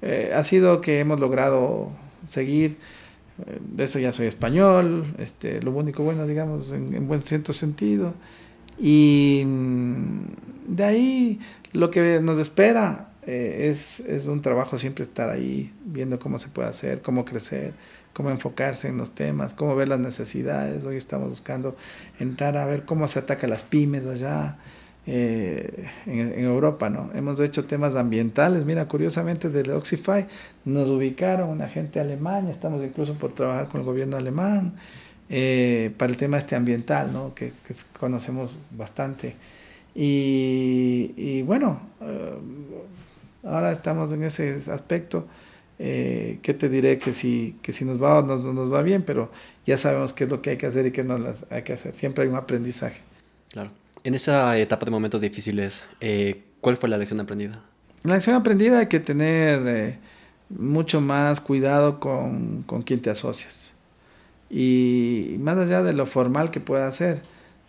eh, 0.00 0.32
ha 0.34 0.42
sido 0.44 0.80
que 0.80 1.00
hemos 1.00 1.20
logrado 1.20 1.90
seguir. 2.28 2.76
De 3.60 3.84
eso 3.84 4.00
ya 4.00 4.10
soy 4.10 4.26
español, 4.26 5.14
este, 5.18 5.62
lo 5.62 5.70
único 5.70 6.02
bueno, 6.02 6.26
digamos, 6.26 6.72
en, 6.72 7.06
buen 7.06 7.22
cierto 7.22 7.52
sentido. 7.52 8.14
Y 8.78 9.44
mm, 9.46 10.74
de 10.74 10.84
ahí 10.84 11.40
lo 11.72 11.90
que 11.90 12.20
nos 12.20 12.38
espera 12.38 13.10
eh, 13.26 13.68
es, 13.70 14.00
es, 14.00 14.26
un 14.26 14.42
trabajo 14.42 14.76
siempre 14.76 15.04
estar 15.04 15.30
ahí, 15.30 15.72
viendo 15.84 16.18
cómo 16.18 16.38
se 16.38 16.48
puede 16.48 16.68
hacer, 16.68 17.00
cómo 17.00 17.24
crecer, 17.24 17.74
cómo 18.12 18.30
enfocarse 18.30 18.88
en 18.88 18.96
los 18.96 19.14
temas, 19.14 19.54
cómo 19.54 19.76
ver 19.76 19.88
las 19.88 20.00
necesidades. 20.00 20.84
Hoy 20.84 20.96
estamos 20.96 21.28
buscando 21.28 21.76
entrar 22.18 22.56
a 22.56 22.66
ver 22.66 22.84
cómo 22.84 23.06
se 23.06 23.20
ataca 23.20 23.46
las 23.46 23.62
pymes 23.62 24.04
allá, 24.06 24.58
eh, 25.10 25.88
en, 26.04 26.44
Europa, 26.44 26.90
¿no? 26.90 27.10
Hemos 27.14 27.40
hecho 27.40 27.64
temas 27.64 27.96
ambientales, 27.96 28.66
mira, 28.66 28.86
curiosamente 28.86 29.48
del 29.48 29.70
Oxify 29.70 30.26
nos 30.66 30.90
ubicaron 30.90 31.48
una 31.48 31.66
gente 31.66 31.98
alemana, 31.98 32.50
estamos 32.50 32.82
incluso 32.82 33.14
por 33.14 33.32
trabajar 33.32 33.68
con 33.68 33.80
el 33.80 33.86
gobierno 33.86 34.18
alemán 34.18 34.74
eh, 35.30 35.94
para 35.96 36.12
el 36.12 36.18
tema 36.18 36.36
este 36.36 36.56
ambiental, 36.56 37.10
¿no? 37.10 37.34
Que, 37.34 37.52
conocemos 37.98 38.58
bastante. 38.70 39.34
Y, 39.94 41.40
bueno, 41.42 41.80
eh, 42.02 42.34
ahora 43.44 43.72
estamos 43.72 44.12
en 44.12 44.24
ese 44.24 44.60
aspecto. 44.70 45.26
Eh, 45.80 46.40
que 46.42 46.54
te 46.54 46.68
diré 46.68 46.98
que 46.98 47.12
si, 47.12 47.56
que 47.62 47.72
si 47.72 47.84
nos 47.84 48.02
va 48.02 48.20
nos, 48.20 48.42
nos 48.42 48.70
va 48.70 48.82
bien, 48.82 49.04
pero 49.04 49.30
ya 49.64 49.78
sabemos 49.78 50.12
qué 50.12 50.24
es 50.24 50.30
lo 50.30 50.42
que 50.42 50.50
hay 50.50 50.56
que 50.56 50.66
hacer 50.66 50.86
y 50.86 50.90
qué 50.90 51.04
no 51.04 51.16
las 51.16 51.46
hay 51.50 51.62
que 51.62 51.72
hacer. 51.72 51.94
Siempre 51.94 52.24
hay 52.24 52.30
un 52.30 52.36
aprendizaje. 52.36 53.00
Claro. 53.52 53.70
En 54.04 54.14
esa 54.14 54.56
etapa 54.58 54.84
de 54.84 54.90
momentos 54.90 55.20
difíciles, 55.20 55.84
eh, 56.00 56.44
¿cuál 56.60 56.76
fue 56.76 56.88
la 56.88 56.98
lección 56.98 57.20
aprendida? 57.20 57.62
La 58.04 58.14
lección 58.14 58.36
aprendida 58.36 58.78
hay 58.78 58.86
que 58.86 59.00
tener 59.00 59.66
eh, 59.66 59.98
mucho 60.50 61.00
más 61.00 61.40
cuidado 61.40 62.00
con, 62.00 62.62
con 62.62 62.82
quien 62.82 63.00
te 63.00 63.10
asocias. 63.10 63.70
Y 64.50 65.36
más 65.40 65.58
allá 65.58 65.82
de 65.82 65.92
lo 65.92 66.06
formal 66.06 66.50
que 66.50 66.60
pueda 66.60 66.90
ser, 66.92 67.22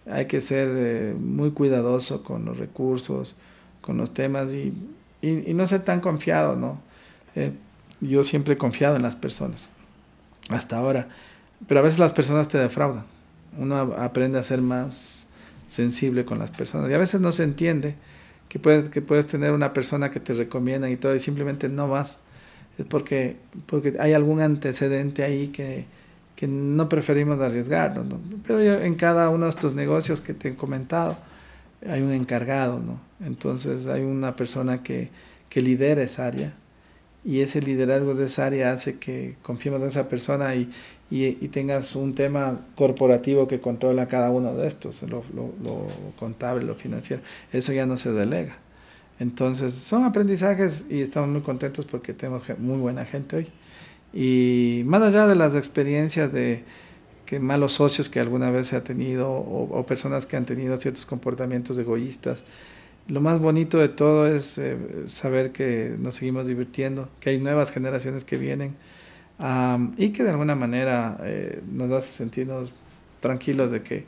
hay 0.09 0.25
que 0.25 0.41
ser 0.41 0.69
eh, 0.71 1.15
muy 1.17 1.51
cuidadoso 1.51 2.23
con 2.23 2.45
los 2.45 2.57
recursos, 2.57 3.35
con 3.81 3.97
los 3.97 4.13
temas 4.13 4.53
y, 4.53 4.73
y, 5.21 5.53
no 5.53 5.67
ser 5.67 5.81
tan 5.83 5.99
confiado, 5.99 6.55
¿no? 6.55 6.79
Eh, 7.35 7.51
yo 8.01 8.23
siempre 8.23 8.53
he 8.53 8.57
confiado 8.57 8.95
en 8.95 9.01
las 9.01 9.15
personas, 9.15 9.67
hasta 10.49 10.77
ahora, 10.77 11.09
pero 11.67 11.81
a 11.81 11.83
veces 11.83 11.99
las 11.99 12.13
personas 12.13 12.47
te 12.47 12.57
defraudan. 12.57 13.03
Uno 13.57 13.75
aprende 13.97 14.39
a 14.39 14.43
ser 14.43 14.61
más 14.61 15.18
sensible 15.69 16.25
con 16.25 16.39
las 16.39 16.51
personas 16.51 16.91
y 16.91 16.93
a 16.93 16.97
veces 16.97 17.21
no 17.21 17.31
se 17.31 17.43
entiende 17.43 17.95
que 18.49 18.59
puedes, 18.59 18.89
que 18.89 19.01
puedes 19.01 19.27
tener 19.27 19.53
una 19.53 19.71
persona 19.71 20.11
que 20.11 20.19
te 20.19 20.33
recomienda 20.33 20.89
y 20.89 20.97
todo 20.97 21.15
y 21.15 21.19
simplemente 21.19 21.69
no 21.69 21.87
vas. 21.87 22.19
Es 22.77 22.85
porque, 22.85 23.37
porque 23.67 23.95
hay 23.99 24.13
algún 24.13 24.41
antecedente 24.41 25.23
ahí 25.23 25.49
que, 25.49 25.85
que 26.35 26.47
no 26.47 26.89
preferimos 26.89 27.39
arriesgarnos. 27.39 28.05
¿no? 28.07 28.19
Pero 28.45 28.59
en 28.61 28.95
cada 28.95 29.29
uno 29.29 29.45
de 29.45 29.51
estos 29.51 29.73
negocios 29.75 30.19
que 30.19 30.33
te 30.33 30.49
he 30.49 30.55
comentado 30.55 31.17
hay 31.87 32.01
un 32.01 32.11
encargado, 32.11 32.79
¿no? 32.79 32.99
Entonces 33.25 33.85
hay 33.85 34.01
una 34.01 34.35
persona 34.35 34.83
que, 34.83 35.09
que 35.49 35.61
lidera 35.61 36.01
esa 36.01 36.27
área 36.27 36.53
y 37.23 37.41
ese 37.41 37.61
liderazgo 37.61 38.15
de 38.15 38.25
esa 38.25 38.45
área 38.45 38.71
hace 38.71 38.97
que 38.97 39.35
confiemos 39.43 39.81
en 39.81 39.87
esa 39.87 40.09
persona 40.09 40.55
y, 40.55 40.71
y, 41.11 41.33
tengas 41.47 41.95
un 41.95 42.13
tema 42.13 42.59
corporativo 42.75 43.47
que 43.47 43.59
controla 43.59 44.07
cada 44.07 44.29
uno 44.29 44.53
de 44.53 44.67
estos, 44.67 45.01
lo, 45.03 45.23
lo, 45.33 45.53
lo, 45.63 45.87
contable, 46.19 46.63
lo 46.65 46.75
financiero. 46.75 47.23
Eso 47.51 47.73
ya 47.73 47.85
no 47.85 47.97
se 47.97 48.11
delega. 48.11 48.57
Entonces 49.19 49.73
son 49.73 50.03
aprendizajes 50.05 50.85
y 50.89 51.01
estamos 51.01 51.29
muy 51.29 51.41
contentos 51.41 51.85
porque 51.85 52.13
tenemos 52.13 52.43
muy 52.59 52.77
buena 52.77 53.05
gente 53.05 53.37
hoy. 53.37 53.47
Y 54.13 54.83
más 54.85 55.01
allá 55.01 55.27
de 55.27 55.35
las 55.35 55.55
experiencias 55.55 56.31
de 56.31 56.63
que 57.25 57.39
malos 57.39 57.73
socios 57.73 58.09
que 58.09 58.19
alguna 58.19 58.49
vez 58.51 58.67
se 58.67 58.75
ha 58.75 58.83
tenido 58.83 59.31
o, 59.31 59.85
personas 59.85 60.25
que 60.25 60.37
han 60.37 60.45
tenido 60.45 60.77
ciertos 60.77 61.05
comportamientos 61.05 61.77
egoístas, 61.77 62.43
lo 63.07 63.21
más 63.21 63.39
bonito 63.39 63.79
de 63.79 63.89
todo 63.89 64.27
es 64.27 64.57
eh, 64.59 64.77
saber 65.07 65.51
que 65.51 65.95
nos 65.99 66.15
seguimos 66.15 66.47
divirtiendo, 66.47 67.09
que 67.19 67.31
hay 67.31 67.39
nuevas 67.39 67.71
generaciones 67.71 68.23
que 68.23 68.37
vienen 68.37 68.75
y 69.97 70.09
que 70.09 70.23
de 70.23 70.29
alguna 70.31 70.55
manera 70.55 71.17
eh, 71.23 71.61
nos 71.71 71.91
hace 71.91 72.11
sentirnos 72.11 72.73
tranquilos 73.21 73.71
de 73.71 73.81
que 73.81 74.05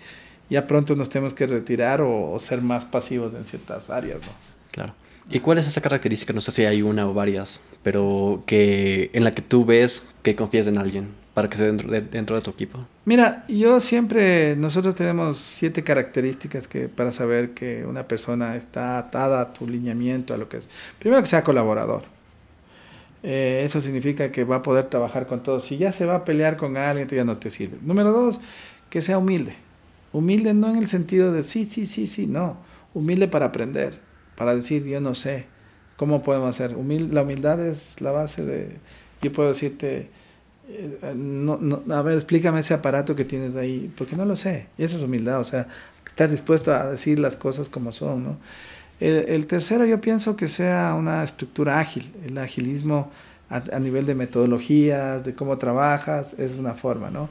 ya 0.49 0.67
pronto 0.67 0.95
nos 0.95 1.09
tenemos 1.09 1.34
que 1.34 1.47
retirar 1.47 2.01
o, 2.01 2.32
o 2.32 2.39
ser 2.39 2.61
más 2.61 2.84
pasivos 2.86 3.34
en 3.34 3.45
ciertas 3.45 3.89
áreas. 3.89 4.19
¿no? 4.21 4.34
Claro. 4.71 4.93
¿Y 5.29 5.39
cuál 5.39 5.57
es 5.57 5.67
esa 5.67 5.82
característica? 5.82 6.34
No 6.34 6.41
sé 6.41 6.51
si 6.51 6.65
hay 6.65 6.82
una 6.82 7.07
o 7.07 7.13
varias, 7.13 7.61
pero 7.84 8.43
que 8.45 9.09
en 9.13 9.23
la 9.23 9.34
que 9.34 9.41
tú 9.41 9.65
ves 9.65 10.03
que 10.23 10.36
confías 10.36 10.67
en 10.67 10.77
alguien 10.77 11.21
para 11.34 11.47
que 11.47 11.55
sea 11.55 11.67
dentro 11.67 11.89
de, 11.89 12.01
dentro 12.01 12.36
de 12.36 12.41
tu 12.41 12.51
equipo. 12.51 12.79
Mira, 13.05 13.45
yo 13.47 13.79
siempre, 13.79 14.55
nosotros 14.57 14.95
tenemos 14.95 15.38
siete 15.38 15.84
características 15.84 16.67
que 16.67 16.89
para 16.89 17.11
saber 17.11 17.51
que 17.51 17.86
una 17.86 18.07
persona 18.07 18.57
está 18.57 18.97
atada 18.97 19.41
a 19.41 19.53
tu 19.53 19.67
lineamiento, 19.67 20.34
a 20.34 20.38
lo 20.38 20.49
que 20.49 20.57
es. 20.57 20.67
Primero 20.99 21.21
que 21.21 21.29
sea 21.29 21.43
colaborador. 21.43 22.03
Eh, 23.24 23.61
eso 23.65 23.82
significa 23.82 24.32
que 24.32 24.43
va 24.43 24.57
a 24.57 24.61
poder 24.61 24.89
trabajar 24.89 25.28
con 25.28 25.43
todos. 25.43 25.65
Si 25.65 25.78
ya 25.78 25.91
se 25.91 26.05
va 26.05 26.15
a 26.15 26.26
pelear 26.26 26.57
con 26.57 26.78
alguien, 26.78 27.07
ya 27.07 27.24
no 27.24 27.38
te 27.38 27.49
sirve. 27.49 27.78
Número 27.82 28.11
dos, 28.11 28.39
que 28.89 29.01
sea 29.01 29.17
humilde. 29.17 29.53
Humilde 30.13 30.53
no 30.53 30.69
en 30.69 30.78
el 30.78 30.88
sentido 30.88 31.32
de 31.32 31.43
sí, 31.43 31.65
sí, 31.65 31.86
sí, 31.86 32.07
sí, 32.07 32.28
no. 32.28 32.57
Humilde 32.93 33.28
para 33.28 33.47
aprender 33.47 34.11
para 34.41 34.55
decir 34.55 34.86
yo 34.86 34.99
no 35.01 35.13
sé 35.13 35.45
cómo 35.97 36.24
podemos 36.24 36.49
hacer. 36.49 36.72
la 36.72 37.22
humildad 37.22 37.63
es 37.63 38.01
la 38.01 38.11
base 38.11 38.43
de, 38.43 38.78
yo 39.22 39.32
puedo 39.32 39.49
decirte, 39.49 40.09
eh, 40.67 41.13
no, 41.15 41.59
no, 41.61 41.84
a 41.93 42.01
ver, 42.01 42.15
explícame 42.15 42.61
ese 42.61 42.74
aparato 42.74 43.15
que 43.15 43.24
tienes 43.24 43.55
ahí, 43.55 43.93
porque 43.95 44.15
no 44.15 44.26
lo 44.26 44.36
sé. 44.36 44.65
Eso 44.80 44.97
es 44.97 45.03
humildad, 45.03 45.39
o 45.39 45.43
sea, 45.43 45.67
estar 46.07 46.28
dispuesto 46.28 46.74
a 46.74 46.89
decir 46.89 47.19
las 47.19 47.36
cosas 47.36 47.69
como 47.69 47.91
son, 47.91 48.24
¿no? 48.24 48.38
El, 49.02 49.47
tercero 49.47 49.84
yo 49.84 49.99
pienso 49.99 50.36
que 50.36 50.47
sea 50.47 50.93
una 50.93 51.24
estructura 51.24 51.80
ágil, 51.80 52.12
el 52.24 52.38
agilismo 52.38 53.12
a, 53.49 53.80
nivel 53.80 54.06
de 54.06 54.14
metodologías, 54.14 55.26
de 55.26 55.34
cómo 55.34 55.58
trabajas, 55.58 56.36
es 56.38 56.58
una 56.58 56.74
forma, 56.74 57.10
¿no? 57.10 57.28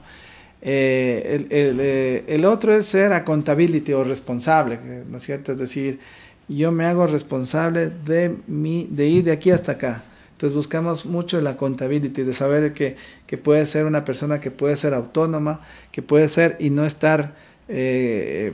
Eh, 0.62 1.46
el, 1.48 1.56
el, 1.56 1.80
eh, 1.80 2.24
el, 2.26 2.44
otro 2.44 2.74
es 2.74 2.86
ser 2.86 3.12
accountability 3.12 3.92
o 3.92 4.02
responsable, 4.02 4.80
¿no 5.08 5.18
es 5.18 5.22
cierto? 5.22 5.52
Es 5.52 5.58
decir, 5.58 6.00
yo 6.48 6.72
me 6.72 6.86
hago 6.86 7.06
responsable 7.06 7.88
de, 7.88 8.36
mi, 8.48 8.88
de 8.90 9.06
ir 9.06 9.24
de 9.24 9.32
aquí 9.32 9.52
hasta 9.52 9.72
acá. 9.72 10.02
Entonces 10.32 10.56
buscamos 10.56 11.06
mucho 11.06 11.40
la 11.40 11.56
contabilidad, 11.56 12.24
de 12.24 12.34
saber 12.34 12.72
que, 12.72 12.96
que, 13.28 13.38
puede 13.38 13.64
ser 13.64 13.86
una 13.86 14.04
persona 14.04 14.40
que 14.40 14.50
puede 14.50 14.74
ser 14.74 14.92
autónoma, 14.92 15.60
que 15.92 16.02
puede 16.02 16.28
ser 16.28 16.56
y 16.58 16.70
no 16.70 16.84
estar 16.84 17.32
eh, 17.72 18.52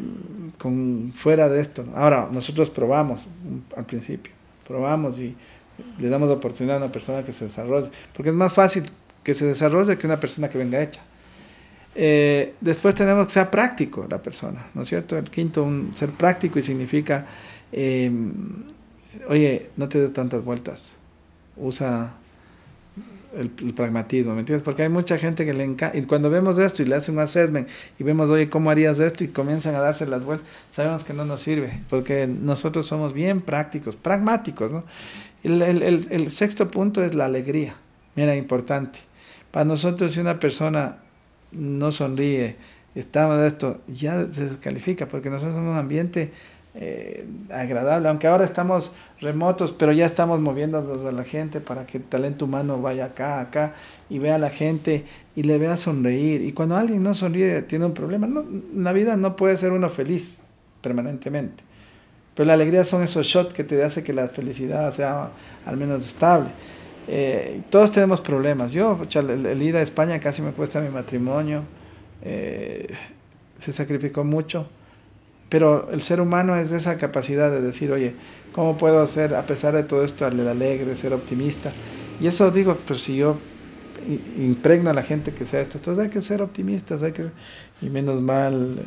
con, 0.59 1.13
fuera 1.15 1.49
de 1.49 1.61
esto. 1.61 1.85
Ahora, 1.95 2.29
nosotros 2.31 2.71
probamos 2.71 3.29
al 3.77 3.87
principio, 3.87 4.33
probamos 4.67 5.19
y 5.19 5.35
le 5.99 6.09
damos 6.09 6.29
la 6.29 6.35
oportunidad 6.35 6.77
a 6.77 6.85
una 6.85 6.93
persona 6.93 7.25
que 7.25 7.33
se 7.33 7.47
desarrolle, 7.47 7.91
porque 8.13 8.31
es 8.31 8.37
más 8.37 8.53
fácil 8.53 8.85
que 9.23 9.35
se 9.35 9.47
desarrolle 9.47 9.99
que 9.99 10.07
una 10.07 10.21
persona 10.21 10.49
que 10.49 10.59
venga 10.59 10.81
hecha. 10.81 11.01
Eh, 11.95 12.55
después 12.61 12.95
tenemos 12.95 13.27
que 13.27 13.33
ser 13.33 13.49
práctico 13.49 14.07
la 14.09 14.23
persona, 14.23 14.67
¿no 14.75 14.83
es 14.83 14.89
cierto? 14.89 15.17
El 15.17 15.31
quinto, 15.31 15.65
un, 15.65 15.93
ser 15.95 16.11
práctico 16.11 16.59
y 16.59 16.63
significa 16.63 17.27
eh, 17.73 18.11
oye, 19.29 19.71
no 19.77 19.89
te 19.89 20.01
des 20.01 20.13
tantas 20.13 20.45
vueltas, 20.45 20.93
usa 21.57 22.15
el, 23.37 23.51
pragmatismo, 23.75 24.35
¿me 24.35 24.41
entiendes? 24.41 24.63
Porque 24.63 24.83
hay 24.83 24.89
mucha 24.89 25.19
gente 25.19 25.45
que 25.45 25.53
le 25.53 25.65
encanta, 25.65 25.97
y 25.97 26.03
cuando 26.03 26.31
vemos 26.31 26.59
esto 26.59 26.83
y 26.83 26.87
le 26.87 26.95
hacen 26.95 27.15
un 27.15 27.21
assessment 27.21 27.69
y 27.99 28.05
vemos, 28.05 28.31
oye, 28.31 28.49
¿cómo 28.49 28.71
harías 28.71 28.99
esto? 28.99 29.25
Y 29.25 29.29
comienzan 29.29 29.75
a 29.75 29.81
darse 29.81 30.07
las 30.07 30.25
vueltas, 30.25 30.49
sabemos 30.71 31.05
que 31.05 31.13
no 31.13 31.25
nos 31.25 31.41
sirve, 31.41 31.81
porque 31.89 32.27
nosotros 32.27 32.87
somos 32.87 33.13
bien 33.13 33.41
prácticos, 33.41 33.97
pragmáticos, 33.97 34.73
¿no? 34.73 34.85
El, 35.43 36.31
sexto 36.33 36.71
punto 36.71 37.05
es 37.05 37.15
la 37.15 37.27
alegría, 37.27 37.77
mira, 38.17 38.35
importante. 38.35 38.99
Para 39.51 39.65
nosotros, 39.65 40.13
si 40.13 40.21
una 40.21 40.41
persona 40.41 40.99
no 41.53 41.93
sonríe, 41.93 42.57
está 42.95 43.47
esto, 43.47 43.81
ya 43.87 44.27
se 44.33 44.49
descalifica, 44.49 45.07
porque 45.07 45.31
nosotros 45.31 45.55
somos 45.55 45.73
un 45.73 45.79
ambiente 45.79 46.33
eh, 46.79 47.25
agradable, 47.51 48.07
aunque 48.11 48.27
ahora 48.27 48.45
estamos 48.45 48.93
remotos, 49.19 49.73
pero 49.73 49.93
ya 49.93 50.05
estamos 50.05 50.41
moviéndonos 50.41 51.07
a 51.07 51.11
la 51.11 51.25
gente 51.25 51.61
para 51.61 51.87
que 51.87 51.97
el 51.97 52.05
talento 52.05 52.45
humano 52.45 52.83
vaya 52.83 53.07
acá, 53.07 53.41
acá 53.41 53.73
y 54.11 54.19
vea 54.19 54.35
a 54.35 54.39
la 54.39 54.51
gente 54.51 55.07
y 55.35 55.45
le 55.45 55.57
vea 55.57 55.79
sonreír. 55.79 56.43
Y 56.43 56.53
cuando 56.53 56.77
alguien 56.77 57.03
no 57.03 57.15
sonríe, 57.15 57.63
tiene 57.63 57.87
un 57.87 57.95
problema. 57.95 58.27
No, 58.27 58.45
la 58.75 58.93
vida 58.93 59.17
no 59.17 59.37
puede 59.37 59.57
ser 59.57 59.73
uno 59.73 59.89
feliz 59.89 60.41
permanentemente, 60.83 61.65
pero 62.35 62.47
la 62.47 62.53
alegría 62.53 62.85
son 62.85 63.03
esos 63.03 63.27
shots 63.27 63.55
que 63.55 63.65
te 63.65 63.83
hace 63.83 64.05
que 64.05 64.13
la 64.13 64.29
felicidad 64.29 64.93
sea 64.93 65.31
al 65.65 65.79
menos 65.79 66.05
estable. 66.05 66.51
Eh, 67.09 67.63
todos 67.71 67.91
tenemos 67.91 68.21
problemas. 68.21 68.73
Yo, 68.73 69.01
el, 69.15 69.63
ir 69.63 69.77
a 69.77 69.81
España 69.81 70.21
casi 70.21 70.43
me 70.43 70.51
cuesta 70.51 70.81
mi 70.83 70.91
matrimonio. 70.91 71.63
Eh, 72.23 72.89
se 73.59 73.73
sacrificó 73.73 74.25
mucho 74.25 74.69
pero 75.49 75.89
el 75.93 76.03
ser 76.03 76.21
humano 76.21 76.57
es 76.57 76.73
esa 76.73 76.97
capacidad 76.99 77.51
de 77.51 77.61
decir, 77.61 77.93
oye, 77.93 78.15
¿cómo 78.53 78.77
puedo 78.77 79.07
ser, 79.07 79.35
a 79.35 79.47
pesar 79.47 79.75
de 79.75 79.85
todo 79.85 80.05
esto, 80.05 80.27
alegre, 80.27 80.97
ser 80.97 81.13
optimista? 81.13 81.73
Y 82.21 82.27
eso 82.27 82.51
digo, 82.51 82.77
pues 82.87 83.03
si 83.03 83.17
yo 83.17 83.37
impregno 84.39 84.91
a 84.91 84.95
la 84.95 85.03
gente 85.03 85.33
que 85.33 85.45
sea 85.45 85.61
esto, 85.61 85.79
entonces 85.79 86.05
hay 86.05 86.11
que 86.11 86.23
ser 86.23 86.43
optimistas, 86.43 87.03
hay 87.03 87.13
que, 87.13 87.27
y 87.81 87.91
menos 87.91 88.23
mal, 88.23 88.83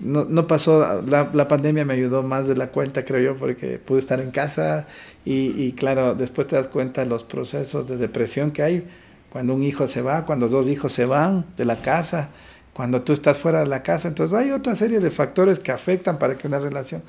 no, 0.00 0.24
no 0.24 0.46
pasó, 0.46 1.02
la, 1.02 1.30
la, 1.32 1.48
pandemia 1.48 1.84
me 1.84 1.94
ayudó 1.94 2.22
más 2.22 2.48
de 2.48 2.56
la 2.56 2.68
cuenta, 2.68 3.04
creo 3.04 3.20
yo, 3.20 3.36
porque 3.38 3.78
pude 3.78 4.00
estar 4.00 4.20
en 4.20 4.30
casa. 4.30 4.86
Y, 5.24 5.62
y 5.62 5.72
claro, 5.72 6.14
después 6.14 6.46
te 6.46 6.56
das 6.56 6.68
cuenta 6.68 7.02
de 7.02 7.06
los 7.06 7.22
procesos 7.22 7.86
de 7.86 7.98
depresión 7.98 8.50
que 8.50 8.62
hay 8.62 8.84
cuando 9.30 9.54
un 9.54 9.62
hijo 9.62 9.86
se 9.86 10.02
va, 10.02 10.26
cuando 10.26 10.48
dos 10.48 10.68
hijos 10.68 10.92
se 10.92 11.04
van 11.04 11.46
de 11.56 11.64
la 11.64 11.82
casa, 11.82 12.30
cuando 12.80 13.02
tú 13.02 13.12
estás 13.12 13.38
fuera 13.38 13.60
de 13.60 13.66
la 13.66 13.82
casa. 13.82 14.08
Entonces 14.08 14.38
hay 14.38 14.52
otra 14.52 14.74
serie 14.74 15.00
de 15.00 15.10
factores 15.10 15.58
que 15.58 15.70
afectan 15.70 16.18
para 16.18 16.38
que 16.38 16.46
una 16.48 16.58
relación... 16.58 17.02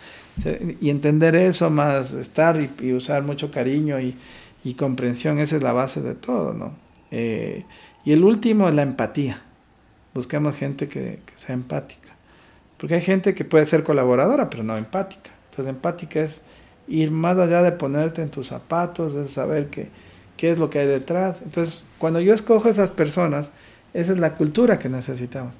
y 0.81 0.89
entender 0.89 1.33
eso, 1.33 1.69
más 1.69 2.11
estar 2.11 2.59
y, 2.81 2.91
usar 2.91 3.23
mucho 3.23 3.51
cariño 3.51 3.97
y, 4.01 4.17
y, 4.65 4.73
comprensión, 4.73 5.39
esa 5.39 5.55
es 5.55 5.63
la 5.63 5.71
base 5.71 6.01
de 6.01 6.13
todo, 6.13 6.51
¿no? 6.51 6.73
Eh, 7.09 7.63
y 8.03 8.11
el 8.11 8.25
último 8.25 8.67
es 8.67 8.75
la 8.75 8.81
empatía. 8.81 9.43
Buscamos 10.13 10.57
gente 10.57 10.89
que, 10.89 11.19
que, 11.25 11.33
sea 11.37 11.55
empática. 11.55 12.09
Porque 12.75 12.95
hay 12.95 13.01
gente 13.01 13.33
que 13.33 13.45
puede 13.45 13.65
ser 13.65 13.85
colaboradora, 13.85 14.49
pero 14.49 14.63
no 14.63 14.75
empática. 14.75 15.31
Entonces 15.51 15.73
empática 15.73 16.19
es 16.19 16.41
ir 16.89 17.11
más 17.11 17.37
allá 17.37 17.61
de 17.61 17.71
ponerte 17.71 18.21
en 18.21 18.29
tus 18.29 18.47
zapatos, 18.47 19.13
de 19.13 19.25
saber 19.29 19.69
qué, 19.69 19.87
qué 20.35 20.51
es 20.51 20.59
lo 20.59 20.69
que 20.69 20.79
hay 20.79 20.87
detrás. 20.87 21.41
Entonces, 21.41 21.85
cuando 21.97 22.19
yo 22.19 22.33
escojo 22.33 22.67
esas 22.67 22.91
personas, 22.91 23.51
esa 23.93 24.11
es 24.13 24.17
la 24.17 24.35
cultura 24.35 24.79
que 24.79 24.89
necesitamos. 24.89 25.53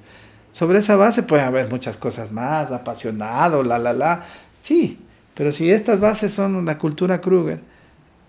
Sobre 0.50 0.78
esa 0.78 0.96
base 0.96 1.22
puede 1.22 1.42
haber 1.42 1.68
muchas 1.70 1.96
cosas 1.96 2.30
más, 2.32 2.70
apasionado, 2.70 3.62
la, 3.62 3.78
la, 3.78 3.92
la. 3.92 4.24
Sí, 4.60 4.98
pero 5.34 5.50
si 5.50 5.70
estas 5.70 6.00
bases 6.00 6.32
son 6.32 6.64
la 6.64 6.78
cultura 6.78 7.20
Kruger, 7.20 7.60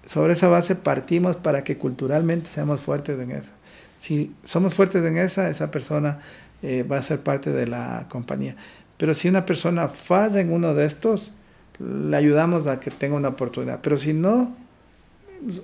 sobre 0.06 0.34
esa 0.34 0.47
base 0.47 0.76
partimos 0.76 1.36
para 1.36 1.64
que 1.64 1.78
culturalmente 1.78 2.49
seamos 2.49 2.82
fuertes 2.82 3.20
en 3.20 3.32
esa. 3.32 3.51
Si 3.99 4.36
somos 4.43 4.74
fuertes 4.74 5.04
en 5.06 5.18
esa, 5.18 5.49
esa 5.49 5.72
persona 5.72 6.20
eh, 6.62 6.84
va 6.84 6.97
a 6.97 7.04
ser 7.04 7.22
parte 7.22 7.51
de 7.51 7.68
la 7.68 8.08
compañía. 8.10 8.56
Pero 8.97 9.14
si 9.14 9.28
una 9.28 9.45
persona 9.45 9.89
falla 9.89 10.39
en 10.39 10.51
uno 10.51 10.74
de 10.74 10.86
estos, 10.86 11.34
le 11.80 12.16
ayudamos 12.16 12.68
a 12.68 12.80
que 12.80 12.91
tenga 12.91 13.16
una 13.16 13.30
oportunidad. 13.30 13.80
Pero 13.82 13.97
si 13.97 14.14
no, 14.14 14.56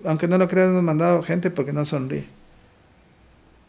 aunque 0.03 0.27
no 0.27 0.37
lo 0.37 0.47
creas, 0.47 0.69
hemos 0.69 0.83
mandado 0.83 1.21
gente 1.23 1.51
porque 1.51 1.73
no 1.73 1.85
sonríe. 1.85 2.25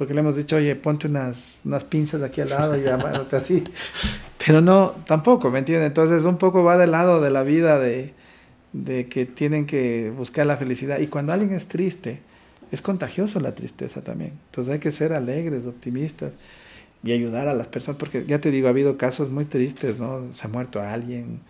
Porque 0.00 0.14
le 0.14 0.20
hemos 0.20 0.34
dicho, 0.34 0.56
oye, 0.56 0.74
ponte 0.76 1.08
unas, 1.08 1.60
unas 1.62 1.84
pinzas 1.84 2.22
aquí 2.22 2.40
al 2.40 2.48
lado 2.48 2.74
y 2.74 2.88
amárate 2.88 3.36
así. 3.36 3.62
Pero 4.46 4.62
no, 4.62 4.94
tampoco, 5.06 5.50
¿me 5.50 5.58
entiendes? 5.58 5.88
Entonces 5.88 6.24
un 6.24 6.38
poco 6.38 6.64
va 6.64 6.78
del 6.78 6.92
lado 6.92 7.20
de 7.20 7.30
la 7.30 7.42
vida 7.42 7.78
de, 7.78 8.14
de 8.72 9.08
que 9.10 9.26
tienen 9.26 9.66
que 9.66 10.10
buscar 10.16 10.46
la 10.46 10.56
felicidad. 10.56 11.00
Y 11.00 11.08
cuando 11.08 11.34
alguien 11.34 11.52
es 11.52 11.66
triste, 11.66 12.22
es 12.72 12.80
contagioso 12.80 13.40
la 13.40 13.54
tristeza 13.54 14.02
también. 14.02 14.32
Entonces 14.46 14.72
hay 14.72 14.78
que 14.78 14.90
ser 14.90 15.12
alegres, 15.12 15.66
optimistas 15.66 16.32
y 17.04 17.12
ayudar 17.12 17.48
a 17.48 17.52
las 17.52 17.68
personas, 17.68 17.98
porque 17.98 18.24
ya 18.26 18.40
te 18.40 18.50
digo, 18.50 18.68
ha 18.68 18.70
habido 18.70 18.96
casos 18.96 19.28
muy 19.28 19.44
tristes, 19.44 19.98
¿no? 19.98 20.32
Se 20.32 20.46
ha 20.46 20.48
muerto 20.48 20.80
alguien, 20.80 21.40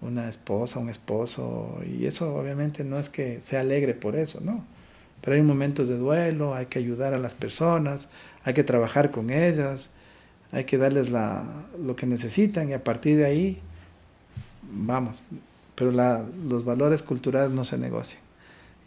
una 0.00 0.30
esposa, 0.30 0.78
un 0.78 0.88
esposo, 0.88 1.78
y 1.86 2.06
eso 2.06 2.34
obviamente 2.36 2.84
no 2.84 2.98
es 2.98 3.10
que 3.10 3.42
sea 3.42 3.60
alegre 3.60 3.92
por 3.92 4.16
eso, 4.16 4.40
¿no? 4.42 4.64
Pero 5.20 5.36
hay 5.36 5.42
momentos 5.42 5.88
de 5.88 5.96
duelo, 5.96 6.54
hay 6.54 6.66
que 6.66 6.78
ayudar 6.78 7.14
a 7.14 7.18
las 7.18 7.34
personas, 7.34 8.08
hay 8.44 8.54
que 8.54 8.64
trabajar 8.64 9.10
con 9.10 9.30
ellas, 9.30 9.90
hay 10.52 10.64
que 10.64 10.78
darles 10.78 11.10
la, 11.10 11.44
lo 11.82 11.96
que 11.96 12.06
necesitan 12.06 12.70
y 12.70 12.72
a 12.72 12.82
partir 12.82 13.18
de 13.18 13.26
ahí, 13.26 13.58
vamos, 14.62 15.22
pero 15.74 15.90
la, 15.92 16.24
los 16.48 16.64
valores 16.64 17.02
culturales 17.02 17.52
no 17.52 17.64
se 17.64 17.78
negocian. 17.78 18.20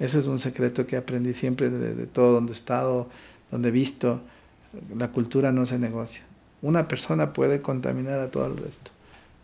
Eso 0.01 0.17
es 0.17 0.25
un 0.25 0.39
secreto 0.39 0.87
que 0.87 0.97
aprendí 0.97 1.35
siempre 1.35 1.69
de, 1.69 2.07
todo 2.07 2.33
donde 2.33 2.53
he 2.53 2.55
estado, 2.55 3.07
donde 3.51 3.69
he 3.69 3.71
visto. 3.71 4.19
La 4.97 5.09
cultura 5.09 5.51
no 5.51 5.67
se 5.67 5.77
negocia. 5.77 6.23
Una 6.63 6.87
persona 6.87 7.33
puede 7.33 7.61
contaminar 7.61 8.19
a 8.19 8.31
todo 8.31 8.47
el 8.47 8.57
resto. 8.57 8.89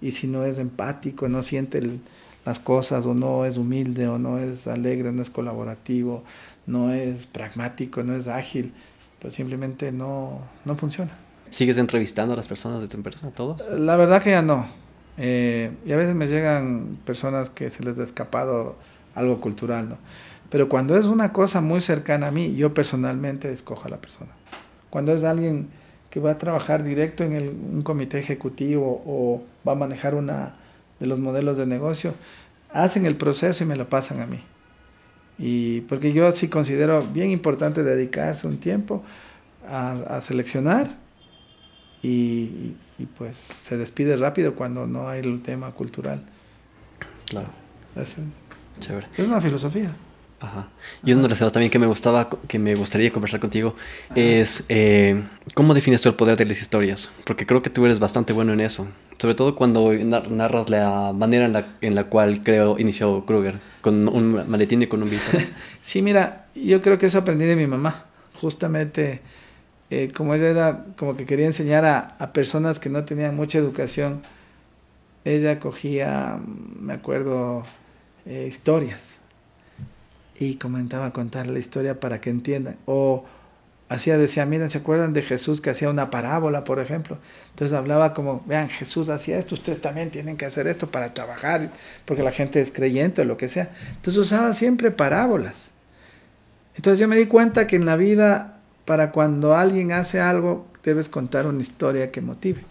Y 0.01 0.11
si 0.11 0.25
no 0.25 0.45
es 0.45 0.57
empático, 0.57 1.29
no 1.29 1.43
siente 1.43 1.99
las 2.43 2.57
cosas, 2.57 3.05
o 3.05 3.13
no 3.13 3.45
es 3.45 3.57
humilde, 3.57 4.07
o 4.07 4.17
no 4.17 4.39
es 4.39 4.65
alegre, 4.65 5.11
no 5.11 5.21
es 5.21 5.29
colaborativo, 5.29 6.23
no 6.67 6.93
es 6.93 7.25
pragmático, 7.25 8.03
no 8.03 8.15
es 8.15 8.27
ágil, 8.27 8.73
pues 9.19 9.33
simplemente 9.33 9.91
no, 9.91 10.41
no 10.65 10.75
funciona. 10.75 11.11
¿Sigues 11.49 11.77
entrevistando 11.77 12.33
a 12.33 12.37
las 12.37 12.47
personas 12.47 12.81
de 12.81 12.87
tu 12.87 12.97
empresa, 12.97 13.31
todos? 13.31 13.61
La 13.71 13.95
verdad 13.95 14.21
que 14.21 14.31
ya 14.31 14.41
no. 14.41 14.67
Eh, 15.17 15.71
y 15.85 15.93
a 15.93 15.97
veces 15.97 16.13
me 16.13 16.27
llegan 16.27 16.99
personas 17.05 17.49
que 17.49 17.69
se 17.69 17.83
les 17.83 17.97
ha 17.97 18.03
escapado 18.03 18.75
algo 19.15 19.41
cultural, 19.41 19.89
¿no? 19.89 19.97
Pero 20.49 20.69
cuando 20.69 20.97
es 20.97 21.05
una 21.05 21.33
cosa 21.33 21.61
muy 21.61 21.81
cercana 21.81 22.27
a 22.27 22.31
mí, 22.31 22.55
yo 22.55 22.73
personalmente 22.73 23.51
escojo 23.51 23.87
a 23.87 23.89
la 23.89 23.97
persona. 23.97 24.31
Cuando 24.89 25.13
es 25.13 25.23
alguien 25.23 25.69
que 26.09 26.19
va 26.19 26.31
a 26.31 26.37
trabajar 26.37 26.83
directo 26.83 27.23
en 27.23 27.33
el, 27.33 27.49
un 27.49 27.81
comité 27.81 28.19
ejecutivo 28.19 29.03
o 29.05 29.43
va 29.67 29.73
a 29.73 29.75
manejar 29.75 30.15
una 30.15 30.55
de 30.99 31.05
los 31.05 31.19
modelos 31.19 31.57
de 31.57 31.65
negocio, 31.65 32.13
hacen 32.71 33.05
el 33.05 33.15
proceso 33.15 33.63
y 33.63 33.67
me 33.67 33.75
lo 33.75 33.89
pasan 33.89 34.21
a 34.21 34.25
mí. 34.25 34.39
Y 35.39 35.81
porque 35.81 36.13
yo 36.13 36.31
sí 36.31 36.47
considero 36.47 37.01
bien 37.01 37.29
importante 37.31 37.83
dedicarse 37.83 38.47
un 38.47 38.57
tiempo 38.57 39.03
a, 39.69 40.19
seleccionar 40.21 40.95
y, 42.01 42.73
y, 42.97 43.05
pues 43.17 43.35
se 43.37 43.77
despide 43.77 44.15
rápido 44.15 44.55
cuando 44.55 44.87
no 44.87 45.09
hay 45.09 45.19
el 45.19 45.41
tema 45.41 45.71
cultural. 45.71 46.23
Claro. 47.25 47.49
Es, 47.95 48.15
Chévere. 48.79 49.07
es 49.15 49.27
una 49.27 49.41
filosofía. 49.41 49.91
Ajá. 50.39 50.67
Y 51.03 51.13
uno 51.13 51.23
de 51.23 51.29
los 51.29 51.37
temas 51.39 51.51
también 51.51 51.71
que 51.71 51.79
me 51.79 51.87
gustaba, 51.87 52.29
que 52.47 52.59
me 52.59 52.75
gustaría 52.75 53.11
conversar 53.11 53.39
contigo, 53.39 53.75
es 54.13 54.65
eh, 54.69 55.23
cómo 55.55 55.73
defines 55.73 56.01
tú 56.01 56.09
el 56.09 56.15
poder 56.15 56.37
de 56.37 56.45
las 56.45 56.61
historias, 56.61 57.11
porque 57.25 57.47
creo 57.47 57.63
que 57.63 57.71
tú 57.71 57.85
eres 57.85 57.99
bastante 57.99 58.33
bueno 58.33 58.53
en 58.53 58.59
eso, 58.59 58.87
sobre 59.17 59.35
todo 59.35 59.55
cuando 59.55 59.93
narras 59.93 60.69
la 60.69 61.13
manera 61.13 61.45
en 61.45 61.53
la, 61.53 61.65
en 61.81 61.95
la 61.95 62.05
cual 62.05 62.43
creo 62.43 62.77
inició 62.79 63.25
Kruger, 63.25 63.55
con 63.81 64.07
un 64.07 64.49
maletín 64.49 64.81
y 64.81 64.87
con 64.87 65.03
un 65.03 65.09
visor. 65.09 65.41
sí, 65.81 66.01
mira, 66.01 66.47
yo 66.55 66.81
creo 66.81 66.97
que 66.97 67.07
eso 67.07 67.19
aprendí 67.19 67.45
de 67.45 67.55
mi 67.55 67.67
mamá, 67.67 68.05
justamente 68.39 69.21
eh, 69.89 70.11
como 70.15 70.35
ella 70.35 70.49
era, 70.49 70.85
como 70.97 71.17
que 71.17 71.25
quería 71.25 71.45
enseñar 71.45 71.85
a, 71.85 72.15
a 72.19 72.33
personas 72.33 72.79
que 72.79 72.89
no 72.89 73.05
tenían 73.05 73.35
mucha 73.35 73.57
educación, 73.57 74.21
ella 75.25 75.59
cogía, 75.59 76.39
me 76.79 76.93
acuerdo, 76.93 77.65
eh, 78.25 78.45
historias 78.45 79.15
y 80.37 80.55
comenzaba 80.55 81.07
a 81.07 81.13
contar 81.13 81.47
la 81.47 81.59
historia 81.59 81.99
para 81.99 82.19
que 82.19 82.29
entiendan. 82.29 82.75
O 82.85 83.23
hacía, 83.89 84.17
decía, 84.17 84.45
miren, 84.45 84.69
¿se 84.69 84.79
acuerdan 84.79 85.13
de 85.13 85.21
Jesús 85.21 85.61
que 85.61 85.69
hacía 85.69 85.89
una 85.89 86.09
parábola, 86.09 86.63
por 86.63 86.79
ejemplo? 86.79 87.17
Entonces 87.51 87.75
hablaba 87.75 88.13
como, 88.13 88.43
vean, 88.45 88.69
Jesús 88.69 89.09
hacía 89.09 89.37
esto, 89.37 89.55
ustedes 89.55 89.81
también 89.81 90.11
tienen 90.11 90.37
que 90.37 90.45
hacer 90.45 90.67
esto 90.67 90.87
para 90.91 91.13
trabajar, 91.13 91.71
porque 92.05 92.23
la 92.23 92.31
gente 92.31 92.59
es 92.61 92.71
creyente 92.71 93.21
o 93.21 93.25
lo 93.25 93.37
que 93.37 93.47
sea. 93.49 93.69
Entonces 93.95 94.17
usaba 94.17 94.53
siempre 94.53 94.91
parábolas. 94.91 95.69
Entonces 96.75 96.99
yo 96.99 97.07
me 97.07 97.15
di 97.15 97.27
cuenta 97.27 97.65
que 97.67 97.75
en 97.75 97.85
la 97.85 97.95
vida, 97.95 98.59
para 98.85 99.11
cuando 99.11 99.55
alguien 99.55 99.91
hace 99.91 100.19
algo, 100.19 100.67
debes 100.83 101.09
contar 101.09 101.47
una 101.47 101.61
historia 101.61 102.11
que 102.11 102.21
motive. 102.21 102.63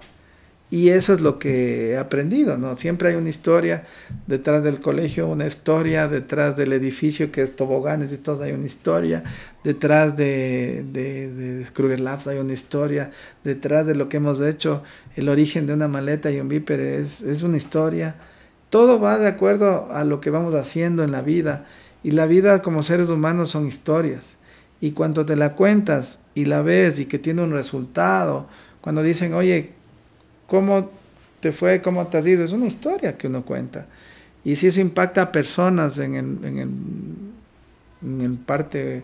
Y 0.68 0.88
eso 0.88 1.12
es 1.12 1.20
lo 1.20 1.38
que 1.38 1.92
he 1.92 1.96
aprendido, 1.96 2.58
¿no? 2.58 2.76
Siempre 2.76 3.10
hay 3.10 3.14
una 3.14 3.28
historia 3.28 3.84
detrás 4.26 4.64
del 4.64 4.80
colegio, 4.80 5.28
una 5.28 5.46
historia 5.46 6.08
detrás 6.08 6.56
del 6.56 6.72
edificio 6.72 7.30
que 7.30 7.42
es 7.42 7.54
toboganes 7.54 8.12
y 8.12 8.18
todo, 8.18 8.42
hay 8.42 8.50
una 8.50 8.66
historia, 8.66 9.22
detrás 9.62 10.16
de, 10.16 10.84
de, 10.92 11.64
Kruger 11.72 12.00
Labs 12.00 12.26
hay 12.26 12.38
una 12.38 12.52
historia, 12.52 13.12
detrás 13.44 13.86
de 13.86 13.94
lo 13.94 14.08
que 14.08 14.16
hemos 14.16 14.40
hecho, 14.40 14.82
el 15.14 15.28
origen 15.28 15.68
de 15.68 15.74
una 15.74 15.86
maleta 15.86 16.32
y 16.32 16.40
un 16.40 16.48
viper 16.48 16.80
es, 16.80 17.22
es 17.22 17.42
una 17.42 17.58
historia. 17.58 18.16
Todo 18.68 18.98
va 19.00 19.18
de 19.18 19.28
acuerdo 19.28 19.92
a 19.92 20.02
lo 20.02 20.20
que 20.20 20.30
vamos 20.30 20.52
haciendo 20.54 21.04
en 21.04 21.12
la 21.12 21.22
vida. 21.22 21.64
Y 22.02 22.10
la 22.10 22.26
vida 22.26 22.60
como 22.62 22.82
seres 22.82 23.08
humanos 23.08 23.50
son 23.50 23.68
historias. 23.68 24.36
Y 24.80 24.90
cuando 24.90 25.24
te 25.24 25.36
la 25.36 25.54
cuentas 25.54 26.18
y 26.34 26.44
la 26.46 26.60
ves 26.62 26.98
y 26.98 27.06
que 27.06 27.20
tiene 27.20 27.42
un 27.42 27.52
resultado, 27.52 28.48
cuando 28.80 29.02
dicen, 29.02 29.32
oye, 29.34 29.75
cómo 30.46 30.90
te 31.40 31.52
fue, 31.52 31.82
cómo 31.82 32.06
te 32.06 32.18
ha 32.18 32.20
ido, 32.20 32.44
es 32.44 32.52
una 32.52 32.66
historia 32.66 33.16
que 33.16 33.26
uno 33.26 33.42
cuenta. 33.42 33.86
Y 34.44 34.56
si 34.56 34.68
eso 34.68 34.80
impacta 34.80 35.22
a 35.22 35.32
personas 35.32 35.98
en, 35.98 36.14
en, 38.02 38.36
parte, 38.36 39.02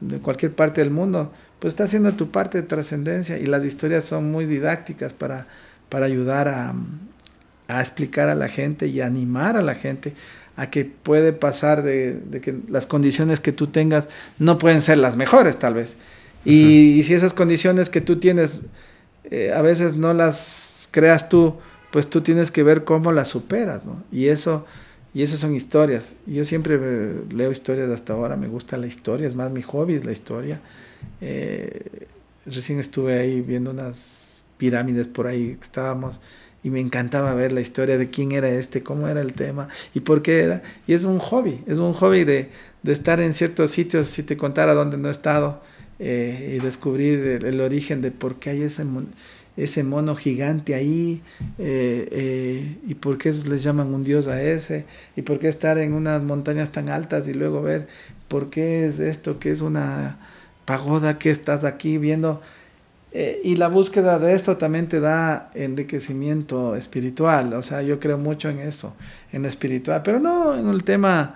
de 0.00 0.18
cualquier 0.18 0.52
parte 0.52 0.80
del 0.80 0.90
mundo, 0.90 1.30
pues 1.58 1.72
está 1.72 1.84
haciendo 1.84 2.14
tu 2.14 2.30
parte 2.30 2.62
de 2.62 2.66
trascendencia 2.66 3.36
y 3.38 3.46
las 3.46 3.64
historias 3.64 4.04
son 4.04 4.30
muy 4.30 4.46
didácticas 4.46 5.12
para, 5.12 5.46
para 5.88 6.06
ayudar 6.06 6.48
a, 6.48 6.74
a, 7.68 7.80
explicar 7.80 8.28
a 8.28 8.34
la 8.34 8.48
gente 8.48 8.86
y 8.86 9.00
animar 9.02 9.56
a 9.56 9.62
la 9.62 9.74
gente 9.74 10.14
a 10.56 10.70
que 10.70 10.84
puede 10.84 11.32
pasar 11.32 11.82
de, 11.82 12.40
que 12.42 12.54
las 12.68 12.86
condiciones 12.86 13.40
que 13.40 13.52
tú 13.52 13.66
tengas 13.66 14.08
no 14.38 14.58
pueden 14.58 14.82
ser 14.82 14.98
las 14.98 15.16
mejores 15.16 15.58
tal 15.58 15.74
vez. 15.74 15.96
Y, 16.44 17.02
si 17.02 17.12
esas 17.12 17.34
condiciones 17.34 17.90
que 17.90 18.00
tú 18.00 18.18
tienes 18.18 18.62
eh, 19.30 19.52
a 19.54 19.60
veces 19.60 19.94
no 19.94 20.14
las 20.14 20.77
creas 20.90 21.28
tú, 21.28 21.56
pues 21.90 22.08
tú 22.08 22.20
tienes 22.20 22.50
que 22.50 22.62
ver 22.62 22.84
cómo 22.84 23.12
la 23.12 23.24
superas, 23.24 23.84
¿no? 23.84 24.02
Y 24.12 24.26
eso, 24.28 24.66
y 25.14 25.22
esas 25.22 25.40
son 25.40 25.54
historias. 25.54 26.14
Yo 26.26 26.44
siempre 26.44 26.78
leo 27.30 27.50
historias 27.50 27.90
hasta 27.90 28.12
ahora, 28.12 28.36
me 28.36 28.48
gusta 28.48 28.76
la 28.76 28.86
historia, 28.86 29.26
es 29.26 29.34
más 29.34 29.50
mi 29.50 29.62
hobby 29.62 29.94
es 29.94 30.04
la 30.04 30.12
historia. 30.12 30.60
Eh, 31.20 32.06
recién 32.46 32.78
estuve 32.78 33.18
ahí 33.18 33.40
viendo 33.40 33.70
unas 33.70 34.44
pirámides 34.58 35.08
por 35.08 35.26
ahí 35.26 35.56
que 35.56 35.64
estábamos 35.64 36.18
y 36.64 36.70
me 36.70 36.80
encantaba 36.80 37.32
ver 37.34 37.52
la 37.52 37.60
historia 37.60 37.96
de 37.96 38.10
quién 38.10 38.32
era 38.32 38.48
este, 38.48 38.82
cómo 38.82 39.06
era 39.06 39.20
el 39.20 39.32
tema 39.32 39.68
y 39.94 40.00
por 40.00 40.22
qué 40.22 40.42
era. 40.42 40.62
Y 40.86 40.92
es 40.92 41.04
un 41.04 41.18
hobby, 41.18 41.60
es 41.66 41.78
un 41.78 41.92
hobby 41.94 42.24
de, 42.24 42.50
de 42.82 42.92
estar 42.92 43.20
en 43.20 43.34
ciertos 43.34 43.70
sitios, 43.70 44.08
si 44.08 44.22
te 44.22 44.36
contara 44.36 44.74
dónde 44.74 44.98
no 44.98 45.08
he 45.08 45.12
estado, 45.12 45.62
eh, 46.00 46.54
y 46.56 46.64
descubrir 46.64 47.44
el, 47.44 47.60
origen 47.60 48.02
de 48.02 48.12
por 48.12 48.36
qué 48.36 48.50
hay 48.50 48.62
ese 48.62 48.84
ese 49.58 49.82
mono 49.82 50.14
gigante 50.14 50.74
ahí, 50.74 51.20
eh, 51.58 52.08
eh, 52.12 52.76
y 52.86 52.94
por 52.94 53.18
qué 53.18 53.32
les 53.32 53.62
llaman 53.62 53.92
un 53.92 54.04
dios 54.04 54.28
a 54.28 54.40
ese, 54.40 54.86
y 55.16 55.22
por 55.22 55.40
qué 55.40 55.48
estar 55.48 55.78
en 55.78 55.94
unas 55.94 56.22
montañas 56.22 56.70
tan 56.70 56.88
altas 56.88 57.26
y 57.26 57.34
luego 57.34 57.60
ver 57.60 57.88
por 58.28 58.50
qué 58.50 58.86
es 58.86 59.00
esto, 59.00 59.40
que 59.40 59.50
es 59.50 59.60
una 59.60 60.18
pagoda 60.64 61.18
que 61.18 61.30
estás 61.30 61.64
aquí 61.64 61.98
viendo. 61.98 62.40
Eh, 63.10 63.40
y 63.42 63.56
la 63.56 63.68
búsqueda 63.68 64.18
de 64.20 64.34
esto 64.34 64.58
también 64.58 64.86
te 64.86 65.00
da 65.00 65.50
enriquecimiento 65.54 66.76
espiritual, 66.76 67.52
o 67.54 67.62
sea, 67.62 67.82
yo 67.82 67.98
creo 67.98 68.16
mucho 68.16 68.48
en 68.48 68.60
eso, 68.60 68.94
en 69.32 69.42
lo 69.42 69.48
espiritual, 69.48 70.02
pero 70.04 70.20
no 70.20 70.56
en 70.56 70.68
el 70.68 70.84
tema 70.84 71.34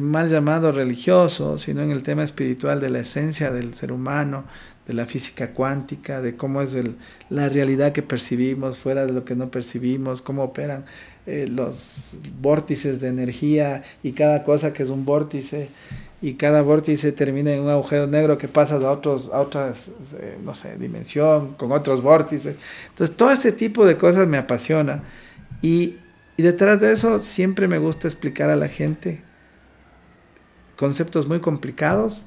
mal 0.00 0.28
llamado 0.28 0.72
religioso, 0.72 1.56
sino 1.56 1.82
en 1.82 1.92
el 1.92 2.02
tema 2.02 2.24
espiritual 2.24 2.80
de 2.80 2.90
la 2.90 2.98
esencia 2.98 3.52
del 3.52 3.74
ser 3.74 3.92
humano, 3.92 4.42
de 4.86 4.94
la 4.94 5.06
física 5.06 5.52
cuántica, 5.52 6.20
de 6.20 6.36
cómo 6.36 6.60
es 6.60 6.74
el, 6.74 6.96
la 7.30 7.48
realidad 7.48 7.92
que 7.92 8.02
percibimos 8.02 8.78
fuera 8.78 9.06
de 9.06 9.12
lo 9.12 9.24
que 9.24 9.36
no 9.36 9.50
percibimos, 9.50 10.22
cómo 10.22 10.42
operan 10.42 10.84
eh, 11.26 11.46
los 11.48 12.16
vórtices 12.40 13.00
de 13.00 13.08
energía 13.08 13.84
y 14.02 14.12
cada 14.12 14.42
cosa 14.42 14.72
que 14.72 14.82
es 14.82 14.90
un 14.90 15.04
vórtice. 15.04 15.68
y 16.20 16.34
cada 16.34 16.62
vórtice 16.62 17.12
termina 17.12 17.52
en 17.52 17.62
un 17.62 17.70
agujero 17.70 18.06
negro 18.06 18.38
que 18.38 18.48
pasa 18.48 18.76
a, 18.76 18.90
otros, 18.90 19.30
a 19.32 19.40
otras, 19.40 19.88
eh, 20.18 20.38
no 20.44 20.54
sé, 20.54 20.76
dimensión, 20.76 21.54
con 21.54 21.72
otros 21.72 22.00
vórtices. 22.00 22.56
Entonces, 22.90 23.16
todo 23.16 23.30
este 23.32 23.52
tipo 23.52 23.84
de 23.84 23.96
cosas 23.96 24.28
me 24.28 24.38
apasiona. 24.38 25.02
Y, 25.62 25.96
y 26.36 26.42
detrás 26.42 26.80
de 26.80 26.92
eso 26.92 27.18
siempre 27.18 27.68
me 27.68 27.78
gusta 27.78 28.08
explicar 28.08 28.50
a 28.50 28.56
la 28.56 28.68
gente 28.68 29.22
conceptos 30.76 31.26
muy 31.28 31.40
complicados 31.40 32.22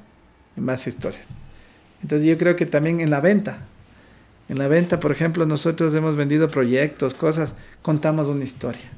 en 0.56 0.64
más 0.64 0.86
historias. 0.86 1.36
Entonces 2.02 2.26
yo 2.26 2.38
creo 2.38 2.56
que 2.56 2.66
también 2.66 3.00
en 3.00 3.10
la 3.10 3.20
venta, 3.20 3.58
en 4.48 4.58
la 4.58 4.68
venta, 4.68 5.00
por 5.00 5.12
ejemplo, 5.12 5.46
nosotros 5.46 5.94
hemos 5.94 6.16
vendido 6.16 6.48
proyectos, 6.48 7.14
cosas, 7.14 7.54
contamos 7.82 8.28
una 8.28 8.44
historia. 8.44 8.88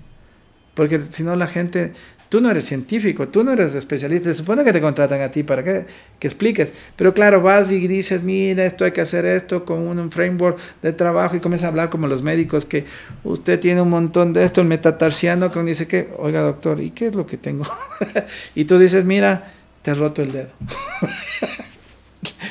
Porque 0.75 1.01
si 1.11 1.23
no 1.23 1.35
la 1.37 1.47
gente 1.47 1.93
Tú 2.29 2.43
no 2.43 2.51
eres 2.51 2.67
científico, 2.67 3.29
tú 3.29 3.43
no 3.43 3.53
eres 3.53 3.75
especialista, 3.75 4.29
se 4.29 4.35
supone 4.35 4.63
que 4.63 4.73
te 4.73 4.83
contratan 4.83 5.23
a 5.23 5.31
ti 5.31 5.45
para 5.45 5.65
que, 5.65 5.87
que, 6.19 6.27
expliques. 6.27 6.75
Pero 6.95 7.15
claro, 7.15 7.41
vas 7.41 7.73
y 7.73 7.89
dices, 7.89 8.23
mira, 8.23 8.67
esto 8.67 8.85
hay 8.85 8.93
que 8.93 9.01
hacer 9.01 9.25
esto 9.25 9.65
con 9.65 9.79
un 9.79 10.13
framework 10.13 10.59
de 10.83 10.93
trabajo 10.93 11.37
y 11.37 11.41
comienzas 11.41 11.65
a 11.65 11.69
hablar 11.69 11.89
como 11.89 12.07
los 12.07 12.21
médicos, 12.21 12.67
que 12.67 12.85
usted 13.25 13.59
tiene 13.59 13.81
un 13.81 13.89
montón 13.89 14.35
de 14.35 14.45
esto, 14.45 14.61
el 14.61 14.67
metatarsiano, 14.67 15.51
que 15.51 15.63
dice 15.63 15.89
que, 15.89 16.11
oiga 16.19 16.43
doctor, 16.43 16.81
¿y 16.81 16.91
qué 16.91 17.07
es 17.07 17.15
lo 17.15 17.27
que 17.27 17.39
tengo? 17.39 17.65
y 18.55 18.67
tú 18.67 18.79
dices, 18.79 19.07
mira, 19.07 19.51
te 19.81 19.93
has 19.93 19.99
roto 19.99 20.21
el 20.21 20.33
dedo. 20.33 20.49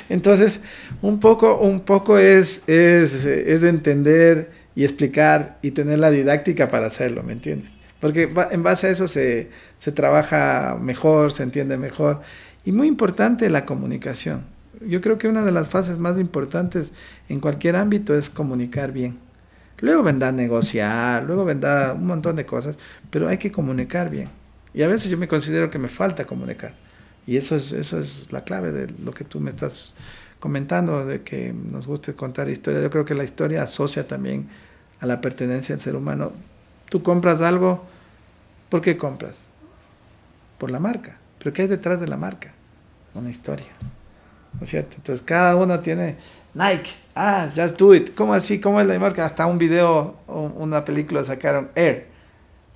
Entonces, 0.09 0.61
un 1.01 1.19
poco, 1.19 1.57
un 1.59 1.81
poco 1.81 2.17
es, 2.17 2.67
es, 2.67 3.25
es 3.25 3.63
entender 3.63 4.51
y 4.75 4.83
explicar 4.83 5.57
y 5.61 5.71
tener 5.71 5.99
la 5.99 6.11
didáctica 6.11 6.69
para 6.69 6.87
hacerlo, 6.87 7.23
¿me 7.23 7.33
entiendes? 7.33 7.71
Porque 7.99 8.29
en 8.51 8.63
base 8.63 8.87
a 8.87 8.89
eso 8.91 9.07
se, 9.07 9.49
se 9.77 9.91
trabaja 9.91 10.77
mejor, 10.79 11.31
se 11.31 11.43
entiende 11.43 11.77
mejor. 11.77 12.21
Y 12.63 12.71
muy 12.71 12.87
importante 12.87 13.49
la 13.49 13.65
comunicación. 13.65 14.43
Yo 14.85 15.01
creo 15.01 15.17
que 15.17 15.27
una 15.27 15.43
de 15.43 15.51
las 15.51 15.67
fases 15.67 15.97
más 15.97 16.19
importantes 16.19 16.93
en 17.29 17.39
cualquier 17.39 17.75
ámbito 17.75 18.15
es 18.15 18.29
comunicar 18.29 18.91
bien. 18.91 19.17
Luego 19.79 20.03
vendrá 20.03 20.31
negociar, 20.31 21.23
luego 21.23 21.45
vendrá 21.45 21.93
un 21.93 22.05
montón 22.05 22.35
de 22.35 22.45
cosas, 22.45 22.77
pero 23.09 23.27
hay 23.27 23.37
que 23.37 23.51
comunicar 23.51 24.09
bien. 24.09 24.29
Y 24.73 24.83
a 24.83 24.87
veces 24.87 25.09
yo 25.09 25.17
me 25.17 25.27
considero 25.27 25.69
que 25.69 25.79
me 25.79 25.87
falta 25.87 26.25
comunicar. 26.25 26.73
Y 27.27 27.35
eso 27.35 27.57
es, 27.57 27.73
eso 27.73 27.99
es 27.99 28.31
la 28.31 28.45
clave 28.45 28.71
de 28.71 28.87
lo 29.03 29.13
que 29.13 29.25
tú 29.25 29.41
me 29.41 29.49
estás 29.49 29.93
comentando, 30.39 31.05
de 31.05 31.21
que 31.21 31.53
nos 31.53 31.85
guste 31.85 32.13
contar 32.13 32.49
historias. 32.49 32.81
Yo 32.81 32.89
creo 32.89 33.05
que 33.05 33.13
la 33.13 33.25
historia 33.25 33.63
asocia 33.63 34.07
también 34.07 34.47
a 35.01 35.05
la 35.05 35.19
pertenencia 35.19 35.75
del 35.75 35.83
ser 35.83 35.95
humano. 35.95 36.31
Tú 36.89 37.03
compras 37.03 37.41
algo, 37.41 37.83
¿por 38.69 38.79
qué 38.79 38.95
compras? 38.95 39.43
Por 40.57 40.71
la 40.71 40.79
marca. 40.79 41.17
Pero 41.39 41.53
¿qué 41.53 41.63
hay 41.63 41.67
detrás 41.67 41.99
de 41.99 42.07
la 42.07 42.17
marca? 42.17 42.53
Una 43.13 43.29
historia. 43.29 43.67
¿No 44.53 44.63
es 44.63 44.69
cierto? 44.69 44.95
Entonces 44.95 45.23
cada 45.23 45.55
uno 45.55 45.79
tiene 45.81 46.15
Nike, 46.53 46.91
ah, 47.13 47.49
just 47.53 47.77
do 47.77 47.93
it. 47.93 48.15
¿Cómo 48.15 48.33
así? 48.33 48.59
¿Cómo 48.59 48.79
es 48.79 48.87
la 48.87 48.97
marca? 48.97 49.25
Hasta 49.25 49.45
un 49.45 49.57
video 49.57 50.15
o 50.27 50.43
una 50.57 50.83
película 50.85 51.23
sacaron 51.23 51.69
Air. 51.75 52.07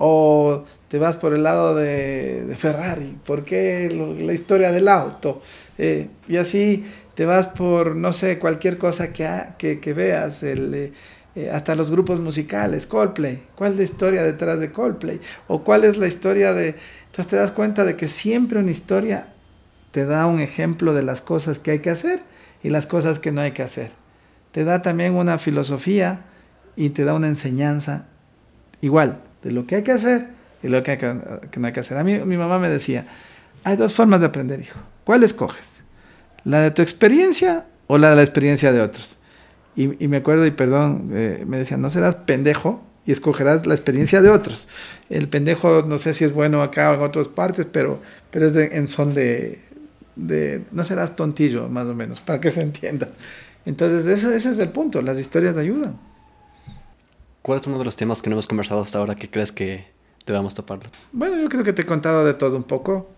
O 0.03 0.63
te 0.87 0.97
vas 0.97 1.15
por 1.15 1.31
el 1.31 1.43
lado 1.43 1.75
de, 1.75 2.55
Ferrari. 2.57 3.17
¿Por 3.23 3.45
qué 3.45 3.87
la 4.19 4.33
historia 4.33 4.71
del 4.71 4.87
auto? 4.87 5.43
Eh, 5.77 6.09
y 6.27 6.37
así 6.37 6.83
te 7.13 7.23
vas 7.23 7.45
por, 7.45 7.95
no 7.95 8.11
sé, 8.11 8.39
cualquier 8.39 8.79
cosa 8.79 9.13
que, 9.13 9.77
que, 9.79 9.93
veas. 9.93 10.41
Eh, 10.41 10.91
eh, 11.35 11.51
hasta 11.53 11.75
los 11.75 11.91
grupos 11.91 12.19
musicales, 12.19 12.87
Coldplay, 12.87 13.43
¿cuál 13.55 13.73
es 13.73 13.77
la 13.77 13.83
historia 13.83 14.23
detrás 14.23 14.59
de 14.59 14.71
Coldplay? 14.71 15.21
¿O 15.47 15.63
cuál 15.63 15.83
es 15.83 15.97
la 15.97 16.07
historia 16.07 16.51
de... 16.51 16.75
Entonces 17.05 17.27
te 17.27 17.35
das 17.35 17.51
cuenta 17.51 17.85
de 17.85 17.95
que 17.95 18.07
siempre 18.07 18.57
una 18.57 18.71
historia 18.71 19.27
te 19.91 20.05
da 20.05 20.25
un 20.25 20.39
ejemplo 20.39 20.95
de 20.95 21.03
las 21.03 21.21
cosas 21.21 21.59
que 21.59 21.71
hay 21.71 21.79
que 21.79 21.91
hacer 21.91 22.23
y 22.63 22.69
las 22.69 22.87
cosas 22.87 23.19
que 23.19 23.31
no 23.31 23.41
hay 23.41 23.51
que 23.51 23.61
hacer. 23.61 23.91
Te 24.51 24.63
da 24.63 24.81
también 24.81 25.13
una 25.13 25.37
filosofía 25.37 26.21
y 26.75 26.89
te 26.89 27.05
da 27.05 27.13
una 27.13 27.27
enseñanza 27.27 28.07
igual 28.81 29.21
de 29.43 29.51
lo 29.51 29.65
que 29.65 29.77
hay 29.77 29.83
que 29.83 29.91
hacer 29.91 30.27
y 30.63 30.67
lo 30.67 30.83
que, 30.83 30.97
que 30.97 31.59
no 31.59 31.67
hay 31.67 31.73
que 31.73 31.79
hacer. 31.79 31.97
A 31.97 32.03
mí 32.03 32.19
mi 32.19 32.37
mamá 32.37 32.59
me 32.59 32.69
decía, 32.69 33.05
hay 33.63 33.75
dos 33.75 33.93
formas 33.93 34.19
de 34.19 34.27
aprender, 34.27 34.59
hijo. 34.59 34.79
¿Cuál 35.03 35.23
escoges? 35.23 35.81
¿La 36.43 36.61
de 36.61 36.71
tu 36.71 36.81
experiencia 36.81 37.65
o 37.87 37.97
la 37.97 38.11
de 38.11 38.15
la 38.15 38.21
experiencia 38.21 38.71
de 38.71 38.81
otros? 38.81 39.17
Y, 39.75 39.87
me 39.87 40.17
acuerdo, 40.17 40.45
y 40.45 40.51
perdón, 40.51 41.11
eh, 41.13 41.43
me 41.47 41.57
decían, 41.57 41.81
no 41.81 41.89
serás 41.89 42.15
pendejo 42.15 42.83
y 43.05 43.13
escogerás 43.13 43.65
la 43.65 43.73
experiencia 43.73 44.21
de 44.21 44.29
otros. 44.29 44.67
El 45.09 45.29
pendejo 45.29 45.83
no 45.83 45.97
sé 45.97 46.13
si 46.13 46.25
es 46.25 46.33
bueno 46.33 46.61
acá 46.61 46.91
o 46.91 46.95
en 46.95 47.01
otras 47.01 47.29
partes, 47.29 47.65
pero, 47.71 48.01
pero 48.31 48.47
es 48.47 48.55
en 48.57 48.87
son 48.89 49.13
de, 49.13 49.59
de, 50.15 50.63
no 50.71 50.83
serás 50.83 51.15
tontillo, 51.15 51.69
más 51.69 51.87
o 51.87 51.95
menos, 51.95 52.19
para 52.19 52.41
que 52.41 52.51
se 52.51 52.61
entienda. 52.61 53.09
Entonces, 53.65 54.05
ese, 54.07 54.35
ese 54.35 54.51
es 54.51 54.59
el 54.59 54.69
punto, 54.69 55.01
las 55.01 55.17
historias 55.17 55.55
ayudan. 55.57 55.97
¿Cuál 57.41 57.59
es 57.59 57.67
uno 57.67 57.79
de 57.79 57.85
los 57.85 57.95
temas 57.95 58.21
que 58.21 58.29
no 58.29 58.35
hemos 58.35 58.47
conversado 58.47 58.81
hasta 58.81 58.99
ahora 58.99 59.15
que 59.15 59.29
crees 59.29 59.51
que 59.51 59.85
debamos 60.25 60.53
toparlo? 60.53 60.89
Bueno, 61.11 61.41
yo 61.41 61.49
creo 61.49 61.63
que 61.63 61.73
te 61.73 61.81
he 61.81 61.85
contado 61.85 62.25
de 62.25 62.33
todo 62.33 62.55
un 62.55 62.63
poco. 62.63 63.09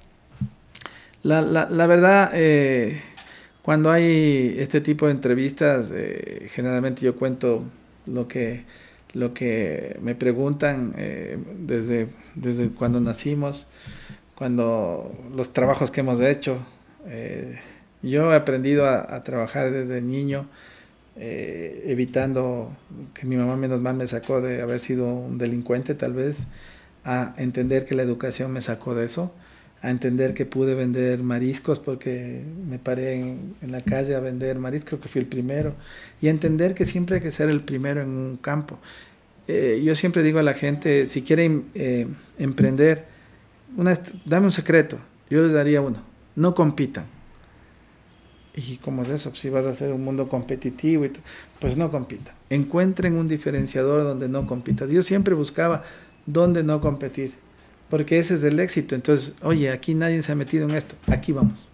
La, 1.23 1.41
la, 1.41 1.69
la 1.69 1.87
verdad, 1.87 2.31
eh, 2.33 3.01
cuando 3.63 3.91
hay 3.91 4.55
este 4.59 4.81
tipo 4.81 5.05
de 5.05 5.13
entrevistas, 5.13 5.89
eh, 5.93 6.47
generalmente 6.51 7.01
yo 7.01 7.15
cuento 7.15 7.63
lo 8.05 8.27
que, 8.27 8.65
lo 9.13 9.33
que 9.33 9.97
me 10.01 10.15
preguntan 10.15 10.93
eh, 10.97 11.37
desde, 11.59 12.09
desde 12.35 12.69
cuando 12.69 12.99
nacimos, 12.99 13.67
cuando 14.35 15.13
los 15.33 15.53
trabajos 15.53 15.91
que 15.91 16.01
hemos 16.01 16.19
hecho. 16.19 16.57
Eh, 17.07 17.57
yo 18.01 18.33
he 18.33 18.35
aprendido 18.35 18.85
a, 18.85 19.23
trabajar 19.23 19.71
desde 19.71 20.01
niño, 20.01 20.49
evitando 21.15 22.75
que 23.13 23.25
mi 23.27 23.35
mamá 23.35 23.55
menos 23.55 23.79
mal 23.79 23.95
me 23.95 24.07
sacó 24.07 24.41
de 24.41 24.61
haber 24.61 24.79
sido 24.79 25.13
un 25.13 25.37
delincuente 25.37 25.93
tal 25.95 26.13
vez, 26.13 26.47
a 27.05 27.33
entender 27.37 27.85
que 27.85 27.95
la 27.95 28.03
educación 28.03 28.51
me 28.51 28.61
sacó 28.61 28.95
de 28.95 29.05
eso 29.05 29.31
a 29.83 29.89
entender 29.89 30.33
que 30.33 30.45
pude 30.45 30.75
vender 30.75 31.21
mariscos 31.21 31.77
porque 31.77 32.41
me 32.67 32.79
paré 32.79 33.19
en, 33.19 33.55
la 33.67 33.81
calle 33.81 34.15
a 34.15 34.21
vender 34.21 34.57
mariscos, 34.57 34.91
creo 34.91 35.01
que 35.01 35.09
fui 35.09 35.19
el 35.19 35.27
primero, 35.27 35.75
y 36.21 36.27
a 36.27 36.29
entender 36.29 36.73
que 36.73 36.85
siempre 36.85 37.17
hay 37.17 37.21
que 37.21 37.31
ser 37.31 37.49
el 37.49 37.59
primero 37.59 38.01
en 38.01 38.07
un 38.07 38.37
campo. 38.37 38.79
Eh, 39.49 39.81
yo 39.83 39.93
siempre 39.95 40.23
digo 40.23 40.39
a 40.39 40.43
la 40.43 40.53
gente, 40.53 41.05
si 41.07 41.21
quieren 41.21 41.65
eh, 41.75 42.07
emprender, 42.39 43.05
dame 44.23 44.45
un 44.45 44.53
secreto, 44.53 44.99
yo 45.29 45.43
les 45.43 45.51
daría 45.51 45.81
uno, 45.81 46.01
no 46.37 46.55
compitan. 46.55 47.03
¿Y 48.55 48.77
cómo 48.77 49.03
es 49.03 49.09
eso? 49.09 49.33
Si 49.33 49.49
vas 49.49 49.65
a 49.65 49.69
hacer 49.69 49.91
un 49.91 50.03
mundo 50.03 50.29
competitivo, 50.29 51.05
y 51.05 51.11
pues 51.59 51.75
no 51.75 51.89
compitan. 51.89 52.35
Encuentren 52.49 53.15
un 53.15 53.27
diferenciador 53.27 54.03
donde 54.03 54.27
no 54.27 54.45
compitas. 54.45 54.89
Yo 54.89 55.01
siempre 55.01 55.33
buscaba 55.33 55.83
dónde 56.25 56.63
no 56.63 56.79
competir 56.79 57.33
porque 57.93 58.17
ese 58.17 58.33
es 58.33 58.43
el 58.43 58.59
éxito. 58.59 58.95
Entonces, 58.95 59.35
oye, 59.43 59.69
aquí 59.71 59.93
nadie 59.93 60.23
se 60.23 60.31
ha 60.31 60.35
metido 60.35 60.67
en 60.67 60.73
esto, 60.73 60.95
aquí 61.05 61.31
vamos. 61.31 61.69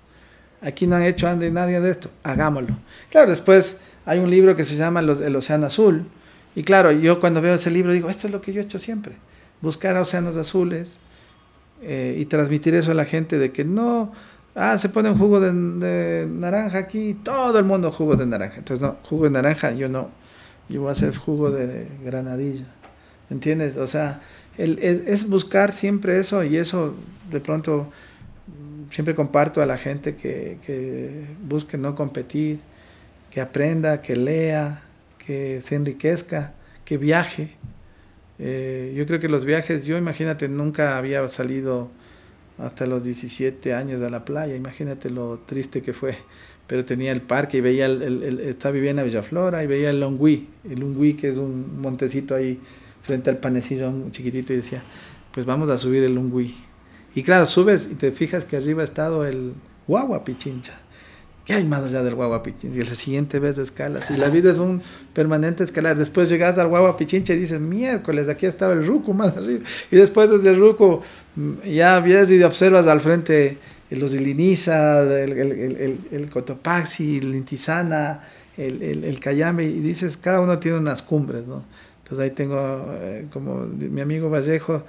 Aquí 0.59 0.85
no 0.85 0.97
han 0.97 1.03
hecho 1.03 1.33
nadie 1.33 1.79
de 1.79 1.89
esto, 1.89 2.09
hagámoslo. 2.23 2.75
Claro, 3.09 3.29
después 3.29 3.77
hay 4.05 4.19
un 4.19 4.29
libro 4.29 4.53
que 4.53 4.65
se 4.65 4.75
llama 4.75 4.99
El 4.99 5.35
Océano 5.37 5.67
Azul, 5.67 6.03
y 6.55 6.63
claro, 6.63 6.91
yo 6.91 7.21
cuando 7.21 7.39
veo 7.39 7.55
ese 7.55 7.71
libro 7.71 7.93
digo, 7.93 8.09
esto 8.09 8.27
es 8.27 8.33
lo 8.33 8.41
que 8.41 8.51
yo 8.51 8.59
he 8.59 8.65
hecho 8.65 8.79
siempre, 8.79 9.13
buscar 9.61 9.95
océanos 9.95 10.35
azules 10.35 10.97
eh, 11.81 12.17
y 12.19 12.25
transmitir 12.25 12.75
eso 12.75 12.91
a 12.91 12.95
la 12.95 13.05
gente 13.05 13.37
de 13.37 13.53
que 13.53 13.63
no, 13.63 14.11
ah, 14.59 14.77
se 14.77 14.89
pone 14.89 15.09
un 15.09 15.17
jugo 15.17 15.39
de, 15.39 16.27
naranja 16.29 16.79
aquí, 16.79 17.15
todo 17.23 17.57
el 17.57 17.65
mundo 17.65 17.91
jugo 17.91 18.17
de 18.17 18.25
naranja. 18.25 18.57
Entonces, 18.57 18.85
no, 18.85 18.97
jugo 19.03 19.23
de 19.23 19.31
naranja, 19.31 19.71
yo 19.71 19.87
no, 19.87 20.09
yo 20.67 20.81
voy 20.81 20.89
a 20.89 20.91
hacer 20.91 21.15
jugo 21.15 21.49
de 21.49 21.87
granadilla. 22.03 22.65
¿Entiendes? 23.29 23.77
O 23.77 23.87
sea, 23.87 24.21
es, 24.57 25.29
buscar 25.29 25.71
siempre 25.71 26.19
eso 26.19 26.43
y 26.43 26.57
eso 26.57 26.93
de 27.31 27.39
pronto 27.39 27.91
siempre 28.91 29.15
comparto 29.15 29.61
a 29.61 29.65
la 29.65 29.77
gente 29.77 30.15
que, 30.15 31.25
busque 31.43 31.77
no 31.77 31.95
competir, 31.95 32.59
que 33.31 33.39
aprenda, 33.39 34.01
que 34.01 34.15
lea, 34.15 34.81
que 35.25 35.61
se 35.61 35.75
enriquezca, 35.75 36.53
que 36.83 36.97
viaje. 36.97 37.51
Eh, 38.39 38.93
yo 38.97 39.05
creo 39.05 39.19
que 39.19 39.29
los 39.29 39.45
viajes, 39.45 39.85
yo 39.85 39.97
imagínate, 39.97 40.49
nunca 40.49 40.97
había 40.97 41.25
salido 41.29 41.91
hasta 42.59 42.85
los 42.85 43.03
17 43.03 43.73
años 43.73 44.01
a 44.01 44.09
la 44.09 44.25
playa, 44.25 44.55
imagínate 44.55 45.09
lo 45.09 45.39
triste 45.45 45.81
que 45.81 45.93
fue, 45.93 46.15
pero 46.67 46.85
tenía 46.85 47.11
el 47.11 47.21
parque 47.21 47.57
y 47.57 47.61
veía, 47.61 47.85
el, 47.85 48.01
el, 48.01 48.39
estaba 48.41 48.73
viviendo 48.73 49.01
en 49.01 49.07
Villaflora 49.07 49.63
y 49.63 49.67
veía 49.67 49.89
el 49.89 49.99
Longui, 49.99 50.47
el 50.69 50.79
Longui 50.79 51.13
que 51.13 51.29
es 51.29 51.37
un 51.37 51.81
montecito 51.81 52.35
ahí 52.35 52.59
frente 53.01 53.29
al 53.29 53.37
panecillo 53.37 53.89
un 53.89 54.11
chiquitito 54.11 54.53
y 54.53 54.57
decía, 54.57 54.83
pues 55.33 55.45
vamos 55.45 55.69
a 55.69 55.77
subir 55.77 56.03
el 56.03 56.17
Ungui. 56.17 56.53
Y 57.15 57.23
claro, 57.23 57.45
subes 57.45 57.89
y 57.91 57.95
te 57.95 58.11
fijas 58.11 58.45
que 58.45 58.57
arriba 58.57 58.81
ha 58.81 58.85
estado 58.85 59.25
el 59.25 59.53
guagua 59.87 60.23
pichincha. 60.23 60.79
¿Qué 61.49 61.55
hay 61.55 61.63
más 61.65 61.83
allá 61.83 62.03
del 62.03 62.13
guagua 62.13 62.43
pichincha? 62.43 62.77
Y 62.77 62.79
el 62.79 62.87
siguiente 62.89 63.39
vez 63.39 63.55
de 63.55 63.63
escalas. 63.63 64.11
Y 64.11 64.17
la 64.17 64.29
vida 64.29 64.51
es 64.51 64.59
un 64.59 64.83
permanente 65.15 65.63
escalar. 65.63 65.97
Después 65.97 66.29
llegas 66.29 66.59
al 66.59 66.67
guagua 66.67 66.95
pichincha 66.95 67.33
y 67.33 67.37
dices, 67.37 67.59
miércoles, 67.59 68.29
aquí 68.29 68.45
estaba 68.45 68.73
el 68.73 68.85
ruco 68.85 69.13
más 69.15 69.35
arriba. 69.35 69.63
Y 69.89 69.95
después 69.95 70.29
desde 70.29 70.51
el 70.51 70.59
ruco 70.59 71.01
mm, 71.35 71.61
ya 71.63 71.99
vienes 72.01 72.29
y 72.29 72.43
observas 72.43 72.85
al 72.85 73.01
frente 73.01 73.57
los 73.89 74.13
Iliniza, 74.13 75.01
el, 75.01 75.31
el, 75.31 75.51
el, 75.51 75.99
el, 76.11 76.29
Cotopaxi, 76.29 77.17
el 77.17 77.33
Intisana, 77.33 78.21
el, 78.55 78.83
el, 78.83 79.03
el 79.03 79.19
Cayambe, 79.19 79.65
y 79.65 79.79
dices, 79.79 80.17
cada 80.17 80.41
uno 80.41 80.59
tiene 80.59 80.77
unas 80.77 81.01
cumbres, 81.01 81.47
¿no? 81.47 81.63
Entonces 82.03 82.25
ahí 82.25 82.29
tengo, 82.29 82.85
eh, 83.01 83.25
como 83.33 83.65
mi 83.65 84.01
amigo 84.01 84.29
Vallejo 84.29 84.83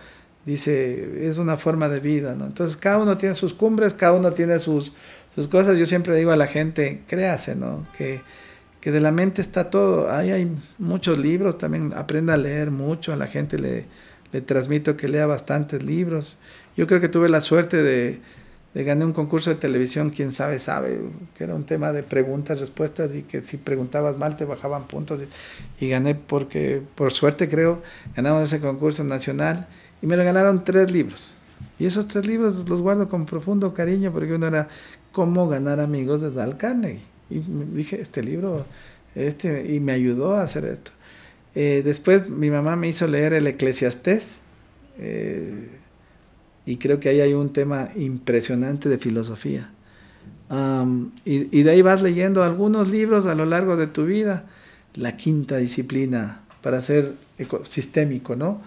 dice, 0.45 1.27
es 1.27 1.39
una 1.39 1.57
forma 1.57 1.89
de 1.89 2.01
vida, 2.01 2.35
¿no? 2.35 2.45
Entonces 2.45 2.77
cada 2.77 2.99
uno 2.99 3.17
tiene 3.17 3.35
sus 3.35 3.55
cumbres, 3.55 3.95
cada 3.95 4.13
uno 4.13 4.33
tiene 4.33 4.59
sus, 4.59 4.93
sus 5.35 5.49
cosas. 5.49 5.79
Yo 5.79 5.87
siempre 5.87 6.17
digo 6.17 6.31
a 6.31 6.37
la 6.37 6.47
gente, 6.47 7.03
créase, 7.07 7.55
¿no? 7.55 7.87
Que, 7.97 8.21
que 8.81 8.91
de 8.91 9.01
la 9.01 9.13
mente 9.13 9.41
está 9.41 9.71
todo. 9.71 10.11
Ahí 10.11 10.31
hay 10.31 10.51
muchos 10.79 11.19
libros, 11.19 11.59
también 11.59 11.93
aprenda 11.95 12.35
a 12.35 12.37
leer 12.37 12.71
mucho, 12.71 13.13
a 13.13 13.17
la 13.17 13.27
gente 13.27 13.59
le, 13.59 13.85
le 14.33 14.41
transmito 14.41 14.97
que 14.97 15.09
lea 15.09 15.27
bastantes 15.27 15.83
libros. 15.83 16.39
Yo 16.77 16.87
creo 16.87 17.01
que 17.01 17.09
tuve 17.09 17.29
la 17.29 17.41
suerte 17.41 17.83
de, 17.83 18.21
de 18.75 18.85
ganar 18.85 19.07
un 19.07 19.13
concurso 19.13 19.51
de 19.51 19.57
televisión, 19.57 20.11
quién 20.11 20.31
sabe, 20.31 20.59
sabe, 20.59 21.01
que 21.37 21.45
era 21.45 21.55
un 21.55 21.65
tema 21.65 21.93
de 21.93 22.03
preguntas, 22.03 22.61
respuestas 22.61 23.15
y 23.15 23.23
que 23.23 23.41
si 23.41 23.57
preguntabas 23.57 24.17
mal 24.17 24.37
te 24.37 24.45
bajaban 24.45 24.87
puntos 24.87 25.21
y, 25.81 25.89
gané 25.89 26.15
porque, 26.15 26.81
por 26.95 27.13
suerte 27.13 27.49
creo, 27.49 27.83
ganamos 28.15 28.45
ese 28.45 28.61
concurso 28.61 29.03
nacional 29.03 29.67
y 30.01 30.07
me 30.07 30.17
regalaron 30.17 30.63
tres 30.65 30.91
libros. 30.91 31.33
Y 31.79 31.87
esos 31.87 32.07
tres 32.07 32.27
libros 32.27 32.69
los 32.69 32.81
guardo 32.81 33.09
con 33.09 33.27
profundo 33.27 33.75
cariño 33.75 34.13
porque 34.13 34.35
uno 34.35 34.47
era 34.47 34.69
Cómo 35.13 35.49
ganar 35.49 35.81
amigos 35.81 36.21
de 36.21 36.31
Dal 36.31 36.57
Carnegie. 36.57 37.01
Y 37.31 37.41
dije, 37.75 38.01
este 38.01 38.23
libro, 38.23 38.67
este, 39.15 39.73
y 39.73 39.81
me 39.81 39.93
ayudó 39.93 40.37
a 40.37 40.43
hacer 40.43 40.65
esto. 40.65 40.91
Eh, 41.55 41.83
después 41.85 42.29
mi 42.29 42.51
mamá 42.51 42.77
me 42.77 42.89
hizo 42.89 43.07
leer 43.07 43.35
el 43.35 43.47
Eclesiastés. 43.47 44.39
Eh, 44.99 45.69
y 46.67 46.77
creo 46.77 47.01
que 47.01 47.09
ahí 47.09 47.21
hay 47.21 47.35
un 47.35 47.53
tema 47.53 47.91
impresionante 47.97 48.89
de 48.89 48.99
filosofía. 48.99 49.71
y, 51.25 51.63
de 51.63 51.71
ahí 51.71 51.83
vas 51.83 52.03
leyendo 52.03 52.43
algunos 52.43 52.91
libros 52.91 53.27
a 53.27 53.35
lo 53.35 53.47
largo 53.47 53.77
de 53.77 53.87
tu 53.87 54.05
vida. 54.05 54.47
La 54.95 55.17
quinta 55.17 55.57
disciplina 55.57 56.43
para 56.63 56.81
ser 56.81 57.15
ecosistémico, 57.39 58.37
¿no? 58.37 58.61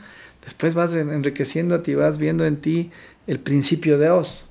Después 0.44 0.74
vas 0.74 0.96
enriqueciéndote 0.96 1.91
y 1.91 1.96
vas 1.96 2.18
viendo 2.18 2.46
en 2.46 2.58
ti 2.58 2.91
el 3.28 3.39
principio 3.39 3.98
de 3.98 4.10
Oz, 4.10 4.46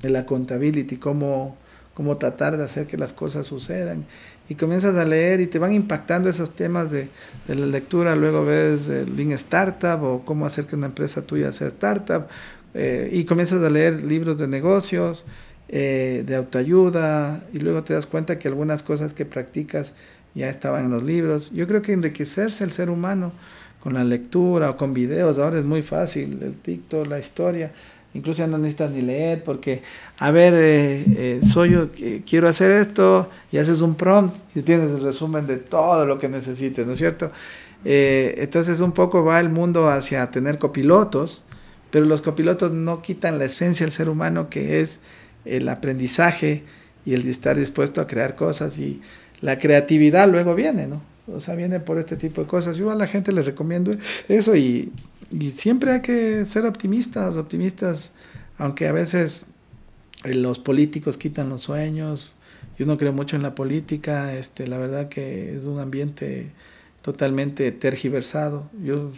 de 0.00 0.10
la 0.10 0.26
contabilidad, 0.26 0.98
cómo, 0.98 1.56
cómo 1.94 2.16
tratar 2.16 2.56
de 2.56 2.64
hacer 2.64 2.86
que 2.86 2.96
las 2.96 3.12
cosas 3.12 3.46
sucedan. 3.46 4.04
Y 4.48 4.56
comienzas 4.56 4.96
a 4.96 5.04
leer 5.04 5.40
y 5.40 5.46
te 5.46 5.58
van 5.58 5.72
impactando 5.72 6.28
esos 6.28 6.54
temas 6.54 6.90
de, 6.90 7.08
de 7.48 7.54
la 7.54 7.66
lectura. 7.66 8.14
Luego 8.14 8.44
ves 8.44 8.88
el 8.88 9.16
Lean 9.16 9.32
Startup 9.32 10.02
o 10.02 10.22
cómo 10.24 10.44
hacer 10.44 10.66
que 10.66 10.76
una 10.76 10.86
empresa 10.86 11.22
tuya 11.22 11.52
sea 11.52 11.68
startup. 11.68 12.26
Eh, 12.74 13.08
y 13.12 13.24
comienzas 13.24 13.62
a 13.62 13.70
leer 13.70 14.04
libros 14.04 14.36
de 14.36 14.48
negocios, 14.48 15.24
eh, 15.68 16.24
de 16.26 16.36
autoayuda. 16.36 17.44
Y 17.52 17.60
luego 17.60 17.84
te 17.84 17.94
das 17.94 18.06
cuenta 18.06 18.38
que 18.38 18.48
algunas 18.48 18.82
cosas 18.82 19.14
que 19.14 19.24
practicas 19.24 19.94
ya 20.34 20.50
estaban 20.50 20.86
en 20.86 20.90
los 20.90 21.02
libros. 21.02 21.50
Yo 21.52 21.66
creo 21.66 21.80
que 21.80 21.92
enriquecerse 21.92 22.64
el 22.64 22.72
ser 22.72 22.90
humano 22.90 23.32
con 23.84 23.94
la 23.94 24.02
lectura 24.02 24.70
o 24.70 24.76
con 24.78 24.94
videos, 24.94 25.38
ahora 25.38 25.58
es 25.58 25.64
muy 25.66 25.82
fácil, 25.82 26.42
el 26.42 26.54
TikTok, 26.54 27.06
la 27.06 27.18
historia, 27.18 27.70
incluso 28.14 28.38
ya 28.38 28.46
no 28.46 28.56
necesitas 28.56 28.90
ni 28.90 29.02
leer 29.02 29.44
porque, 29.44 29.82
a 30.18 30.30
ver, 30.30 30.54
eh, 30.54 31.04
eh, 31.16 31.40
soy 31.42 31.72
yo, 31.72 31.88
quiero 32.26 32.48
hacer 32.48 32.70
esto 32.70 33.28
y 33.52 33.58
haces 33.58 33.80
un 33.80 33.96
prompt 33.96 34.36
y 34.54 34.62
tienes 34.62 34.92
el 34.92 35.02
resumen 35.02 35.46
de 35.46 35.58
todo 35.58 36.06
lo 36.06 36.18
que 36.18 36.28
necesites, 36.28 36.86
¿no 36.86 36.92
es 36.92 36.98
cierto? 36.98 37.30
Eh, 37.84 38.36
entonces 38.38 38.80
un 38.80 38.92
poco 38.92 39.24
va 39.24 39.40
el 39.40 39.50
mundo 39.50 39.90
hacia 39.90 40.30
tener 40.30 40.58
copilotos, 40.58 41.44
pero 41.90 42.06
los 42.06 42.22
copilotos 42.22 42.72
no 42.72 43.02
quitan 43.02 43.38
la 43.38 43.44
esencia 43.44 43.84
del 43.84 43.92
ser 43.92 44.08
humano 44.08 44.48
que 44.48 44.80
es 44.80 45.00
el 45.44 45.68
aprendizaje 45.68 46.64
y 47.04 47.14
el 47.14 47.28
estar 47.28 47.58
dispuesto 47.58 48.00
a 48.00 48.06
crear 48.06 48.36
cosas 48.36 48.78
y 48.78 49.02
la 49.40 49.58
creatividad 49.58 50.28
luego 50.30 50.54
viene, 50.54 50.86
¿no? 50.86 51.02
O 51.26 51.40
sea, 51.40 51.54
viene 51.54 51.80
por 51.80 51.98
este 51.98 52.16
tipo 52.16 52.42
de 52.42 52.46
cosas. 52.46 52.76
Yo 52.76 52.90
a 52.90 52.94
la 52.94 53.06
gente 53.06 53.32
les 53.32 53.46
recomiendo 53.46 53.96
eso 54.28 54.56
y, 54.56 54.92
y 55.30 55.50
siempre 55.50 55.92
hay 55.92 56.00
que 56.02 56.44
ser 56.44 56.66
optimistas, 56.66 57.36
optimistas, 57.36 58.12
aunque 58.58 58.88
a 58.88 58.92
veces 58.92 59.46
eh, 60.24 60.34
los 60.34 60.58
políticos 60.58 61.16
quitan 61.16 61.48
los 61.48 61.62
sueños. 61.62 62.34
Yo 62.78 62.86
no 62.86 62.96
creo 62.96 63.12
mucho 63.12 63.36
en 63.36 63.42
la 63.42 63.54
política, 63.54 64.34
este, 64.34 64.66
la 64.66 64.78
verdad 64.78 65.08
que 65.08 65.54
es 65.56 65.64
un 65.64 65.78
ambiente 65.78 66.50
totalmente 67.02 67.70
tergiversado. 67.72 68.68
Yo 68.82 69.12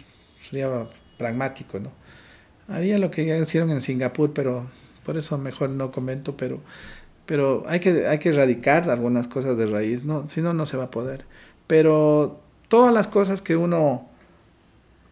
sería 0.47 0.87
pragmático, 1.17 1.79
¿no? 1.79 1.91
Haría 2.67 2.99
lo 2.99 3.11
que 3.11 3.25
ya 3.25 3.37
hicieron 3.37 3.71
en 3.71 3.81
Singapur, 3.81 4.33
pero 4.33 4.67
por 5.05 5.17
eso 5.17 5.37
mejor 5.37 5.69
no 5.69 5.91
comento, 5.91 6.35
pero, 6.35 6.59
pero 7.25 7.63
hay, 7.67 7.79
que, 7.79 8.07
hay 8.07 8.19
que 8.19 8.29
erradicar 8.29 8.89
algunas 8.89 9.27
cosas 9.27 9.57
de 9.57 9.65
raíz, 9.65 10.03
¿no? 10.03 10.27
Si 10.27 10.41
no, 10.41 10.53
no 10.53 10.65
se 10.65 10.77
va 10.77 10.85
a 10.85 10.91
poder. 10.91 11.25
Pero 11.65 12.41
todas 12.67 12.93
las 12.93 13.07
cosas 13.07 13.41
que 13.41 13.55
uno, 13.55 14.09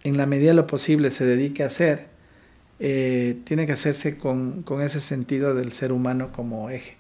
en 0.06 0.18
la 0.18 0.28
medida 0.28 0.50
de 0.50 0.54
lo 0.54 0.68
posible, 0.68 1.10
se 1.10 1.26
dedique 1.26 1.64
a 1.64 1.68
hacer, 1.68 2.06
eh, 2.80 3.40
tiene 3.44 3.66
que 3.66 3.72
hacerse 3.72 4.20
con, 4.20 4.62
con, 4.62 4.84
ese 4.84 5.02
sentido 5.02 5.56
del 5.56 5.72
ser 5.72 5.92
humano 5.92 6.32
como 6.32 6.70
eje. 6.70 6.96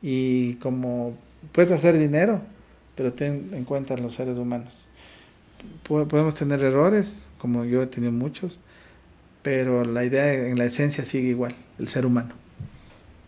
Y 0.00 0.54
como 0.54 1.18
puedes 1.50 1.72
hacer 1.72 1.98
dinero, 1.98 2.40
pero 2.94 3.12
ten 3.12 3.50
en 3.52 3.64
cuenta 3.64 3.96
los 3.96 4.14
seres 4.14 4.38
humanos. 4.38 4.86
Podemos 5.82 6.36
tener 6.36 6.62
errores, 6.62 7.26
como 7.38 7.64
yo 7.64 7.82
he 7.82 7.88
tenido 7.88 8.12
muchos, 8.12 8.60
pero 9.42 9.84
la 9.84 10.04
idea 10.04 10.32
en 10.32 10.56
la 10.56 10.66
esencia 10.66 11.04
sigue 11.04 11.28
igual, 11.28 11.56
el 11.80 11.88
ser 11.88 12.06
humano. 12.06 12.34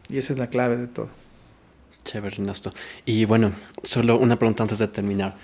Y 0.08 0.18
esa 0.18 0.32
es 0.32 0.38
la 0.38 0.46
clave 0.46 0.76
de 0.76 0.86
todo. 0.86 1.08
Chévere, 2.04 2.36
Ernesto. 2.36 2.72
Y 3.04 3.24
bueno, 3.24 3.52
solo 3.82 4.18
una 4.18 4.38
pregunta 4.38 4.62
antes 4.62 4.78
de 4.78 4.88
terminar. 4.88 5.36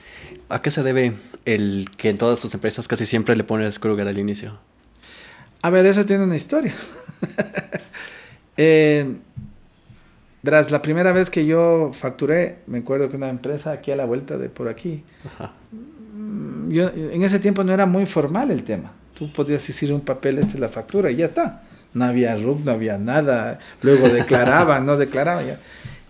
¿A 0.48 0.62
qué 0.62 0.70
se 0.70 0.82
debe 0.82 1.14
el 1.44 1.88
que 1.96 2.11
en 2.11 2.18
todas 2.18 2.38
tus 2.38 2.55
empresas 2.55 2.88
casi 2.88 3.07
siempre 3.07 3.36
le 3.36 3.44
pones 3.44 3.78
Kruger 3.78 4.09
al 4.09 4.18
inicio? 4.18 4.59
A 5.62 5.70
ver, 5.70 5.86
eso 5.86 6.05
tiene 6.05 6.24
una 6.24 6.36
historia. 6.36 6.74
eh, 8.57 9.14
verás, 10.42 10.70
la 10.70 10.82
primera 10.82 11.12
vez 11.12 11.30
que 11.30 11.46
yo 11.46 11.90
facturé, 11.94 12.59
me 12.66 12.78
acuerdo 12.78 13.09
que 13.09 13.16
una 13.16 13.30
empresa 13.30 13.72
aquí 13.72 13.90
a 13.90 13.96
la 13.96 14.05
vuelta 14.05 14.36
de 14.36 14.50
por 14.50 14.68
aquí, 14.68 15.02
mm, 16.12 16.70
Yo, 16.70 16.90
en 16.94 17.22
ese 17.22 17.38
tiempo 17.38 17.64
no 17.64 17.72
era 17.72 17.86
muy 17.86 18.05
formal 18.07 18.50
el 18.50 18.62
tema. 18.62 18.92
Tú 19.14 19.32
podías 19.32 19.66
decir 19.66 19.92
un 19.92 20.02
papel, 20.02 20.38
esta 20.38 20.55
es 20.55 20.61
la 20.61 20.68
factura 20.68 21.11
y 21.11 21.16
ya 21.16 21.26
está. 21.26 21.62
No 21.94 22.05
había 22.05 22.36
RUC, 22.36 22.64
no 22.64 22.72
había 22.72 22.98
nada. 22.98 23.61
Luego 23.80 24.09
declaraban, 24.09 24.84
no 24.84 24.96
declaraban. 24.96 25.46
Ya. 25.46 25.61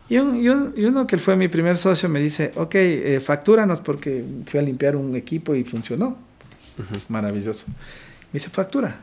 Y, 0.09 0.19
uno 0.19 1.07
que 1.07 1.19
fue 1.19 1.37
mi 1.37 1.49
primer 1.49 1.79
socio 1.79 2.09
me 2.09 2.21
dice, 2.21 2.53
ok, 2.57 2.75
eh, 2.75 3.21
factúranos 3.21 3.81
porque 3.81 4.25
fui 4.47 4.61
a 4.61 4.63
limpiar 4.63 4.97
un 4.97 5.17
equipo 5.17 5.55
y 5.55 5.65
funcionó. 5.65 6.17
Maravilloso. 7.09 7.65
Me 7.69 8.35
dice, 8.35 8.51
factura. 8.51 8.97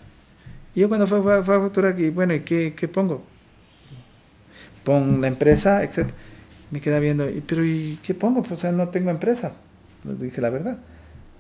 Y 0.76 0.82
yo 0.82 0.90
cuando 0.90 1.08
fue, 1.08 1.22
fue, 1.22 1.36
a 1.38 1.44
facturar, 1.44 2.00
y 2.00 2.10
bueno, 2.10 2.34
¿y 2.34 2.42
qué, 2.42 2.74
qué, 2.76 2.88
pongo? 2.88 3.24
Pon 4.84 5.22
la 5.22 5.28
empresa, 5.28 5.84
etc. 5.84 6.10
Me 6.70 6.80
queda 6.80 7.00
viendo, 7.00 7.28
pero 7.46 7.66
¿y 7.66 8.00
qué 8.04 8.14
pongo? 8.14 8.42
Pues 8.42 8.54
o 8.54 8.58
sea, 8.58 8.72
no 8.72 8.90
tengo 8.90 9.10
empresa. 9.10 9.54
Le 10.04 10.14
dije 10.26 10.40
la 10.40 10.50
verdad. 10.50 10.78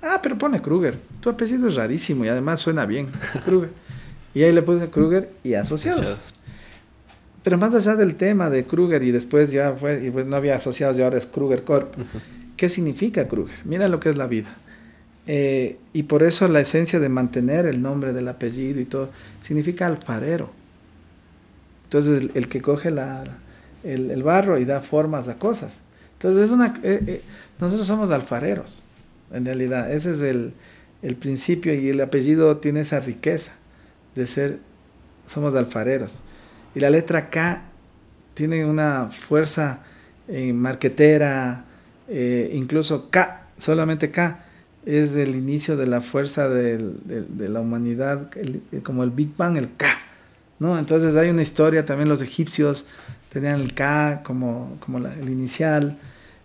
Ah, 0.01 0.19
pero 0.21 0.37
pone 0.37 0.61
Kruger. 0.61 0.99
Tu 1.21 1.29
apellido 1.29 1.67
es 1.67 1.75
rarísimo 1.75 2.25
y 2.25 2.27
además 2.27 2.59
suena 2.59 2.85
bien. 2.85 3.09
Kruger. 3.45 3.69
y 4.33 4.43
ahí 4.43 4.51
le 4.51 4.61
puse 4.61 4.89
Kruger 4.89 5.31
y 5.43 5.53
asociados. 5.53 6.19
Pero 7.43 7.57
más 7.57 7.73
allá 7.73 7.95
del 7.95 8.15
tema 8.15 8.49
de 8.49 8.65
Kruger 8.65 9.01
y 9.03 9.11
después 9.11 9.51
ya 9.51 9.73
fue, 9.73 10.05
y 10.05 10.11
pues 10.11 10.25
no 10.25 10.35
había 10.35 10.55
asociados 10.55 10.97
y 10.97 11.01
ahora 11.01 11.17
es 11.17 11.25
Kruger 11.25 11.63
Corp. 11.63 11.95
¿Qué 12.55 12.69
significa 12.69 13.27
Kruger? 13.27 13.59
Mira 13.65 13.87
lo 13.87 13.99
que 13.99 14.09
es 14.09 14.17
la 14.17 14.27
vida. 14.27 14.55
Eh, 15.27 15.77
y 15.93 16.03
por 16.03 16.23
eso 16.23 16.47
la 16.47 16.59
esencia 16.59 16.99
de 16.99 17.09
mantener 17.09 17.65
el 17.65 17.81
nombre 17.81 18.13
del 18.13 18.27
apellido 18.27 18.79
y 18.79 18.85
todo, 18.85 19.09
significa 19.41 19.87
alfarero. 19.87 20.51
Entonces 21.85 22.29
el, 22.33 22.47
que 22.47 22.61
coge 22.61 22.91
la, 22.91 23.23
el, 23.83 24.11
el, 24.11 24.23
barro 24.23 24.59
y 24.59 24.65
da 24.65 24.81
formas 24.81 25.27
a 25.27 25.37
cosas. 25.37 25.79
Entonces 26.13 26.43
es 26.43 26.51
una, 26.51 26.79
eh, 26.83 27.03
eh, 27.07 27.21
nosotros 27.59 27.87
somos 27.87 28.11
alfareros, 28.11 28.83
en 29.31 29.45
realidad. 29.45 29.91
Ese 29.91 30.11
es 30.11 30.21
el, 30.21 30.53
el 31.01 31.15
principio 31.15 31.73
y 31.73 31.89
el 31.89 32.01
apellido 32.01 32.57
tiene 32.57 32.81
esa 32.81 32.99
riqueza 32.99 33.53
de 34.15 34.27
ser, 34.27 34.59
somos 35.25 35.55
alfareros. 35.55 36.19
Y 36.73 36.79
la 36.79 36.89
letra 36.89 37.29
K 37.29 37.61
tiene 38.33 38.65
una 38.65 39.09
fuerza 39.11 39.79
eh, 40.27 40.53
marquetera, 40.53 41.65
eh, 42.07 42.51
incluso 42.53 43.09
K, 43.09 43.47
solamente 43.57 44.11
K, 44.11 44.45
es 44.85 45.15
el 45.15 45.35
inicio 45.35 45.77
de 45.77 45.87
la 45.87 46.01
fuerza 46.01 46.49
de, 46.49 46.79
la 47.37 47.59
humanidad, 47.59 48.29
como 48.83 49.03
el 49.03 49.11
Big 49.11 49.35
Bang, 49.37 49.57
el 49.57 49.75
K. 49.75 49.87
¿no? 50.59 50.77
Entonces 50.79 51.15
hay 51.15 51.29
una 51.29 51.41
historia, 51.41 51.85
también 51.85 52.09
los 52.09 52.21
egipcios 52.21 52.85
tenían 53.29 53.59
el 53.59 53.73
K 53.73 54.21
como, 54.23 54.77
como 54.79 54.97
el 54.99 55.29
inicial. 55.29 55.97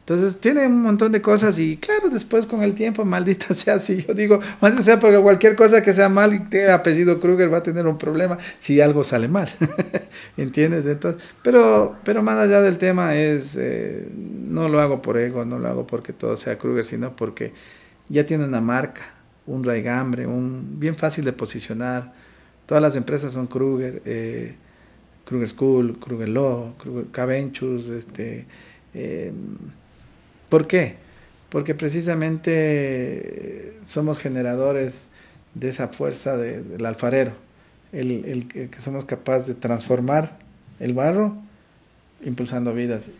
Entonces 0.08 0.38
tiene 0.38 0.68
un 0.68 0.82
montón 0.82 1.10
de 1.10 1.20
cosas 1.20 1.58
y 1.58 1.78
claro, 1.78 2.08
después 2.10 2.46
con 2.46 2.62
el 2.62 2.74
tiempo, 2.74 3.04
maldita 3.04 3.52
sea, 3.54 3.80
si 3.80 4.04
yo 4.04 4.14
digo, 4.14 4.38
maldita 4.60 4.84
sea, 4.84 5.00
porque 5.00 5.18
cualquier 5.20 5.56
cosa 5.56 5.82
que 5.82 5.92
sea 5.92 6.08
mal 6.08 6.32
y 6.32 6.38
tenga 6.44 6.74
apellido 6.74 7.18
Kruger 7.18 7.52
va 7.52 7.58
a 7.58 7.62
tener 7.64 7.88
un 7.88 7.98
problema 7.98 8.38
si 8.60 8.80
algo 8.80 9.02
sale 9.02 9.26
mal, 9.26 9.48
¿entiendes? 10.36 10.86
Entonces, 10.86 11.20
pero, 11.42 11.96
pero 12.04 12.22
más 12.22 12.38
allá 12.38 12.62
del 12.62 12.78
tema 12.78 13.16
es, 13.16 13.56
eh, 13.58 14.08
no 14.14 14.68
lo 14.68 14.80
hago 14.80 15.02
por 15.02 15.18
ego, 15.18 15.44
no 15.44 15.58
lo 15.58 15.66
hago 15.66 15.88
porque 15.88 16.12
todo 16.12 16.36
sea 16.36 16.56
Kruger, 16.56 16.84
sino 16.84 17.16
porque 17.16 17.52
ya 18.08 18.24
tiene 18.24 18.44
una 18.44 18.60
marca, 18.60 19.12
un 19.44 19.64
raigambre, 19.64 20.28
un 20.28 20.78
bien 20.78 20.94
fácil 20.94 21.24
de 21.24 21.32
posicionar. 21.32 22.12
Todas 22.66 22.80
las 22.80 22.94
empresas 22.94 23.32
son 23.32 23.48
Kruger, 23.48 24.02
eh, 24.04 24.54
Kruger 25.24 25.48
School, 25.48 25.98
Kruger 25.98 26.28
Law, 26.28 26.74
Kruger 26.78 27.06
K 27.10 27.36
este... 27.36 28.46
Eh, 28.94 29.32
¿Por 30.48 30.66
qué? 30.66 30.96
Porque 31.50 31.74
precisamente 31.74 33.78
somos 33.84 34.18
generadores 34.18 35.08
de 35.54 35.68
esa 35.68 35.88
fuerza 35.88 36.36
del 36.36 36.84
alfarero, 36.84 37.32
el, 37.92 38.48
que 38.48 38.80
somos 38.80 39.06
capaces 39.06 39.46
de 39.46 39.54
transformar 39.54 40.38
el 40.80 40.92
barro 40.92 41.36
impulsando 42.24 42.74
vidas. 42.74 43.10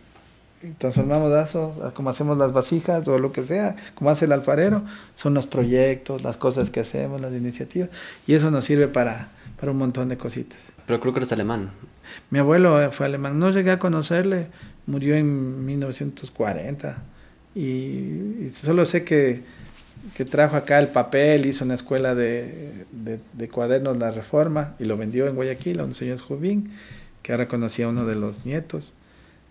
Transformamos 0.79 1.33
eso, 1.33 1.93
como 1.95 2.11
hacemos 2.11 2.39
las 2.39 2.53
vasijas 2.53 3.07
o 3.09 3.19
lo 3.19 3.33
que 3.33 3.45
sea, 3.45 3.77
como 3.95 4.11
hace 4.11 4.25
el 4.25 4.33
alfarero, 4.33 4.85
son 5.15 5.35
los 5.35 5.47
proyectos, 5.47 6.23
las 6.23 6.37
cosas 6.37 6.71
que 6.71 6.81
hacemos, 6.81 7.21
las 7.21 7.33
iniciativas, 7.33 7.91
y 8.27 8.35
eso 8.35 8.51
nos 8.51 8.65
sirve 8.65 8.89
para, 8.89 9.29
para 9.61 9.73
un 9.73 9.79
montón 9.79 10.09
de 10.09 10.17
cositas. 10.17 10.59
Pero 10.87 11.01
creo 11.01 11.13
que 11.13 11.21
eres 11.21 11.33
alemán. 11.33 11.71
Mi 12.31 12.39
abuelo 12.39 12.91
fue 12.93 13.07
alemán, 13.07 13.39
no 13.39 13.51
llegué 13.51 13.71
a 13.71 13.79
conocerle, 13.79 14.49
murió 14.87 15.15
en 15.15 15.65
1940 15.65 17.03
y, 17.57 18.51
solo 18.53 18.85
sé 18.85 19.03
que, 19.03 19.41
que, 20.15 20.27
trajo 20.27 20.57
acá 20.57 20.79
el 20.79 20.89
papel, 20.89 21.47
hizo 21.47 21.65
una 21.65 21.75
escuela 21.75 22.15
de, 22.15 22.85
de, 23.33 23.49
cuadernos 23.49 23.97
La 23.97 24.11
Reforma 24.11 24.75
y 24.79 24.85
lo 24.85 24.99
vendió 24.99 25.27
en 25.27 25.35
Guayaquil 25.35 25.81
a 25.81 25.85
un 25.85 25.95
señor 25.95 26.19
Jubín, 26.21 26.71
que 27.23 27.33
ahora 27.33 27.49
conocía 27.49 27.87
a 27.87 27.89
uno 27.89 28.05
de 28.05 28.15
los 28.15 28.45
nietos. 28.45 28.93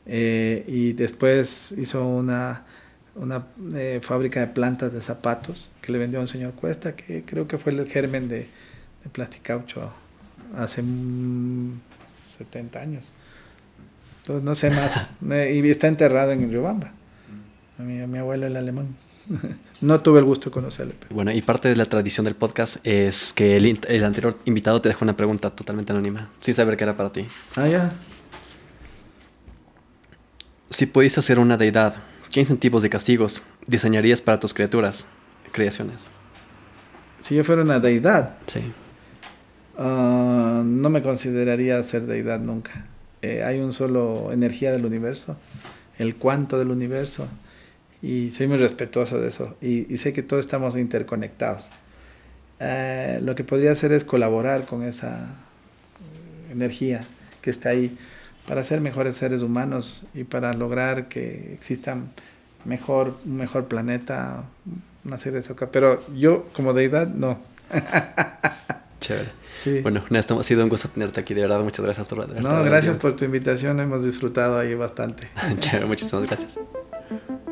Eh, 0.05 0.63
y 0.67 0.93
después 0.93 1.73
hizo 1.79 2.07
una, 2.07 2.63
una 3.15 3.47
eh, 3.73 3.99
fábrica 4.03 4.39
de 4.39 4.47
plantas 4.47 4.93
de 4.93 5.01
zapatos 5.01 5.71
que 5.81 5.91
le 5.91 5.97
vendió 5.97 6.19
a 6.19 6.21
un 6.21 6.27
señor 6.27 6.53
Cuesta, 6.53 6.95
que 6.95 7.23
creo 7.23 7.47
que 7.47 7.57
fue 7.57 7.71
el 7.71 7.87
germen 7.87 8.29
de, 8.29 8.41
de 9.03 9.09
Plasticaucho 9.11 9.91
hace 10.55 10.83
70 12.23 12.79
años. 12.79 13.11
Entonces 14.21 14.43
no 14.43 14.53
sé 14.53 14.69
más. 14.69 15.09
y 15.23 15.67
está 15.71 15.87
enterrado 15.87 16.31
en 16.33 16.51
Riobamba. 16.51 16.91
A 17.77 17.81
mi, 17.83 18.01
a 18.01 18.07
mi 18.07 18.17
abuelo 18.17 18.47
el 18.47 18.55
alemán. 18.55 18.95
no 19.81 20.01
tuve 20.01 20.19
el 20.19 20.25
gusto 20.25 20.49
de 20.49 20.53
conocerle. 20.53 20.95
Bueno, 21.09 21.31
y 21.31 21.41
parte 21.41 21.67
de 21.69 21.75
la 21.75 21.85
tradición 21.85 22.25
del 22.25 22.35
podcast 22.35 22.77
es 22.85 23.33
que 23.33 23.57
el, 23.57 23.79
el, 23.87 24.03
anterior 24.03 24.37
invitado 24.45 24.81
te 24.81 24.89
dejó 24.89 25.03
una 25.03 25.17
pregunta 25.17 25.49
totalmente 25.49 25.91
anónima, 25.91 26.29
sin 26.41 26.53
saber 26.53 26.77
qué 26.77 26.83
era 26.83 26.95
para 26.95 27.11
ti. 27.11 27.25
Ah, 27.55 27.67
ya. 27.67 27.91
Si 30.69 30.85
pudiese 30.85 31.21
ser 31.21 31.39
una 31.39 31.57
deidad, 31.57 31.95
¿qué 32.31 32.41
incentivos 32.41 32.83
y 32.85 32.89
castigos 32.89 33.43
diseñarías 33.67 34.21
para 34.21 34.39
tus 34.39 34.53
criaturas, 34.53 35.07
creaciones? 35.51 36.03
Si 37.21 37.35
yo 37.35 37.43
fuera 37.43 37.63
una 37.63 37.79
deidad. 37.79 38.37
Sí. 38.47 38.61
Uh, 39.77 40.63
no 40.63 40.89
me 40.89 41.01
consideraría 41.01 41.81
ser 41.83 42.05
deidad 42.05 42.39
nunca. 42.39 42.85
Eh, 43.21 43.43
hay 43.43 43.59
un 43.59 43.73
solo 43.73 44.31
energía 44.31 44.71
del 44.71 44.85
universo, 44.85 45.37
el 45.97 46.15
cuanto 46.15 46.59
del 46.59 46.71
universo 46.71 47.27
y 48.05 48.29
soy 48.29 48.47
muy 48.47 48.57
respetuoso 48.57 49.19
de 49.19 49.29
eso 49.29 49.57
y, 49.61 49.97
sé 49.97 50.13
que 50.13 50.21
todos 50.21 50.45
estamos 50.45 50.77
interconectados. 50.77 51.71
Eh, 52.59 53.19
lo 53.23 53.33
que 53.33 53.43
podría 53.43 53.71
hacer 53.71 53.91
es 53.91 54.03
colaborar 54.03 54.65
con 54.65 54.83
esa 54.83 55.35
energía 56.51 57.03
que 57.41 57.49
está 57.49 57.69
ahí 57.69 57.97
para 58.47 58.63
ser 58.63 58.79
mejores 58.79 59.15
seres 59.15 59.41
humanos 59.41 60.03
y 60.13 60.23
para 60.23 60.53
lograr 60.53 61.07
que 61.07 61.53
exista 61.53 61.97
mejor, 62.63 63.17
un 63.25 63.37
mejor 63.37 63.65
planeta, 63.65 64.43
una 65.03 65.17
serie 65.17 65.41
de 65.41 65.47
cosas. 65.47 65.69
Pero 65.71 66.05
yo 66.15 66.47
como 66.53 66.73
deidad 66.73 67.07
no. 67.07 67.39
Chévere. 69.01 69.29
Sí. 69.57 69.79
Bueno, 69.81 70.05
Néstor, 70.11 70.39
ha 70.39 70.43
sido 70.43 70.61
un 70.63 70.69
gusto 70.69 70.89
tenerte 70.89 71.21
aquí, 71.21 71.33
de 71.33 71.41
verdad. 71.41 71.61
Muchas 71.61 71.83
gracias 71.83 72.07
por 72.07 72.29
No, 72.39 72.63
gracias 72.63 72.97
por 72.97 73.15
tu 73.15 73.25
invitación, 73.25 73.79
hemos 73.79 74.05
disfrutado 74.05 74.59
ahí 74.59 74.75
bastante. 74.75 75.27
Chévere, 75.59 75.87
muchísimas 75.87 76.27
gracias. 76.27 76.59